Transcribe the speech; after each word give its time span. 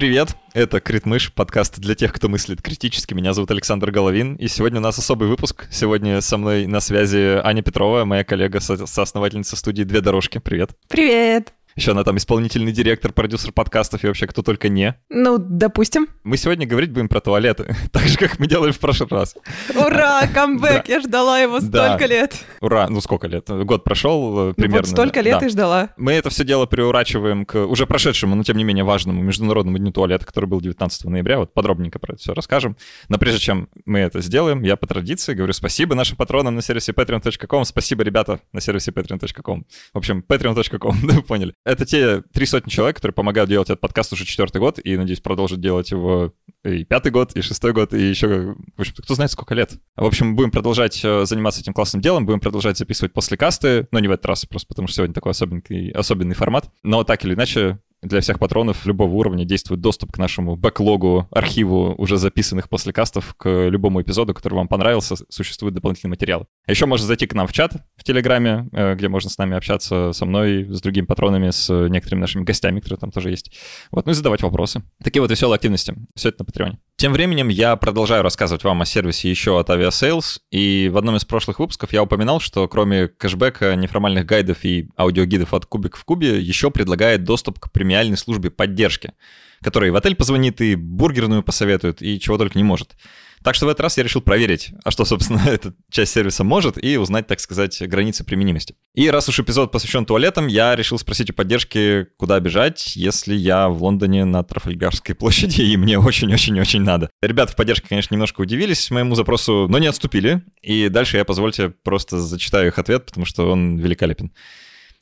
Привет, 0.00 0.34
это 0.54 0.80
Критмыш, 0.80 1.30
подкаст 1.30 1.78
для 1.78 1.94
тех, 1.94 2.10
кто 2.14 2.30
мыслит 2.30 2.62
критически. 2.62 3.12
Меня 3.12 3.34
зовут 3.34 3.50
Александр 3.50 3.90
Головин, 3.90 4.34
и 4.36 4.48
сегодня 4.48 4.78
у 4.80 4.82
нас 4.82 4.98
особый 4.98 5.28
выпуск. 5.28 5.68
Сегодня 5.70 6.22
со 6.22 6.38
мной 6.38 6.66
на 6.66 6.80
связи 6.80 7.38
Аня 7.44 7.60
Петрова, 7.60 8.06
моя 8.06 8.24
коллега, 8.24 8.60
со- 8.60 8.86
соосновательница 8.86 9.56
студии 9.56 9.82
«Две 9.82 10.00
дорожки». 10.00 10.38
Привет. 10.38 10.70
Привет. 10.88 11.52
Еще 11.76 11.92
она 11.92 12.04
там 12.04 12.16
исполнительный 12.16 12.72
директор, 12.72 13.12
продюсер 13.12 13.52
подкастов 13.52 14.02
и 14.04 14.06
вообще 14.06 14.26
кто 14.26 14.42
только 14.42 14.68
не. 14.68 14.94
Ну, 15.08 15.38
допустим. 15.38 16.08
Мы 16.24 16.36
сегодня 16.36 16.66
говорить 16.66 16.90
будем 16.90 17.08
про 17.08 17.20
туалеты, 17.20 17.74
так 17.92 18.02
же, 18.04 18.18
как 18.18 18.38
мы 18.38 18.46
делали 18.46 18.72
в 18.72 18.78
прошлый 18.78 19.08
раз. 19.10 19.36
Ура, 19.74 20.26
камбэк, 20.26 20.88
я 20.88 21.00
ждала 21.00 21.38
его 21.40 21.60
Да. 21.60 21.88
столько 21.96 22.06
лет. 22.06 22.44
Ура! 22.60 22.88
Ну, 22.88 23.00
сколько 23.00 23.26
лет? 23.28 23.48
Год 23.48 23.84
прошел 23.84 24.38
э, 24.38 24.46
Ну, 24.48 24.54
примерно. 24.54 24.78
вот 24.78 24.86
столько 24.88 25.20
лет 25.20 25.40
Да. 25.40 25.46
и 25.46 25.48
ждала. 25.48 25.90
Мы 25.96 26.12
это 26.12 26.30
все 26.30 26.44
дело 26.44 26.66
приурачиваем 26.66 27.44
к 27.44 27.64
уже 27.66 27.86
прошедшему, 27.86 28.34
но 28.34 28.42
тем 28.42 28.56
не 28.56 28.64
менее 28.64 28.84
важному 28.84 29.22
Международному 29.22 29.78
дню 29.78 29.92
туалета, 29.92 30.26
который 30.26 30.46
был 30.46 30.60
19 30.60 31.04
ноября. 31.04 31.38
Вот 31.38 31.54
подробненько 31.54 31.98
про 31.98 32.14
это 32.14 32.22
все 32.22 32.34
расскажем. 32.34 32.76
Но 33.08 33.18
прежде 33.18 33.40
чем 33.40 33.68
мы 33.84 34.00
это 34.00 34.20
сделаем, 34.20 34.62
я 34.62 34.76
по 34.76 34.86
традиции 34.86 35.34
говорю 35.34 35.52
спасибо 35.52 35.94
нашим 35.94 36.16
патронам 36.16 36.54
на 36.56 36.62
сервисе 36.62 36.92
patreon.com. 36.92 37.64
Спасибо, 37.64 38.02
ребята, 38.02 38.40
на 38.52 38.60
сервисе 38.60 38.90
patreon.com. 38.90 39.64
В 39.94 39.98
общем, 39.98 40.24
patreon.com, 40.26 40.96
да 41.06 41.14
вы 41.14 41.22
поняли. 41.22 41.54
Это 41.70 41.86
те 41.86 42.22
три 42.32 42.46
сотни 42.46 42.68
человек, 42.68 42.96
которые 42.96 43.14
помогают 43.14 43.48
делать 43.48 43.70
этот 43.70 43.80
подкаст 43.80 44.12
уже 44.12 44.24
четвертый 44.24 44.58
год, 44.58 44.80
и, 44.82 44.96
надеюсь, 44.96 45.20
продолжат 45.20 45.60
делать 45.60 45.92
его 45.92 46.34
и 46.64 46.84
пятый 46.84 47.12
год, 47.12 47.36
и 47.36 47.42
шестой 47.42 47.72
год, 47.72 47.94
и 47.94 48.08
еще, 48.08 48.56
в 48.76 48.80
общем, 48.80 48.94
кто 48.98 49.14
знает, 49.14 49.30
сколько 49.30 49.54
лет. 49.54 49.74
В 49.94 50.04
общем, 50.04 50.34
будем 50.34 50.50
продолжать 50.50 51.00
э, 51.04 51.24
заниматься 51.26 51.60
этим 51.60 51.72
классным 51.72 52.02
делом, 52.02 52.26
будем 52.26 52.40
продолжать 52.40 52.76
записывать 52.76 53.12
послекасты, 53.12 53.86
но 53.92 54.00
не 54.00 54.08
в 54.08 54.10
этот 54.10 54.26
раз, 54.26 54.46
просто 54.46 54.66
потому 54.66 54.88
что 54.88 54.96
сегодня 54.96 55.14
такой 55.14 55.30
особенный, 55.30 55.92
особенный 55.92 56.34
формат. 56.34 56.68
Но 56.82 57.04
так 57.04 57.24
или 57.24 57.34
иначе, 57.34 57.78
для 58.02 58.20
всех 58.20 58.38
патронов 58.38 58.86
любого 58.86 59.12
уровня 59.14 59.44
действует 59.44 59.80
доступ 59.80 60.12
к 60.12 60.18
нашему 60.18 60.56
бэклогу, 60.56 61.28
архиву 61.30 61.94
уже 61.98 62.16
записанных 62.16 62.68
послекастов 62.68 63.34
к 63.36 63.68
любому 63.68 64.00
эпизоду, 64.00 64.34
который 64.34 64.54
вам 64.54 64.68
понравился, 64.68 65.16
существует 65.28 65.74
дополнительный 65.74 66.10
материал. 66.10 66.46
А 66.66 66.70
еще 66.70 66.86
можно 66.86 67.06
зайти 67.06 67.26
к 67.26 67.34
нам 67.34 67.46
в 67.46 67.52
чат 67.52 67.72
в 67.96 68.04
Телеграме, 68.04 68.68
э, 68.72 68.94
где 68.94 69.08
можно 69.08 69.28
с 69.30 69.38
нами 69.38 69.56
общаться 69.56 70.12
со 70.12 70.24
мной, 70.24 70.66
с 70.70 70.80
другими 70.80 71.04
патронами, 71.04 71.50
с 71.50 71.68
некоторыми 71.88 72.22
нашими 72.22 72.44
гостями, 72.44 72.80
которые 72.80 73.00
там 73.00 73.10
тоже 73.10 73.30
есть. 73.30 73.52
Вот, 73.90 74.06
ну 74.06 74.12
и 74.12 74.14
задавать 74.14 74.42
вопросы. 74.42 74.82
Такие 75.02 75.20
вот 75.20 75.30
веселые 75.30 75.56
активности. 75.56 75.94
Все 76.14 76.30
это 76.30 76.40
на 76.40 76.44
Патреоне. 76.46 76.78
Тем 77.00 77.14
временем 77.14 77.48
я 77.48 77.76
продолжаю 77.76 78.22
рассказывать 78.22 78.62
вам 78.62 78.82
о 78.82 78.84
сервисе 78.84 79.30
еще 79.30 79.58
от 79.58 79.70
Aviasales, 79.70 80.38
и 80.50 80.90
в 80.92 80.98
одном 80.98 81.16
из 81.16 81.24
прошлых 81.24 81.58
выпусков 81.58 81.94
я 81.94 82.02
упоминал, 82.02 82.40
что 82.40 82.68
кроме 82.68 83.08
кэшбэка, 83.08 83.74
неформальных 83.74 84.26
гайдов 84.26 84.66
и 84.66 84.90
аудиогидов 84.98 85.54
от 85.54 85.64
Кубик 85.64 85.96
в 85.96 86.04
Кубе 86.04 86.38
еще 86.38 86.70
предлагает 86.70 87.24
доступ 87.24 87.58
к 87.58 87.72
премиальной 87.72 88.18
службе 88.18 88.50
поддержки, 88.50 89.14
которая 89.62 89.88
и 89.88 89.92
в 89.92 89.96
отель 89.96 90.14
позвонит, 90.14 90.60
и 90.60 90.74
бургерную 90.74 91.42
посоветует, 91.42 92.02
и 92.02 92.20
чего 92.20 92.36
только 92.36 92.58
не 92.58 92.64
может. 92.64 92.94
Так 93.42 93.54
что 93.54 93.66
в 93.66 93.68
этот 93.70 93.80
раз 93.80 93.96
я 93.96 94.02
решил 94.02 94.20
проверить, 94.20 94.72
а 94.84 94.90
что, 94.90 95.04
собственно, 95.04 95.40
эта 95.46 95.74
часть 95.90 96.12
сервиса 96.12 96.44
может, 96.44 96.82
и 96.82 96.96
узнать, 96.98 97.26
так 97.26 97.40
сказать, 97.40 97.80
границы 97.88 98.24
применимости. 98.24 98.74
И 98.94 99.08
раз 99.08 99.28
уж 99.28 99.40
эпизод 99.40 99.72
посвящен 99.72 100.04
туалетам, 100.04 100.46
я 100.46 100.76
решил 100.76 100.98
спросить 100.98 101.30
у 101.30 101.32
поддержки, 101.32 102.06
куда 102.16 102.38
бежать, 102.40 102.96
если 102.96 103.34
я 103.34 103.68
в 103.68 103.82
Лондоне 103.82 104.24
на 104.24 104.42
Трафальгарской 104.42 105.14
площади, 105.16 105.62
и 105.62 105.76
мне 105.76 105.98
очень-очень-очень 105.98 106.82
надо. 106.82 107.10
Ребята 107.22 107.52
в 107.52 107.56
поддержке, 107.56 107.88
конечно, 107.88 108.14
немножко 108.14 108.42
удивились 108.42 108.90
моему 108.90 109.14
запросу, 109.14 109.66
но 109.68 109.78
не 109.78 109.86
отступили. 109.86 110.42
И 110.60 110.88
дальше 110.88 111.16
я, 111.16 111.24
позвольте, 111.24 111.70
просто 111.70 112.18
зачитаю 112.18 112.68
их 112.68 112.78
ответ, 112.78 113.06
потому 113.06 113.24
что 113.24 113.50
он 113.50 113.78
великолепен. 113.78 114.32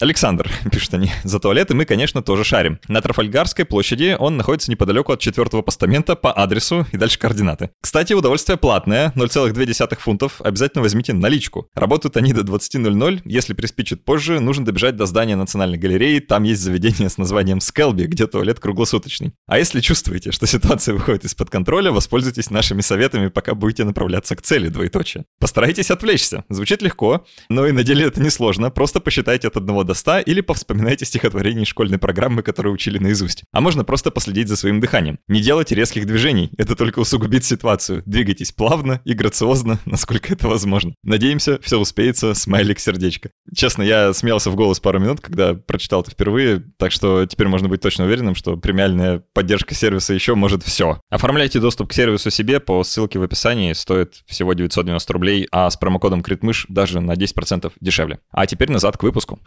Александр, 0.00 0.48
пишут 0.70 0.94
они, 0.94 1.10
за 1.24 1.40
туалеты 1.40 1.74
мы, 1.74 1.84
конечно, 1.84 2.22
тоже 2.22 2.44
шарим. 2.44 2.78
На 2.86 3.00
Трафальгарской 3.00 3.64
площади 3.64 4.16
он 4.16 4.36
находится 4.36 4.70
неподалеку 4.70 5.12
от 5.12 5.18
четвертого 5.18 5.62
постамента 5.62 6.14
по 6.14 6.32
адресу 6.32 6.86
и 6.92 6.96
дальше 6.96 7.18
координаты. 7.18 7.70
Кстати, 7.80 8.12
удовольствие 8.12 8.56
платное, 8.56 9.12
0,2 9.16 9.98
фунтов, 9.98 10.40
обязательно 10.40 10.82
возьмите 10.82 11.14
наличку. 11.14 11.68
Работают 11.74 12.16
они 12.16 12.32
до 12.32 12.42
20.00, 12.42 13.22
если 13.24 13.54
приспичит 13.54 14.04
позже, 14.04 14.38
нужно 14.38 14.64
добежать 14.64 14.94
до 14.94 15.06
здания 15.06 15.34
Национальной 15.34 15.78
галереи, 15.78 16.20
там 16.20 16.44
есть 16.44 16.60
заведение 16.60 17.08
с 17.08 17.18
названием 17.18 17.60
Скелби, 17.60 18.04
где 18.04 18.28
туалет 18.28 18.60
круглосуточный. 18.60 19.32
А 19.48 19.58
если 19.58 19.80
чувствуете, 19.80 20.30
что 20.30 20.46
ситуация 20.46 20.94
выходит 20.94 21.24
из-под 21.24 21.50
контроля, 21.50 21.90
воспользуйтесь 21.90 22.50
нашими 22.50 22.82
советами, 22.82 23.28
пока 23.28 23.56
будете 23.56 23.82
направляться 23.82 24.36
к 24.36 24.42
цели, 24.42 24.68
двоеточие. 24.68 25.24
Постарайтесь 25.40 25.90
отвлечься. 25.90 26.44
Звучит 26.48 26.82
легко, 26.82 27.26
но 27.48 27.66
и 27.66 27.72
на 27.72 27.82
деле 27.82 28.06
это 28.06 28.20
несложно, 28.20 28.70
просто 28.70 29.00
посчитайте 29.00 29.48
от 29.48 29.56
одного 29.56 29.87
до 29.87 29.87
100 29.94 30.20
или 30.20 30.40
повспоминайте 30.40 31.04
стихотворение 31.04 31.64
школьной 31.64 31.98
программы, 31.98 32.42
которые 32.42 32.72
учили 32.72 32.98
наизусть. 32.98 33.44
А 33.52 33.60
можно 33.60 33.84
просто 33.84 34.10
последить 34.10 34.48
за 34.48 34.56
своим 34.56 34.80
дыханием. 34.80 35.18
Не 35.28 35.40
делайте 35.40 35.74
резких 35.74 36.06
движений, 36.06 36.50
это 36.58 36.76
только 36.76 36.98
усугубит 37.00 37.44
ситуацию. 37.44 38.02
Двигайтесь 38.06 38.52
плавно 38.52 39.00
и 39.04 39.12
грациозно, 39.12 39.78
насколько 39.84 40.32
это 40.32 40.48
возможно. 40.48 40.94
Надеемся, 41.02 41.58
все 41.62 41.78
успеется, 41.78 42.34
смайлик 42.34 42.78
сердечко. 42.78 43.30
Честно, 43.54 43.82
я 43.82 44.12
смеялся 44.12 44.50
в 44.50 44.56
голос 44.56 44.80
пару 44.80 44.98
минут, 44.98 45.20
когда 45.20 45.54
прочитал 45.54 46.02
это 46.02 46.10
впервые, 46.10 46.62
так 46.78 46.92
что 46.92 47.26
теперь 47.26 47.48
можно 47.48 47.68
быть 47.68 47.80
точно 47.80 48.04
уверенным, 48.04 48.34
что 48.34 48.56
премиальная 48.56 49.22
поддержка 49.32 49.74
сервиса 49.74 50.14
еще 50.14 50.34
может 50.34 50.62
все. 50.62 51.00
Оформляйте 51.10 51.60
доступ 51.60 51.90
к 51.90 51.92
сервису 51.92 52.30
себе 52.30 52.60
по 52.60 52.82
ссылке 52.84 53.18
в 53.18 53.22
описании, 53.22 53.72
стоит 53.72 54.22
всего 54.26 54.52
990 54.52 55.12
рублей, 55.12 55.48
а 55.50 55.70
с 55.70 55.76
промокодом 55.76 56.22
критмыш 56.22 56.66
даже 56.68 57.00
на 57.00 57.12
10% 57.12 57.72
дешевле. 57.80 58.20
А 58.30 58.46
теперь 58.46 58.70
назад 58.70 58.96
к 58.96 59.02
выпуску. 59.02 59.38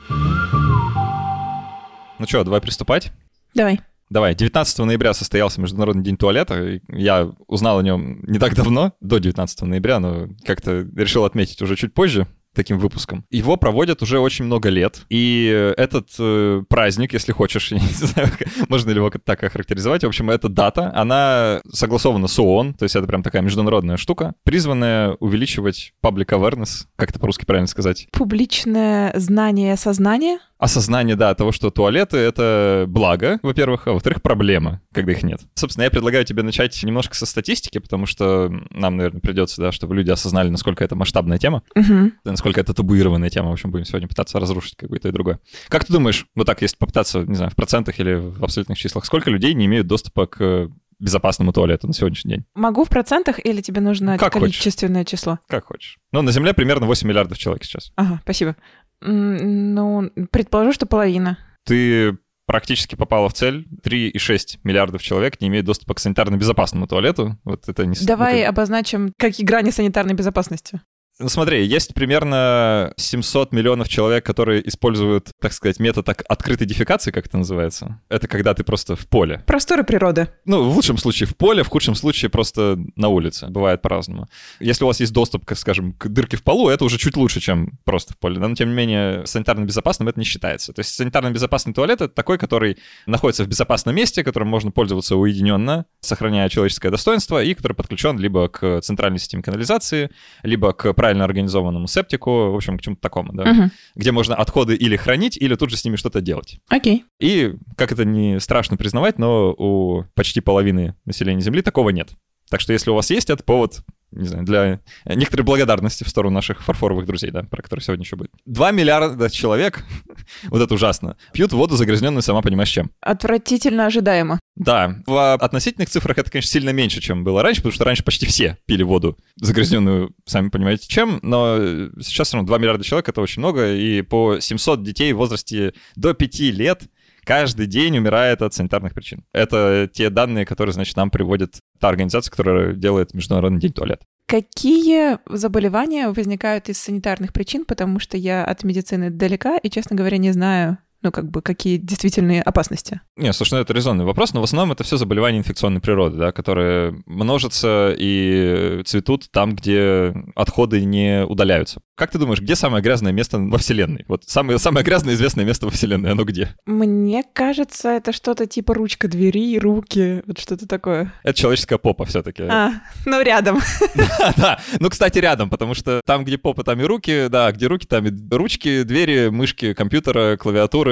Ну 2.19 2.27
что, 2.27 2.43
давай 2.43 2.61
приступать? 2.61 3.11
Давай. 3.55 3.81
Давай, 4.09 4.35
19 4.35 4.79
ноября 4.79 5.13
состоялся 5.13 5.61
Международный 5.61 6.03
день 6.03 6.17
туалета. 6.17 6.81
Я 6.89 7.31
узнал 7.47 7.79
о 7.79 7.83
нем 7.83 8.21
не 8.23 8.39
так 8.39 8.55
давно, 8.55 8.93
до 8.99 9.19
19 9.19 9.61
ноября, 9.61 9.99
но 9.99 10.27
как-то 10.45 10.81
решил 10.95 11.25
отметить 11.25 11.61
уже 11.61 11.75
чуть 11.75 11.93
позже 11.93 12.27
таким 12.53 12.77
выпуском. 12.79 13.25
Его 13.29 13.57
проводят 13.57 14.01
уже 14.01 14.19
очень 14.19 14.45
много 14.45 14.69
лет, 14.69 15.05
и 15.09 15.73
этот 15.77 16.09
э, 16.19 16.63
праздник, 16.67 17.13
если 17.13 17.31
хочешь, 17.31 17.71
я 17.71 17.79
не 17.79 17.85
знаю, 17.87 18.29
можно 18.69 18.89
ли 18.89 18.97
его 18.97 19.09
так 19.09 19.43
охарактеризовать, 19.43 20.03
в 20.03 20.07
общем, 20.07 20.29
эта 20.29 20.49
дата, 20.49 20.91
она 20.95 21.61
согласована 21.71 22.27
с 22.27 22.37
ООН, 22.39 22.75
то 22.75 22.83
есть 22.83 22.95
это 22.95 23.07
прям 23.07 23.23
такая 23.23 23.41
международная 23.41 23.97
штука, 23.97 24.33
призванная 24.43 25.15
увеличивать 25.19 25.93
public 26.03 26.27
awareness, 26.27 26.85
как 26.95 27.09
это 27.09 27.19
по-русски 27.19 27.45
правильно 27.45 27.67
сказать, 27.67 28.07
Публичное 28.11 29.11
знание 29.17 29.75
сознания. 29.77 30.39
Осознание, 30.61 31.15
да, 31.15 31.33
того, 31.33 31.51
что 31.51 31.71
туалеты— 31.71 32.17
это 32.19 32.85
благо, 32.87 33.39
во-первых, 33.41 33.87
а 33.87 33.93
во-вторых, 33.93 34.21
проблема, 34.21 34.79
когда 34.93 35.11
их 35.11 35.23
нет. 35.23 35.41
Собственно, 35.55 35.83
я 35.85 35.89
предлагаю 35.91 36.23
тебе 36.23 36.43
начать 36.43 36.81
немножко 36.83 37.15
со 37.15 37.25
статистики, 37.25 37.79
потому 37.79 38.05
что 38.05 38.49
нам, 38.69 38.95
наверное, 38.95 39.21
придется, 39.21 39.59
да, 39.61 39.71
чтобы 39.71 39.95
люди 39.95 40.11
осознали, 40.11 40.49
насколько 40.49 40.83
это 40.83 40.95
масштабная 40.95 41.39
тема, 41.39 41.63
Угу. 41.75 42.11
насколько 42.25 42.61
это 42.61 42.73
табуированная 42.73 43.29
тема. 43.29 43.49
В 43.49 43.53
общем, 43.53 43.71
будем 43.71 43.85
сегодня 43.85 44.07
пытаться 44.07 44.39
разрушить 44.39 44.75
какое-то 44.77 45.09
и 45.09 45.11
другое. 45.11 45.39
Как 45.67 45.83
ты 45.85 45.91
думаешь, 45.93 46.27
вот 46.35 46.45
так, 46.45 46.61
если 46.61 46.77
попытаться, 46.77 47.21
не 47.21 47.35
знаю, 47.35 47.51
в 47.51 47.55
процентах 47.55 47.99
или 47.99 48.13
в 48.13 48.43
абсолютных 48.43 48.77
числах, 48.77 49.03
сколько 49.05 49.31
людей 49.31 49.53
не 49.55 49.65
имеют 49.65 49.87
доступа 49.87 50.27
к 50.27 50.69
безопасному 50.99 51.51
туалету 51.51 51.87
на 51.87 51.93
сегодняшний 51.93 52.35
день? 52.35 52.45
Могу 52.53 52.83
в 52.85 52.89
процентах 52.89 53.43
или 53.43 53.61
тебе 53.61 53.81
нужно 53.81 54.19
Как 54.19 54.33
хочешь. 54.33 54.57
количественное 54.57 55.03
число? 55.03 55.39
Как 55.47 55.65
хочешь. 55.65 55.97
Ну, 56.11 56.21
на 56.21 56.31
Земле 56.31 56.53
примерно 56.53 56.85
8 56.85 57.07
миллиардов 57.07 57.39
человек 57.39 57.63
сейчас. 57.63 57.91
Ага, 57.95 58.19
спасибо. 58.21 58.55
Ну, 59.01 60.11
предположу, 60.31 60.73
что 60.73 60.85
половина. 60.85 61.37
Ты 61.65 62.17
практически 62.45 62.95
попала 62.95 63.29
в 63.29 63.33
цель. 63.33 63.67
3,6 63.83 64.59
миллиардов 64.63 65.01
человек 65.01 65.39
не 65.41 65.47
имеют 65.47 65.65
доступа 65.65 65.93
к 65.93 65.99
санитарно 65.99 66.35
безопасному 66.35 66.87
туалету. 66.87 67.37
Вот 67.43 67.67
это 67.69 67.85
не... 67.85 67.95
Давай 68.05 68.39
это- 68.41 68.49
обозначим, 68.49 69.13
какие 69.17 69.45
грани 69.45 69.69
санитарной 69.71 70.13
безопасности. 70.13 70.81
Ну, 71.21 71.29
смотри, 71.29 71.65
есть 71.65 71.93
примерно 71.93 72.93
700 72.97 73.51
миллионов 73.51 73.87
человек, 73.87 74.25
которые 74.25 74.67
используют, 74.67 75.29
так 75.39 75.53
сказать, 75.53 75.79
метод 75.79 76.09
открытой 76.09 76.65
дефекации, 76.65 77.11
как 77.11 77.27
это 77.27 77.37
называется. 77.37 77.99
Это 78.09 78.27
когда 78.27 78.53
ты 78.55 78.63
просто 78.63 78.95
в 78.95 79.07
поле. 79.07 79.43
Просторы 79.45 79.83
природы. 79.83 80.29
Ну, 80.45 80.69
в 80.69 80.75
лучшем 80.75 80.97
случае 80.97 81.27
в 81.27 81.37
поле, 81.37 81.63
в 81.63 81.67
худшем 81.67 81.93
случае 81.93 82.29
просто 82.29 82.79
на 82.95 83.09
улице. 83.09 83.47
Бывает 83.47 83.81
по-разному. 83.81 84.27
Если 84.59 84.83
у 84.83 84.87
вас 84.87 84.99
есть 84.99 85.13
доступ, 85.13 85.45
к, 85.45 85.55
скажем, 85.55 85.93
к 85.93 86.07
дырке 86.07 86.37
в 86.37 86.43
полу, 86.43 86.69
это 86.69 86.85
уже 86.85 86.97
чуть 86.97 87.15
лучше, 87.15 87.39
чем 87.39 87.77
просто 87.83 88.13
в 88.13 88.17
поле. 88.17 88.39
Но, 88.39 88.55
тем 88.55 88.69
не 88.69 88.75
менее, 88.75 89.25
санитарно 89.27 89.65
безопасным 89.65 90.09
это 90.09 90.19
не 90.19 90.25
считается. 90.25 90.73
То 90.73 90.79
есть 90.79 90.95
санитарно 90.95 91.29
безопасный 91.29 91.73
туалет— 91.73 92.01
это 92.01 92.13
такой, 92.13 92.39
который 92.39 92.77
находится 93.05 93.43
в 93.43 93.47
безопасном 93.47 93.95
месте, 93.95 94.23
которым 94.23 94.47
можно 94.47 94.71
пользоваться 94.71 95.15
уединенно, 95.15 95.85
сохраняя 95.99 96.49
человеческое 96.49 96.89
достоинство, 96.89 97.43
и 97.43 97.53
который 97.53 97.73
подключен 97.73 98.17
либо 98.17 98.47
к 98.47 98.81
центральной 98.81 99.19
системе 99.19 99.43
канализации, 99.43 100.09
либо 100.41 100.73
к 100.73 100.93
правильно 101.11 101.25
организованному 101.25 101.87
септику, 101.87 102.51
в 102.51 102.55
общем, 102.55 102.77
к 102.77 102.81
чему-то 102.81 103.01
такому, 103.01 103.33
да, 103.33 103.43
Мгм. 103.43 103.71
где 103.95 104.11
можно 104.11 104.35
отходы 104.35 104.75
или 104.75 104.95
хранить, 104.95 105.37
или 105.37 105.55
тут 105.55 105.69
же 105.69 105.75
с 105.77 105.83
ними 105.83 105.97
что-то 105.97 106.21
делать. 106.21 106.59
Окей. 106.69 107.03
И, 107.19 107.53
как 107.75 107.91
это 107.91 108.05
не 108.05 108.39
страшно 108.39 108.77
признавать, 108.77 109.19
но 109.19 109.53
у 109.57 110.05
почти 110.15 110.39
половины 110.39 110.95
населения 111.05 111.41
Земли 111.41 111.61
такого 111.61 111.89
нет. 111.89 112.11
Так 112.51 112.59
что 112.59 112.73
если 112.73 112.89
у 112.89 112.95
вас 112.95 113.09
есть 113.09 113.29
этот 113.29 113.45
повод, 113.45 113.79
не 114.11 114.27
знаю, 114.27 114.43
для 114.43 114.81
некоторой 115.05 115.45
благодарности 115.45 116.03
в 116.03 116.09
сторону 116.09 116.35
наших 116.35 116.61
фарфоровых 116.61 117.05
друзей, 117.05 117.31
да, 117.31 117.43
про 117.43 117.61
которые 117.61 117.81
сегодня 117.81 118.03
еще 118.03 118.17
будет. 118.17 118.29
Два 118.45 118.71
миллиарда 118.71 119.29
человек, 119.29 119.85
вот 120.49 120.61
это 120.61 120.73
ужасно, 120.73 121.15
пьют 121.31 121.53
воду 121.53 121.77
загрязненную, 121.77 122.21
сама 122.21 122.41
понимаешь, 122.41 122.67
чем. 122.67 122.91
Отвратительно 122.99 123.85
ожидаемо. 123.85 124.37
Да, 124.57 124.97
в 125.05 125.35
относительных 125.35 125.89
цифрах 125.89 126.17
это, 126.17 126.29
конечно, 126.29 126.51
сильно 126.51 126.71
меньше, 126.71 126.99
чем 126.99 127.23
было 127.23 127.41
раньше, 127.41 127.61
потому 127.61 127.73
что 127.73 127.85
раньше 127.85 128.03
почти 128.03 128.25
все 128.25 128.57
пили 128.65 128.83
воду 128.83 129.17
загрязненную, 129.37 130.13
сами 130.25 130.49
понимаете, 130.49 130.89
чем, 130.89 131.19
но 131.21 131.57
сейчас 132.01 132.27
все 132.27 132.35
равно 132.35 132.47
2 132.47 132.57
миллиарда 132.57 132.83
человек— 132.83 133.07
это 133.09 133.21
очень 133.21 133.39
много, 133.39 133.73
и 133.73 134.01
по 134.01 134.41
700 134.41 134.83
детей 134.83 135.13
в 135.13 135.17
возрасте 135.17 135.73
до 135.95 136.13
5 136.13 136.39
лет 136.51 136.83
каждый 137.23 137.67
день 137.67 137.97
умирает 137.97 138.41
от 138.41 138.53
санитарных 138.53 138.93
причин. 138.93 139.23
Это 139.33 139.89
те 139.91 140.09
данные, 140.09 140.45
которые, 140.45 140.73
значит, 140.73 140.95
нам 140.95 141.09
приводит 141.09 141.59
та 141.79 141.89
организация, 141.89 142.31
которая 142.31 142.73
делает 142.73 143.13
Международный 143.13 143.59
день 143.59 143.73
туалет. 143.73 144.01
Какие 144.27 145.17
заболевания 145.27 146.09
возникают 146.09 146.69
из 146.69 146.77
санитарных 146.77 147.33
причин? 147.33 147.65
Потому 147.65 147.99
что 147.99 148.17
я 148.17 148.45
от 148.45 148.63
медицины 148.63 149.09
далека 149.09 149.57
и, 149.57 149.69
честно 149.69 149.95
говоря, 149.95 150.17
не 150.17 150.31
знаю, 150.31 150.77
ну, 151.01 151.11
как 151.11 151.29
бы, 151.29 151.41
какие 151.41 151.77
действительные 151.77 152.41
опасности? 152.41 153.01
Не, 153.15 153.33
слушай, 153.33 153.53
ну 153.55 153.59
это 153.59 153.73
резонный 153.73 154.05
вопрос, 154.05 154.33
но 154.33 154.41
в 154.41 154.43
основном 154.43 154.71
это 154.71 154.83
все 154.83 154.97
заболевания 154.97 155.39
инфекционной 155.39 155.81
природы, 155.81 156.17
да, 156.17 156.31
которые 156.31 157.01
множатся 157.05 157.93
и 157.97 158.81
цветут 158.85 159.29
там, 159.31 159.55
где 159.55 160.13
отходы 160.35 160.83
не 160.83 161.25
удаляются. 161.25 161.81
Как 161.95 162.11
ты 162.11 162.17
думаешь, 162.17 162.41
где 162.41 162.55
самое 162.55 162.83
грязное 162.83 163.11
место 163.11 163.37
во 163.39 163.57
Вселенной? 163.57 164.05
Вот 164.07 164.23
самое, 164.25 164.57
самое 164.57 164.83
грязное 164.85 165.13
известное 165.13 165.45
место 165.45 165.65
во 165.65 165.71
Вселенной, 165.71 166.11
оно 166.11 166.23
где? 166.23 166.55
Мне 166.65 167.23
кажется, 167.33 167.89
это 167.89 168.11
что-то 168.11 168.47
типа 168.47 168.73
ручка 168.73 169.07
двери, 169.07 169.59
руки, 169.59 170.23
вот 170.25 170.39
что-то 170.39 170.67
такое. 170.67 171.13
Это 171.23 171.37
человеческая 171.37 171.77
попа 171.77 172.05
все-таки. 172.05 172.43
А, 172.43 172.71
ну 173.05 173.21
рядом. 173.21 173.59
Да, 173.95 174.33
да. 174.37 174.59
Ну, 174.79 174.89
кстати, 174.89 175.19
рядом, 175.19 175.49
потому 175.49 175.73
что 175.73 176.01
там, 176.05 176.23
где 176.23 176.37
попа, 176.37 176.63
там 176.63 176.79
и 176.81 176.83
руки, 176.83 177.27
да, 177.29 177.51
где 177.51 177.67
руки, 177.67 177.85
там 177.85 178.07
и 178.07 178.11
ручки, 178.31 178.83
двери, 178.83 179.29
мышки, 179.29 179.73
компьютера, 179.73 180.37
клавиатуры, 180.37 180.90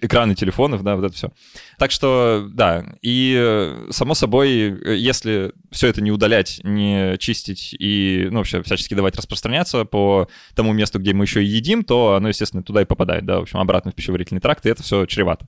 экраны 0.00 0.34
телефонов, 0.34 0.82
да, 0.82 0.96
вот 0.96 1.04
это 1.04 1.14
все. 1.14 1.30
Так 1.78 1.90
что, 1.90 2.48
да, 2.52 2.84
и 3.02 3.74
само 3.90 4.14
собой, 4.14 4.98
если 4.98 5.52
все 5.70 5.88
это 5.88 6.00
не 6.00 6.10
удалять, 6.10 6.60
не 6.62 7.16
чистить 7.18 7.74
и, 7.78 8.28
ну, 8.30 8.38
вообще 8.38 8.62
всячески 8.62 8.94
давать 8.94 9.16
распространяться 9.16 9.84
по 9.84 10.28
тому 10.54 10.72
месту, 10.72 10.98
где 10.98 11.12
мы 11.12 11.24
еще 11.24 11.42
и 11.42 11.46
едим, 11.46 11.84
то 11.84 12.14
оно, 12.14 12.28
естественно, 12.28 12.62
туда 12.62 12.82
и 12.82 12.84
попадает, 12.84 13.24
да, 13.24 13.38
в 13.38 13.42
общем, 13.42 13.58
обратно 13.58 13.90
в 13.90 13.94
пищеварительный 13.94 14.40
тракт, 14.40 14.64
и 14.66 14.70
это 14.70 14.82
все 14.82 15.06
чревато. 15.06 15.46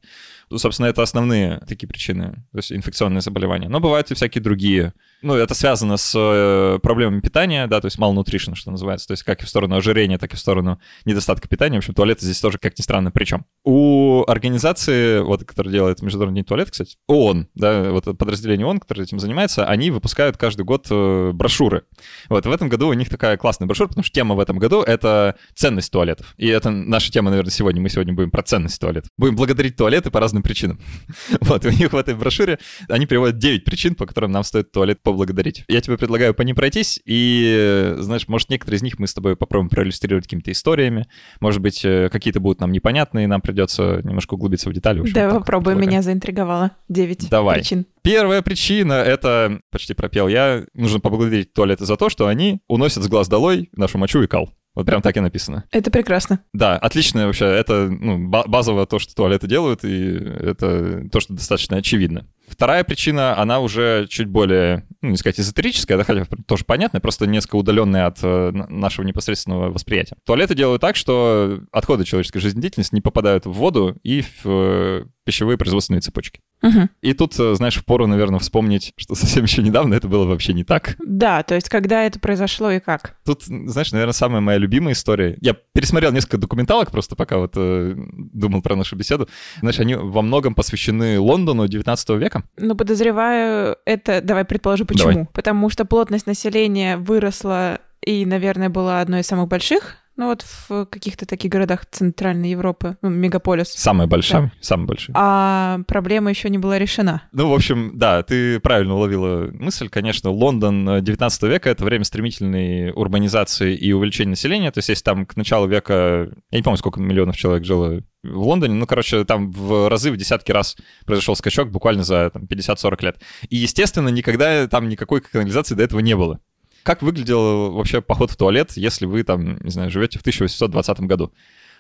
Ну, 0.51 0.59
собственно, 0.59 0.87
это 0.87 1.03
основные 1.03 1.61
такие 1.69 1.87
причины, 1.87 2.45
то 2.51 2.59
есть 2.59 2.73
инфекционные 2.73 3.21
заболевания. 3.21 3.69
Но 3.69 3.79
бывают 3.79 4.11
и 4.11 4.15
всякие 4.15 4.43
другие. 4.43 4.95
Ну, 5.23 5.35
это 5.35 5.55
связано 5.55 5.97
с 5.97 6.13
э, 6.17 6.81
проблемами 6.81 7.21
питания, 7.21 7.69
да, 7.69 7.81
то 7.81 7.87
есть 7.87 7.99
malnutrition, 7.99 8.57
что 8.57 8.73
называется, 8.73 9.07
то 9.07 9.13
есть 9.13 9.23
как 9.23 9.43
и 9.43 9.47
в 9.47 9.49
сторону 9.49 9.77
ожирения, 9.77 10.19
так 10.19 10.33
и 10.33 10.37
в 10.37 10.41
сторону 10.41 10.81
недостатка 11.05 11.47
питания. 11.47 11.77
В 11.77 11.79
общем, 11.79 11.95
туалеты 11.95 12.25
здесь 12.25 12.41
тоже, 12.41 12.59
как 12.59 12.77
ни 12.77 12.83
странно, 12.83 13.13
причем. 13.13 13.45
У 13.65 14.25
организации, 14.27 15.21
вот, 15.21 15.45
которая 15.45 15.73
делает 15.73 16.03
Международный 16.03 16.43
туалет, 16.43 16.71
кстати, 16.71 16.97
ООН, 17.07 17.47
да, 17.55 17.93
вот 17.93 18.05
подразделение 18.19 18.67
ООН, 18.67 18.81
которое 18.81 19.05
этим 19.05 19.21
занимается, 19.21 19.67
они 19.67 19.93
выпускают 19.93 20.10
каждый 20.15 20.63
год 20.65 20.87
э, 20.91 21.31
брошюры. 21.33 21.85
Вот, 22.29 22.47
в 22.47 22.51
этом 22.51 22.69
году 22.69 22.89
у 22.89 22.93
них 22.93 23.09
такая 23.09 23.37
классная 23.37 23.67
брошюра, 23.67 23.89
потому 23.89 24.05
что 24.05 24.13
тема 24.13 24.35
в 24.35 24.41
этом 24.41 24.59
году— 24.59 24.83
это 24.87 25.37
ценность 25.55 25.91
туалетов. 25.93 26.35
И 26.37 26.47
это 26.47 26.71
наша 26.71 27.11
тема, 27.11 27.31
наверное, 27.31 27.51
сегодня. 27.51 27.81
Мы 27.81 27.89
сегодня 27.89 28.15
будем 28.15 28.31
про 28.31 28.43
ценность 28.43 28.81
туалетов. 28.81 29.11
Будем 29.17 29.37
благодарить 29.37 29.77
туалеты 29.77 30.11
по 30.11 30.21
разным 30.21 30.43
причинам. 30.43 30.81
Вот, 31.41 31.65
у 31.65 31.71
них 31.71 31.93
в 31.93 31.97
этой 31.97 32.15
брошюре 32.15 32.59
они 32.89 33.07
приводят 33.07 33.39
9 33.39 33.65
причин, 33.65 33.95
по 33.95 34.07
которым 34.07 34.31
нам 34.31 34.45
стоит 34.45 34.71
туалет 34.73 35.01
поблагодарить. 35.03 35.65
Я 35.69 35.81
тебе 35.81 35.97
предлагаю 35.97 36.35
по 36.35 36.43
ним 36.43 36.55
пройтись, 36.55 37.01
и, 37.05 37.95
знаешь, 37.99 38.29
может, 38.29 38.51
некоторые 38.51 38.79
из 38.79 38.83
них 38.83 38.99
мы 38.99 39.07
с 39.07 39.15
тобой 39.15 39.37
попробуем 39.37 39.69
проиллюстрировать 39.71 40.25
какими-то 40.25 40.53
историями. 40.53 41.07
Может 41.41 41.61
быть, 41.61 41.85
э, 41.85 42.09
какие-то 42.11 42.41
будут 42.41 42.61
нам 42.61 42.73
непонятные, 42.73 43.27
нам 43.27 43.41
придется 43.41 44.01
немножко 44.05 44.35
углубиться 44.35 44.69
в 44.71 44.73
детали. 44.73 45.01
В 45.01 45.03
общем, 45.03 45.15
Да, 45.15 45.31
попробуй, 45.31 45.75
меня 45.75 46.03
заинтриговало. 46.03 46.73
Девять 46.89 47.29
Давай. 47.31 47.59
причин. 47.59 47.87
Первая 48.03 48.43
причина— 48.43 48.93
это, 48.95 49.61
почти 49.71 49.95
пропел 49.95 50.29
я, 50.29 50.65
нужно 50.75 51.01
поблагодарить 51.01 51.53
туалеты 51.53 51.85
за 51.85 51.97
то, 51.97 52.09
что 52.09 52.27
они 52.27 52.61
уносят 52.69 53.03
с 53.03 53.09
глаз 53.09 53.29
долой 53.29 53.69
нашу 53.73 53.99
мочу 53.99 54.23
и 54.23 54.27
кал. 54.27 54.51
Вот 54.75 54.87
прям 54.87 55.03
так 55.03 55.17
и 55.17 55.21
написано. 55.21 55.65
Это 55.73 55.91
прекрасно. 55.91 56.45
Да, 56.53 56.77
отлично 56.77 57.27
вообще. 57.27 57.47
Это 57.47 57.89
ну, 57.91 58.29
ба- 58.29 58.45
базово 58.47 58.87
то, 58.87 59.01
что 59.01 59.15
туалеты 59.15 59.49
делают, 59.49 59.85
и 59.85 60.15
это 60.15 61.09
то, 61.11 61.19
что 61.19 61.35
достаточно 61.35 61.77
очевидно. 61.77 62.29
Вторая 62.47 62.85
причина, 62.85 63.37
она 63.39 63.61
уже 63.61 64.07
чуть 64.09 64.29
более, 64.29 64.87
ну, 65.03 65.11
не 65.11 65.17
сказать 65.17 65.41
эзотерическая, 65.41 65.99
да, 65.99 66.05
хотя 66.05 66.25
тоже 66.47 66.65
понятная, 66.65 67.01
просто 67.01 67.27
несколько 67.27 67.57
удаленная 67.57 68.07
от 68.07 68.19
э, 68.23 68.51
нашего 68.53 69.05
непосредственного 69.05 69.71
восприятия. 69.71 70.17
Туалеты 70.25 70.55
делают 70.55 70.81
так, 70.81 70.97
что 70.97 71.61
отходы 71.73 72.05
человеческой 72.05 72.41
жизнедеятельности 72.41 72.95
не 72.95 73.01
попадают 73.01 73.47
в 73.47 73.53
воду 73.53 73.97
и 74.03 74.23
в 74.23 74.47
э, 74.47 75.05
пищевые 75.31 75.57
производственные 75.57 76.01
цепочки. 76.01 76.41
Мгм. 76.61 76.91
И 77.03 77.15
тут, 77.15 77.39
э, 77.39 77.55
знаешь, 77.55 77.77
впору, 77.77 78.09
наверное, 78.09 78.41
вспомнить, 78.41 78.93
что 78.97 79.15
совсем 79.15 79.45
еще 79.45 79.63
недавно 79.63 79.95
это 79.95 80.09
было 80.09 80.27
вообще 80.27 80.53
не 80.53 80.65
так. 80.65 80.97
Да, 81.07 81.45
то 81.45 81.55
есть 81.55 81.69
когда 81.69 82.03
это 82.03 82.19
произошло 82.19 82.69
и 82.73 82.81
как? 82.81 83.17
Тут, 83.25 83.45
знаешь, 83.45 83.93
наверное, 83.93 84.13
самая 84.13 84.41
моя 84.41 84.59
любимая 84.59 84.95
история. 84.95 85.39
Я 85.41 85.55
пересмотрел 85.55 86.11
несколько 86.11 86.39
документалок 86.39 86.91
просто 86.91 87.15
пока 87.15 87.39
вот 87.39 87.53
э, 87.55 87.95
думал 87.97 88.61
про 88.61 88.75
нашу 88.75 88.97
беседу. 88.97 89.29
Знаешь, 89.61 89.79
они 89.79 89.95
во 89.95 90.23
многом 90.23 90.55
посвящены 90.55 91.21
Лондону 91.21 91.69
19 91.69 92.09
века. 92.11 92.43
Ну, 92.57 92.75
подозреваю, 92.75 93.77
это... 93.85 94.21
Давай 94.21 94.45
предположу, 94.45 94.85
почему. 94.85 95.13
Давай. 95.13 95.29
Потому 95.33 95.71
что 95.71 95.85
плотность 95.85 96.27
населения 96.27 96.97
выросла 96.97 97.79
и, 98.05 98.25
наверное, 98.27 98.69
была 98.69 99.01
одной 99.01 99.21
из 99.21 99.27
самых 99.27 99.49
больших. 99.49 100.00
Ну, 100.21 100.27
вот 100.27 100.43
в 100.43 100.85
каких-то 100.85 101.25
таких 101.25 101.51
городах 101.51 101.87
Центральной 101.87 102.51
Европы, 102.51 102.99
ну, 103.01 103.09
мегаполис. 103.09 103.69
Самая 103.69 104.07
большая, 104.07 104.53
самая 104.61 104.87
большая. 104.87 105.17
А 105.19 105.79
проблема 105.89 106.29
еще 106.29 106.51
не 106.51 106.59
была 106.59 106.79
решена. 106.79 107.23
Ну, 107.33 107.49
в 107.49 107.55
общем, 107.55 107.93
да, 107.95 108.23
ты 108.23 108.61
правильно 108.61 108.97
уловила 108.97 109.49
мысль. 109.51 109.89
Конечно, 109.89 110.29
Лондон 110.29 110.87
э, 110.87 111.01
19 111.01 111.43
века— 111.45 111.71
это 111.71 111.87
время 111.87 112.05
стремительной 112.05 112.91
урбанизации 112.91 113.75
и 113.75 113.95
увеличения 113.95 114.33
населения. 114.33 114.71
То 114.71 114.81
есть 114.81 114.91
если 114.91 115.05
там 115.05 115.25
к 115.25 115.37
началу 115.37 115.67
века, 115.67 116.29
я 116.51 116.59
не 116.59 116.63
помню, 116.63 116.77
сколько 116.77 117.01
миллионов 117.01 117.39
человек 117.39 117.65
жило 117.65 118.03
в 118.23 118.47
Лондоне, 118.47 118.75
ну, 118.75 118.87
короче, 118.87 119.25
там 119.25 119.51
в 119.51 119.89
разы, 119.89 120.11
в 120.11 120.19
десятки 120.19 120.53
раз 120.53 120.77
произошел 121.07 121.35
скачок 121.35 121.71
буквально 121.71 122.03
за 122.03 122.29
там, 122.29 122.45
50-40 122.45 123.05
лет. 123.05 123.23
И, 123.49 123.57
естественно, 123.57 124.11
никогда 124.11 124.67
там 124.69 124.91
никакой 124.91 125.23
канализации 125.23 125.75
до 125.75 125.85
этого 125.85 126.01
не 126.01 126.15
было. 126.15 126.41
Как 126.83 127.03
выглядел 127.03 127.73
вообще 127.73 128.01
поход 128.01 128.31
в 128.31 128.37
туалет, 128.37 128.73
если 128.77 129.07
вы 129.07 129.23
там, 129.23 129.59
не 129.63 129.71
знаю, 129.71 129.91
живете 129.91 130.19
в 130.19 130.23
1820 130.23 131.01
году? 131.01 131.33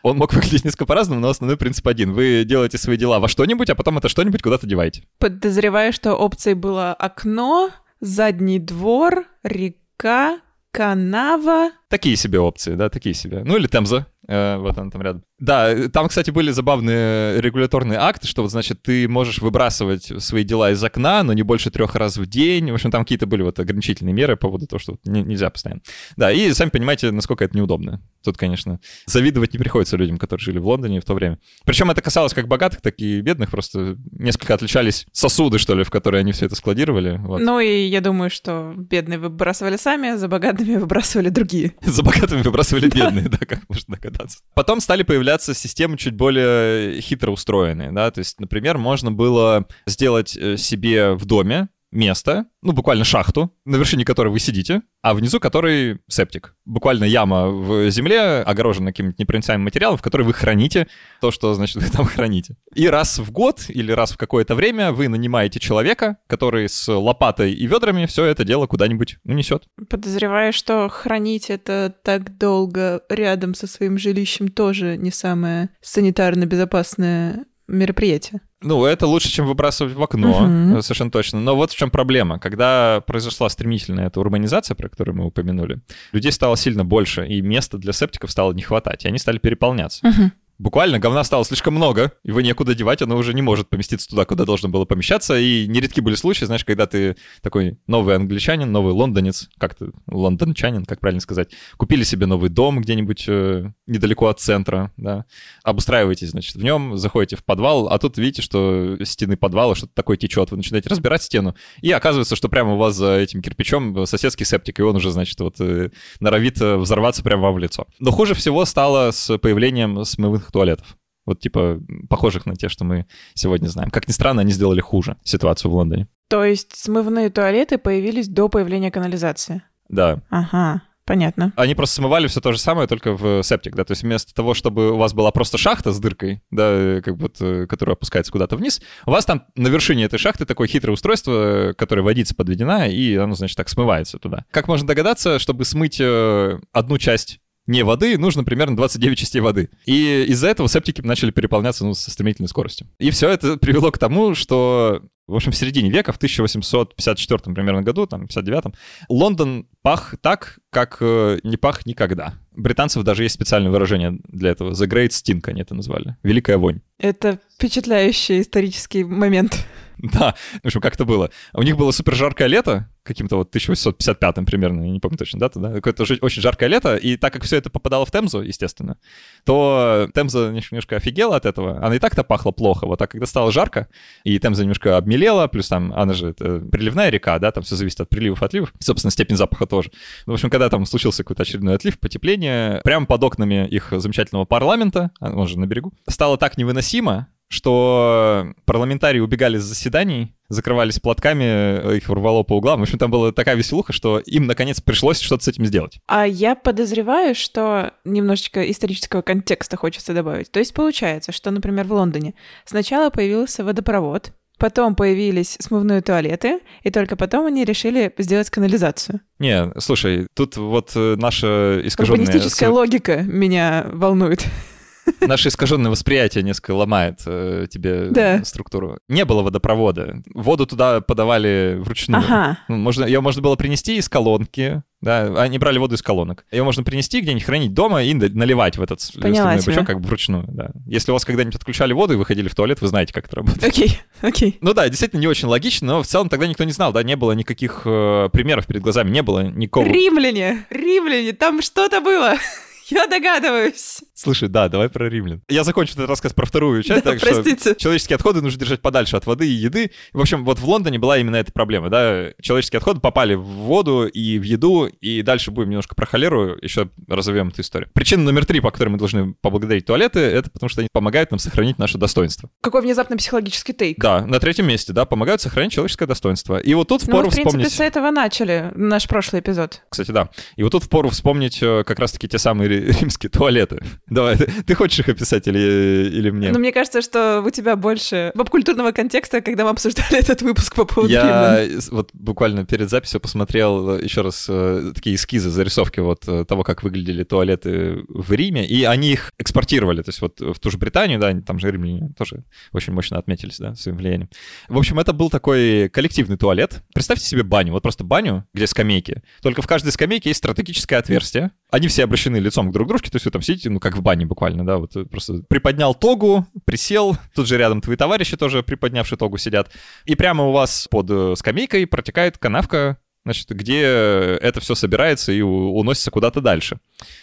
Он 0.03 0.17
мог 0.17 0.33
выглядеть 0.35 0.65
несколько 0.65 0.87
по-разному, 0.87 1.21
но 1.21 1.29
основной 1.29 1.57
принцип 1.57 1.87
один. 1.87 2.13
Вы 2.13 2.45
делаете 2.45 2.79
свои 2.79 2.97
дела 2.97 3.19
во 3.19 3.29
что-нибудь, 3.29 3.71
а 3.71 3.75
потом 3.75 3.99
это 3.99 4.09
что-нибудь 4.09 4.43
куда-то 4.43 4.67
деваете. 4.67 5.05
Подозреваю, 5.19 5.93
что 5.93 6.15
опцией 6.15 6.55
было 6.55 6.93
окно, 6.93 7.71
задний 8.01 8.59
двор, 8.59 9.27
река, 9.43 10.41
канава. 10.73 11.71
Такие 11.91 12.15
себе 12.17 12.39
опции, 12.39 12.75
да, 12.77 12.89
такие 12.89 13.15
себе. 13.15 13.43
Ну 13.45 13.57
или 13.57 13.67
Темза, 13.67 14.07
э, 14.29 14.57
вот 14.59 14.79
она 14.79 14.91
там 14.91 15.03
рядом. 15.03 15.25
Да, 15.41 15.75
там, 15.89 16.09
кстати, 16.09 16.31
были 16.31 16.51
забавные 16.51 17.41
регуляторные 17.41 17.99
акты, 17.99 18.27
что 18.29 18.43
вот, 18.43 18.51
значит, 18.51 18.83
ты 18.83 19.09
можешь 19.09 19.39
выбрасывать 19.39 20.13
свои 20.23 20.45
дела 20.45 20.71
из 20.71 20.85
окна, 20.85 21.23
но 21.25 21.33
не 21.33 21.43
больше 21.43 21.71
трех 21.71 21.95
раз 21.97 22.17
в 22.19 22.27
день. 22.27 22.71
В 22.71 22.75
общем, 22.75 22.91
там 22.91 23.03
какие-то 23.05 23.27
были 23.27 23.43
вот 23.43 23.59
ограничительные 23.59 24.13
меры 24.13 24.37
по 24.37 24.49
поводу 24.49 24.67
того, 24.67 24.79
что 24.79 24.93
вот 24.93 25.01
не- 25.05 25.23
нельзя 25.23 25.51
постоянно. 25.51 25.81
Да, 26.17 26.31
и 26.31 26.53
сами 26.53 26.69
понимаете, 26.71 27.11
насколько 27.11 27.43
это 27.45 27.57
неудобно. 27.57 28.01
Тут, 28.23 28.37
конечно, 28.37 28.79
завидовать 29.07 29.53
не 29.55 29.59
приходится 29.59 29.97
людям, 29.97 30.19
которые 30.19 30.45
жили 30.45 30.59
в 30.59 30.67
Лондоне 30.67 31.01
в 31.01 31.05
то 31.05 31.15
время. 31.15 31.39
Причем 31.65 31.91
это 31.91 32.03
касалось 32.03 32.35
как 32.35 32.47
богатых, 32.47 32.83
так 32.83 32.95
и 32.99 33.21
бедных, 33.23 33.51
просто 33.51 33.97
несколько 34.13 34.55
отличались 34.55 35.07
сосуды, 35.13 35.59
что 35.59 35.75
ли, 35.75 35.83
в 35.83 35.91
которые 35.91 36.21
они 36.21 36.33
все 36.33 36.47
это 36.47 36.55
складировали. 36.55 37.17
Вот. 37.19 37.41
Ну 37.41 37.59
и 37.59 37.87
я 37.87 38.01
думаю, 38.01 38.31
что 38.31 38.75
бедные 38.77 39.19
выбрасывали 39.19 39.77
сами, 39.77 40.17
за 40.17 40.29
богатыми 40.29 40.77
выбрасывали 40.81 41.31
другие. 41.31 41.73
За 41.85 42.03
богатыми 42.03 42.43
выбрасывали 42.43 42.89
бедные, 42.89 43.29
да, 43.29 43.39
как 43.39 43.69
можно 43.69 43.97
догадаться. 43.97 44.39
Потом 44.55 44.81
стали 44.81 45.03
появляться 45.03 45.55
системы 45.55 45.97
чуть 45.97 46.15
более 46.15 47.01
хитро 47.01 47.31
устроенные, 47.31 47.91
да, 47.93 48.11
то 48.11 48.19
есть, 48.19 48.39
например, 48.39 48.79
можно 48.79 49.11
было 49.11 49.67
сделать 49.87 50.37
э, 50.37 50.57
себе 50.57 51.13
в 51.15 51.25
доме 51.25 51.69
место, 51.93 52.47
ну, 52.63 52.73
буквально 52.73 53.05
шахту, 53.05 53.53
на 53.65 53.77
вершине 53.77 54.05
которой 54.05 54.29
вы 54.29 54.39
сидите, 54.39 54.83
а 55.03 55.15
внизу 55.15 55.41
которой 55.41 56.01
септик. 56.09 56.55
Буквально 56.65 57.05
яма 57.05 57.49
в 57.49 57.91
земле, 57.91 58.43
огорожена 58.43 58.91
каким-нибудь 58.91 59.19
непроницаемым 59.19 59.65
материалом, 59.65 59.97
в 59.97 60.03
которой 60.03 60.23
вы 60.23 60.33
храните 60.33 60.87
то, 61.21 61.31
что, 61.31 61.55
значит, 61.55 61.77
вы 61.83 61.89
там 61.89 62.05
храните. 62.05 62.57
И 62.75 62.89
раз 62.89 63.19
в 63.19 63.31
год 63.33 63.65
или 63.69 63.93
раз 63.93 64.13
в 64.13 64.19
какое-то 64.19 64.55
время 64.55 64.93
вы 64.93 65.09
нанимаете 65.09 65.59
человека, 65.59 66.19
который 66.27 66.69
с 66.69 66.93
лопатой 66.93 67.53
и 67.53 67.67
ведрами 67.67 68.07
все 68.07 68.25
это 68.27 68.45
дело 68.45 68.67
куда-нибудь 68.67 69.19
унесет. 69.25 69.65
Подозреваю, 69.89 70.53
что 70.53 70.89
хранить 70.89 71.51
это 71.51 71.95
так 72.05 72.37
долго 72.39 73.03
рядом 73.09 73.55
со 73.55 73.67
своим 73.67 73.99
жилищем 73.99 74.49
тоже 74.49 74.97
не 74.97 75.11
самое 75.11 75.71
санитарно 75.81 76.47
безопасное 76.47 77.47
мероприятие. 77.71 78.41
Ну, 78.63 78.85
это 78.85 79.07
лучше, 79.07 79.29
чем 79.31 79.47
выбрасывать 79.47 79.95
в 79.95 80.03
окно, 80.03 80.41
Мгм. 80.47 80.83
совершенно 80.83 81.11
точно. 81.11 81.41
Но 81.41 81.57
вот 81.57 81.71
в 81.73 81.77
чем 81.77 81.91
проблема. 81.91 82.39
Когда 82.39 83.03
произошла 83.07 83.49
стремительная 83.49 84.09
эта 84.09 84.21
урбанизация, 84.21 84.75
про 84.75 84.89
которую 84.91 85.17
мы 85.17 85.25
упомянули, 85.25 85.81
людей 86.13 86.31
стало 86.31 86.57
сильно 86.59 86.85
больше, 86.85 87.27
и 87.27 87.41
места 87.41 87.79
для 87.79 87.93
септиков 87.95 88.31
стало 88.31 88.53
не 88.53 88.61
хватать, 88.63 89.05
и 89.05 89.09
они 89.09 89.17
стали 89.19 89.39
переполняться. 89.39 90.07
Мгм. 90.07 90.33
Буквально 90.61 90.99
говна 90.99 91.25
стало 91.25 91.43
слишком 91.47 91.73
много, 91.73 92.13
вы 92.23 92.43
некуда 92.43 92.75
девать, 92.75 93.01
оно 93.01 93.17
уже 93.17 93.33
не 93.33 93.41
может 93.41 93.71
поместиться 93.71 94.07
туда, 94.07 94.27
куда 94.27 94.45
должно 94.45 94.69
было 94.69 94.85
помещаться. 94.85 95.39
И 95.39 95.67
нередки 95.67 96.01
были 96.01 96.17
случаи, 96.17 96.45
знаешь, 96.45 96.67
когда 96.67 96.87
ты 96.87 97.17
такой 97.41 97.79
новый 97.87 98.15
англичанин, 98.15 98.71
новый 98.71 98.93
лондонец, 98.93 99.49
как 99.57 99.75
ты, 99.75 99.91
лондончанин, 100.07 100.85
как 100.85 101.01
правильно 101.01 101.23
сказать, 101.23 101.49
купили 101.79 102.03
себе 102.03 102.27
новый 102.27 102.51
дом 102.51 102.83
где-нибудь 102.83 103.25
э, 103.27 103.73
недалеко 103.87 104.27
от 104.27 104.41
центра, 104.41 104.93
да, 104.99 105.25
обустраиваетесь, 105.63 106.33
значит, 106.33 106.57
в 106.57 106.63
нем, 106.63 106.99
заходите 106.99 107.37
в 107.37 107.45
подвал, 107.45 107.89
а 107.89 107.99
тут 107.99 108.19
видите, 108.19 108.43
что 108.43 108.99
стены 109.03 109.39
подвала 109.39 109.75
что-то 109.75 109.95
такое 109.95 110.19
течет, 110.19 110.51
вы 110.51 110.59
начинаете 110.59 110.91
разбирать 110.91 111.23
стену, 111.23 111.55
и 111.81 111.91
оказывается, 111.91 112.37
что 112.37 112.51
прямо 112.51 112.75
у 112.75 112.77
вас 112.77 112.97
за 112.97 113.17
этим 113.17 113.41
кирпичом 113.41 114.05
соседский 114.05 114.45
септик, 114.45 114.79
и 114.79 114.83
он 114.83 114.95
уже, 114.95 115.11
значит, 115.11 115.41
вот 115.41 115.59
э, 115.61 115.89
норовит 116.21 116.61
э, 116.61 116.77
взорваться 116.77 117.23
прямо 117.23 117.45
вам 117.45 117.55
в 117.55 117.59
лицо. 117.59 117.87
Но 117.99 118.11
хуже 118.11 118.35
всего 118.35 118.67
стало 118.67 119.11
с 119.11 119.39
появлением 119.39 120.05
смывных 120.05 120.50
туалетов. 120.51 120.97
Вот 121.27 121.41
типа 121.41 121.81
похожих 122.09 122.47
на 122.47 122.57
те, 122.57 122.69
что 122.69 122.85
мы 122.85 123.07
сегодня 123.35 123.69
знаем. 123.69 123.91
Как 123.91 124.09
ни 124.09 124.13
странно, 124.13 124.43
они 124.43 124.53
сделали 124.53 124.81
хуже 124.81 125.17
ситуацию 125.23 125.71
в 125.71 125.75
Лондоне. 125.75 126.09
То 126.29 126.45
есть 126.45 126.77
смывные 126.77 127.29
туалеты 127.29 127.77
появились 127.79 128.29
до 128.29 128.49
появления 128.49 128.91
канализации. 128.91 129.63
Да. 129.89 130.23
Ага, 130.31 130.83
понятно. 131.05 131.53
Они 131.57 131.75
просто 131.75 131.97
смывали 131.97 132.29
все 132.29 132.41
то 132.41 132.53
же 132.53 132.59
самое, 132.59 132.87
только 132.87 133.13
в 133.15 133.43
септик, 133.43 133.75
да, 133.75 133.85
то 133.85 133.93
есть 133.93 134.05
вместо 134.05 134.33
того, 134.33 134.55
чтобы 134.55 134.93
у 134.93 134.97
вас 134.97 135.13
была 135.13 135.33
просто 135.33 135.59
шахта 135.59 135.93
с 135.93 135.99
дыркой, 135.99 136.41
да, 136.53 136.71
э, 136.71 137.03
как 137.05 137.17
вот, 137.17 137.39
э, 137.41 137.67
которая 137.67 137.97
опускается 137.97 138.31
куда-то 138.31 138.57
вниз, 138.57 138.81
у 139.07 139.11
вас 139.11 139.25
там 139.25 139.45
на 139.57 139.67
вершине 139.67 140.05
этой 140.05 140.21
шахты 140.21 140.47
такое 140.47 140.69
хитрое 140.69 140.95
устройство, 140.95 141.71
э, 141.71 141.75
которое 141.75 142.03
водица 142.03 142.37
подведена, 142.37 142.89
и 142.89 143.17
оно, 143.17 143.35
значит, 143.35 143.57
так 143.57 143.69
смывается 143.69 144.19
туда. 144.19 144.45
Как 144.53 144.69
можно 144.69 144.87
догадаться, 144.87 145.41
чтобы 145.41 145.65
смыть 145.65 146.01
э, 146.01 146.61
одну 146.73 146.99
часть 146.99 147.41
не 147.71 147.85
воды, 147.85 148.19
нужно 148.19 148.45
примерно 148.45 148.77
29 148.77 149.17
частей 149.17 149.41
воды. 149.41 149.71
И 149.87 150.25
из-за 150.29 150.49
этого 150.49 150.69
септики 150.69 151.01
начали 151.01 151.31
переполняться 151.31 151.85
ну, 151.85 151.95
со 151.95 152.11
стремительной 152.11 152.49
скоростью. 152.49 152.89
И 152.99 153.11
все 153.11 153.31
это 153.31 153.57
привело 153.57 153.93
к 153.93 153.99
тому, 153.99 154.35
что, 154.35 155.03
в 155.29 155.37
общем, 155.37 155.53
в 155.53 155.57
середине 155.57 155.89
века, 155.89 156.13
в 156.13 156.17
1854 156.17 157.55
примерно 157.55 157.83
году, 157.83 158.07
там, 158.07 158.25
59-м, 158.25 158.75
Лондон 159.09 159.69
пах 159.83 160.17
так, 160.21 160.59
как 160.71 160.99
э, 161.01 161.39
не 161.45 161.57
пах 161.57 161.87
никогда. 161.87 162.35
Британцев 162.61 163.03
даже 163.03 163.23
есть 163.23 163.35
специальное 163.35 163.71
выражение 163.71 164.19
для 164.29 164.51
этого. 164.51 164.73
The 164.73 164.87
Great 164.87 165.09
Stink 165.09 165.49
они 165.49 165.63
это 165.63 165.75
назвали. 165.75 166.17
Великая 166.23 166.57
вонь. 166.59 166.81
Это 166.99 167.39
впечатляющий 167.57 168.41
исторический 168.41 169.05
момент. 169.05 169.67
Да, 170.03 170.35
в 170.63 170.67
общем, 170.67 170.81
как 170.81 170.95
это 170.95 171.05
было. 171.05 171.31
У 171.53 171.63
них 171.63 171.77
было 171.77 171.91
супер 171.91 172.15
жаркое 172.15 172.49
лето, 172.49 172.89
каким-то 173.03 173.37
вот 173.37 173.49
1855 173.49 174.47
примерно, 174.47 174.85
я 174.85 174.91
не 174.91 175.01
помню 175.01 175.19
точно 175.19 175.41
дату, 175.41 175.61
да, 175.61 175.73
какое-то 175.73 176.05
очень 176.05 176.43
жаркое 176.43 176.69
лето, 176.69 176.97
и 176.97 177.17
так 177.17 177.33
как 177.33 177.43
все 177.43 177.57
это 177.57 177.69
попадало 177.69 178.07
в 178.07 178.11
Темзу, 178.11 178.41
естественно, 178.41 178.97
то 179.45 180.09
Темза 180.15 180.53
немножко 180.53 180.97
офигела 180.97 181.37
от 181.37 181.45
этого, 181.45 181.85
она 181.85 181.97
и 181.97 181.99
так-то 181.99 182.25
пахла 182.25 182.51
плохо, 182.51 182.87
вот, 182.87 183.03
а 183.03 183.07
когда 183.07 183.27
стало 183.27 183.53
жарко, 183.53 183.89
и 184.25 184.39
Темза 184.39 184.63
немножко 184.63 184.97
обмелела, 184.97 185.49
плюс 185.49 185.69
там, 185.69 185.93
она 185.93 186.15
же 186.15 186.33
приливная 186.33 187.11
река, 187.11 187.39
да, 187.39 187.51
там 187.53 187.63
все 187.63 187.77
зависит 187.77 188.01
от 188.01 188.09
приливов, 188.09 188.43
отливов, 188.43 188.73
собственно, 188.79 189.11
степень 189.11 189.37
запаха 189.37 189.67
тоже. 189.67 189.91
Ну, 190.27 190.33
в 190.33 190.35
общем, 190.35 190.49
когда 190.49 190.71
там 190.71 190.87
случился 190.87 191.25
какой-то 191.25 191.43
очередной 191.43 191.75
отлив, 191.75 191.99
потепление, 191.99 192.50
прямо 192.85 193.07
под 193.07 193.23
окнами 193.25 193.67
их 193.69 193.93
замечательного 193.93 194.45
парламента, 194.45 195.11
а, 195.21 195.33
он 195.33 195.47
же 195.47 195.59
на 195.59 195.67
берегу, 195.67 195.93
стало 196.09 196.39
так 196.39 196.59
невыносимо, 196.59 197.29
что 197.51 198.55
парламентарии 198.65 199.19
убегали 199.19 199.59
с 199.59 199.65
заседаний, 199.65 200.37
закрывались 200.49 201.01
платками, 201.01 201.97
их 201.97 202.09
рвало 202.09 202.45
по 202.45 202.57
углам. 202.57 202.81
В 202.81 202.83
общем, 202.85 202.99
там 202.99 203.11
была 203.11 203.33
такая 203.33 203.57
веселуха, 203.57 203.93
что 203.93 204.21
им, 204.21 204.47
наконец, 204.47 204.81
пришлось 204.81 205.21
что-то 205.21 205.45
с 205.45 205.49
этим 205.49 205.67
сделать. 205.67 205.99
А 206.07 206.27
я 206.27 206.55
подозреваю, 206.55 207.35
что 207.35 207.93
немножечко 208.05 208.71
исторического 208.71 209.23
контекста 209.23 209.77
хочется 209.77 210.15
добавить. 210.15 210.53
То 210.53 210.61
есть 210.61 210.73
получается, 210.73 211.33
что, 211.33 211.51
например, 211.51 211.87
в 211.87 211.93
Лондоне 211.93 212.35
сначала 212.65 213.11
появился 213.11 213.65
водопровод, 213.65 214.33
потом 214.61 214.95
появились 214.95 215.57
смывные 215.59 216.03
туалеты, 216.03 216.61
и 216.85 216.91
только 216.91 217.17
потом 217.17 217.47
они 217.47 217.65
решили 217.65 218.15
сделать 218.19 218.51
канализацию. 218.51 219.21
Не, 219.41 219.73
слушай, 219.79 220.29
тут 220.35 220.57
вот 220.57 220.93
э, 220.95 221.17
наша 221.19 221.81
искаженная... 221.85 222.21
Урбанистическая 222.21 222.69
логика 222.71 223.23
меня 223.23 223.87
волнует. 223.91 224.47
Наше 225.23 225.49
искаженное 225.49 225.91
восприятие 225.91 226.45
несколько 226.45 226.73
ломает 226.73 227.21
э, 227.27 227.67
тебе 227.71 228.09
Да. 228.11 228.45
структуру. 228.45 228.99
Не 229.09 229.25
было 229.25 229.43
водопровода. 229.43 230.23
Воду 230.35 230.67
туда 230.67 231.01
подавали 231.01 231.79
вручную. 231.81 232.23
Ага. 232.23 232.59
Ну, 232.69 232.77
можно, 232.77 233.05
ее 233.07 233.21
можно 233.21 233.43
было 233.43 233.57
принести 233.57 233.97
из 233.97 234.09
колонки, 234.09 234.83
да, 235.01 235.43
они 235.43 235.59
брали 235.59 235.79
воду 235.79 235.95
из 235.95 236.03
колонок. 236.03 236.45
Ее 236.51 236.63
можно 236.63 236.83
принести 236.83 237.21
где-нибудь, 237.21 237.45
хранить 237.45 237.73
дома 237.73 238.03
и 238.03 238.13
наливать 238.13 238.77
в 238.77 238.83
этот 238.83 239.01
Поняла 239.15 239.57
тебя. 239.57 239.73
бачок 239.73 239.87
как 239.87 240.01
бы 240.01 240.07
вручную, 240.07 240.45
да. 240.49 240.71
Если 240.87 241.11
у 241.11 241.15
вас 241.15 241.25
когда-нибудь 241.25 241.57
отключали 241.57 241.93
воду 241.93 242.13
и 242.13 242.17
вы 242.17 242.27
ходили 242.27 242.49
в 242.49 242.55
туалет, 242.55 242.83
вы 242.83 242.89
знаете, 242.89 243.15
как 243.15 243.27
это 243.27 243.37
работает. 243.37 243.65
Окей, 243.65 243.99
окей. 244.21 244.59
Ну 244.61 244.75
да, 244.75 244.89
действительно 244.89 245.21
не 245.21 245.27
очень 245.27 245.49
логично, 245.49 245.87
но 245.87 246.03
в 246.03 246.07
целом 246.07 246.29
тогда 246.29 246.47
никто 246.47 246.65
не 246.65 246.73
знал, 246.73 246.93
да, 246.93 247.03
не 247.03 247.17
было 247.17 247.33
никаких 247.33 247.83
э, 247.87 248.29
примеров 248.33 248.67
перед 248.67 248.83
глазами, 248.83 249.11
не 249.11 249.23
было 249.23 249.41
никакого... 249.41 249.87
Римляне, 249.87 250.67
римляне, 250.69 251.33
там 251.33 251.63
что-то 251.63 252.03
было. 252.03 252.35
Я 252.91 253.07
догадываюсь. 253.07 254.01
Слушай, 254.23 254.51
да, 254.51 254.69
давай 254.69 254.91
про 254.91 255.09
римлян. 255.09 255.41
Я 255.49 255.65
закончу 255.65 255.95
этот 255.95 256.07
рассказ 256.07 256.35
про 256.35 256.45
вторую 256.45 256.83
часть, 256.83 257.05
Да, 257.05 257.13
так 257.13 257.21
что 257.21 257.33
простите. 257.43 257.75
человеческие 257.75 258.17
отходы 258.17 258.43
нужно 258.43 258.61
держать 258.61 258.83
подальше 258.83 259.17
от 259.17 259.25
воды 259.25 259.49
и 259.49 259.53
еды. 259.53 259.93
В 260.13 260.21
общем, 260.21 260.45
вот 260.45 260.59
в 260.59 260.69
Лондоне 260.69 260.99
была 260.99 261.17
именно 261.17 261.37
эта 261.37 261.53
проблема, 261.53 261.89
да. 261.89 262.27
Человеческие 262.39 262.81
отходы 262.81 263.01
попали 263.01 263.33
в 263.33 263.45
воду 263.45 264.07
и 264.07 264.39
в 264.39 264.43
еду, 264.43 264.85
и 264.85 265.23
дальше 265.23 265.51
будем 265.53 265.71
немножко 265.71 265.95
про 265.95 266.05
холеру, 266.05 266.55
еще 266.61 266.91
разовьем 267.09 267.49
эту 267.49 267.63
историю. 267.63 267.89
Причина 267.95 268.23
номер 268.23 268.45
три, 268.45 268.61
по 268.61 268.71
которой 268.71 268.91
мы 268.91 268.99
должны 268.99 269.33
поблагодарить 269.41 269.87
туалеты, 269.87 270.21
это 270.21 270.51
потому 270.51 270.69
что 270.69 270.83
они 270.83 270.91
помогают 270.93 271.31
нам 271.31 271.39
сохранить 271.39 271.79
наше 271.79 271.97
достоинство. 271.97 272.51
Какой 272.61 272.83
внезапный 272.83 273.17
психологический 273.17 273.73
тейк. 273.73 273.99
Да, 273.99 274.27
на 274.27 274.39
третьем 274.39 274.67
месте, 274.69 274.93
да, 274.93 275.07
помогают 275.07 275.41
сохранить 275.41 275.73
человеческое 275.73 276.05
достоинство. 276.05 276.59
И 276.59 276.75
вот 276.75 276.89
тут 276.89 277.01
Ну, 277.07 277.15
впору 277.15 277.31
в 277.31 277.33
принципе, 277.35 277.49
вспомнить... 277.49 277.73
с 277.73 277.81
этого 277.81 278.11
начали 278.11 278.71
наш 278.75 279.09
прошлый 279.09 279.41
эпизод. 279.41 279.81
Кстати, 279.89 280.11
да. 280.11 280.29
И 280.57 280.63
вот 280.63 280.73
тут 280.73 280.85
впору 280.85 281.09
вспомнить 281.09 281.63
э, 281.63 281.85
как 281.87 281.99
раз-таки 281.99 282.29
те 282.29 282.39
самые 282.39 282.69
ри- 282.69 282.91
римские 283.01 283.31
туалеты. 283.31 283.81
Давай, 284.11 284.37
ты, 284.37 284.47
ты 284.67 284.75
хочешь 284.75 284.99
их 285.01 285.09
описать 285.09 285.47
или, 285.47 286.09
или 286.13 286.31
мне? 286.31 286.51
Но 286.51 286.59
мне 286.59 286.73
кажется, 286.73 287.01
что 287.01 287.43
у 287.47 287.51
тебя 287.51 287.77
больше 287.77 288.33
поп-культурного 288.35 288.91
контекста, 288.93 289.41
когда 289.41 289.65
мы 289.65 289.71
обсуждали 289.71 290.19
этот 290.19 290.43
выпуск 290.43 290.75
по 290.75 290.85
поводу 290.85 291.13
Я 291.13 291.81
с- 291.81 291.89
вот 291.91 292.11
буквально 292.13 292.65
перед 292.67 292.91
записью 292.91 293.21
посмотрел 293.21 293.97
э, 293.97 294.03
еще 294.05 294.23
раз 294.23 294.47
э, 294.49 294.93
такие 294.95 295.17
эскизы, 295.17 295.49
зарисовки 295.51 296.01
вот 296.01 296.27
э, 296.27 296.45
того, 296.45 296.65
как 296.65 296.83
выглядели 296.83 297.23
туалеты 297.23 298.05
в 298.09 298.33
Риме, 298.33 298.67
и 298.67 298.83
они 298.85 299.13
их 299.13 299.33
экспортировали, 299.39 300.03
то 300.03 300.09
есть 300.09 300.21
вот 300.21 300.41
в 300.41 300.59
ту 300.59 300.71
же 300.71 300.79
Британию, 300.79 301.19
да, 301.21 301.33
там 301.41 301.59
же 301.59 301.71
римляне 301.71 302.13
тоже 302.19 302.45
очень 302.73 302.93
мощно 302.93 303.17
отметились, 303.19 303.59
да, 303.59 303.75
своим 303.77 303.97
влиянием. 303.97 304.29
В 304.69 304.77
общем, 304.77 304.99
это 304.99 305.13
был 305.13 305.31
такой 305.31 305.89
коллективный 305.89 306.37
туалет. 306.37 306.83
Представьте 306.95 307.25
себе 307.27 307.45
баню, 307.45 307.73
вот 307.73 307.83
просто 307.83 308.03
баню, 308.03 308.45
где 308.55 308.67
скамейки. 308.67 309.23
Только 309.43 309.63
в 309.63 309.67
каждой 309.69 309.93
скамейке 309.93 310.31
есть 310.31 310.39
стратегическое 310.39 310.97
отверстие. 310.97 311.53
Они 311.71 311.87
все 311.87 312.03
обращены 312.05 312.37
лицом 312.39 312.71
к 312.71 312.73
друг 312.73 312.89
дружке, 312.89 313.11
то 313.11 313.17
есть 313.17 313.25
вы 313.27 313.31
там 313.31 313.43
сидите, 313.43 313.71
ну, 313.71 313.79
как 313.79 313.95
в 314.01 314.03
бане 314.03 314.27
буквально, 314.27 314.67
да, 314.67 314.79
вот 314.79 314.97
э, 314.97 315.05
просто 315.05 315.43
приподнял 315.49 315.95
тогу, 315.95 316.47
присел, 316.65 317.17
тут 317.35 317.47
же 317.47 317.57
рядом 317.57 317.81
твои 317.81 317.97
товарищи 317.97 318.37
тоже 318.37 318.63
приподнявшие 318.63 319.19
тогу 319.19 319.37
сидят, 319.37 319.71
и 320.05 320.15
прямо 320.15 320.45
у 320.45 320.53
вас 320.53 320.89
под 320.91 321.11
э, 321.11 321.35
скамейкой 321.37 321.87
протекает 321.87 322.39
канавка, 322.39 322.99
значит, 323.25 323.51
где 323.51 323.83
это 323.83 324.61
все 324.61 324.75
собирается 324.75 325.31
и 325.33 325.43
уносится 325.43 326.11
куда-то 326.11 326.41
дальше. 326.41 326.79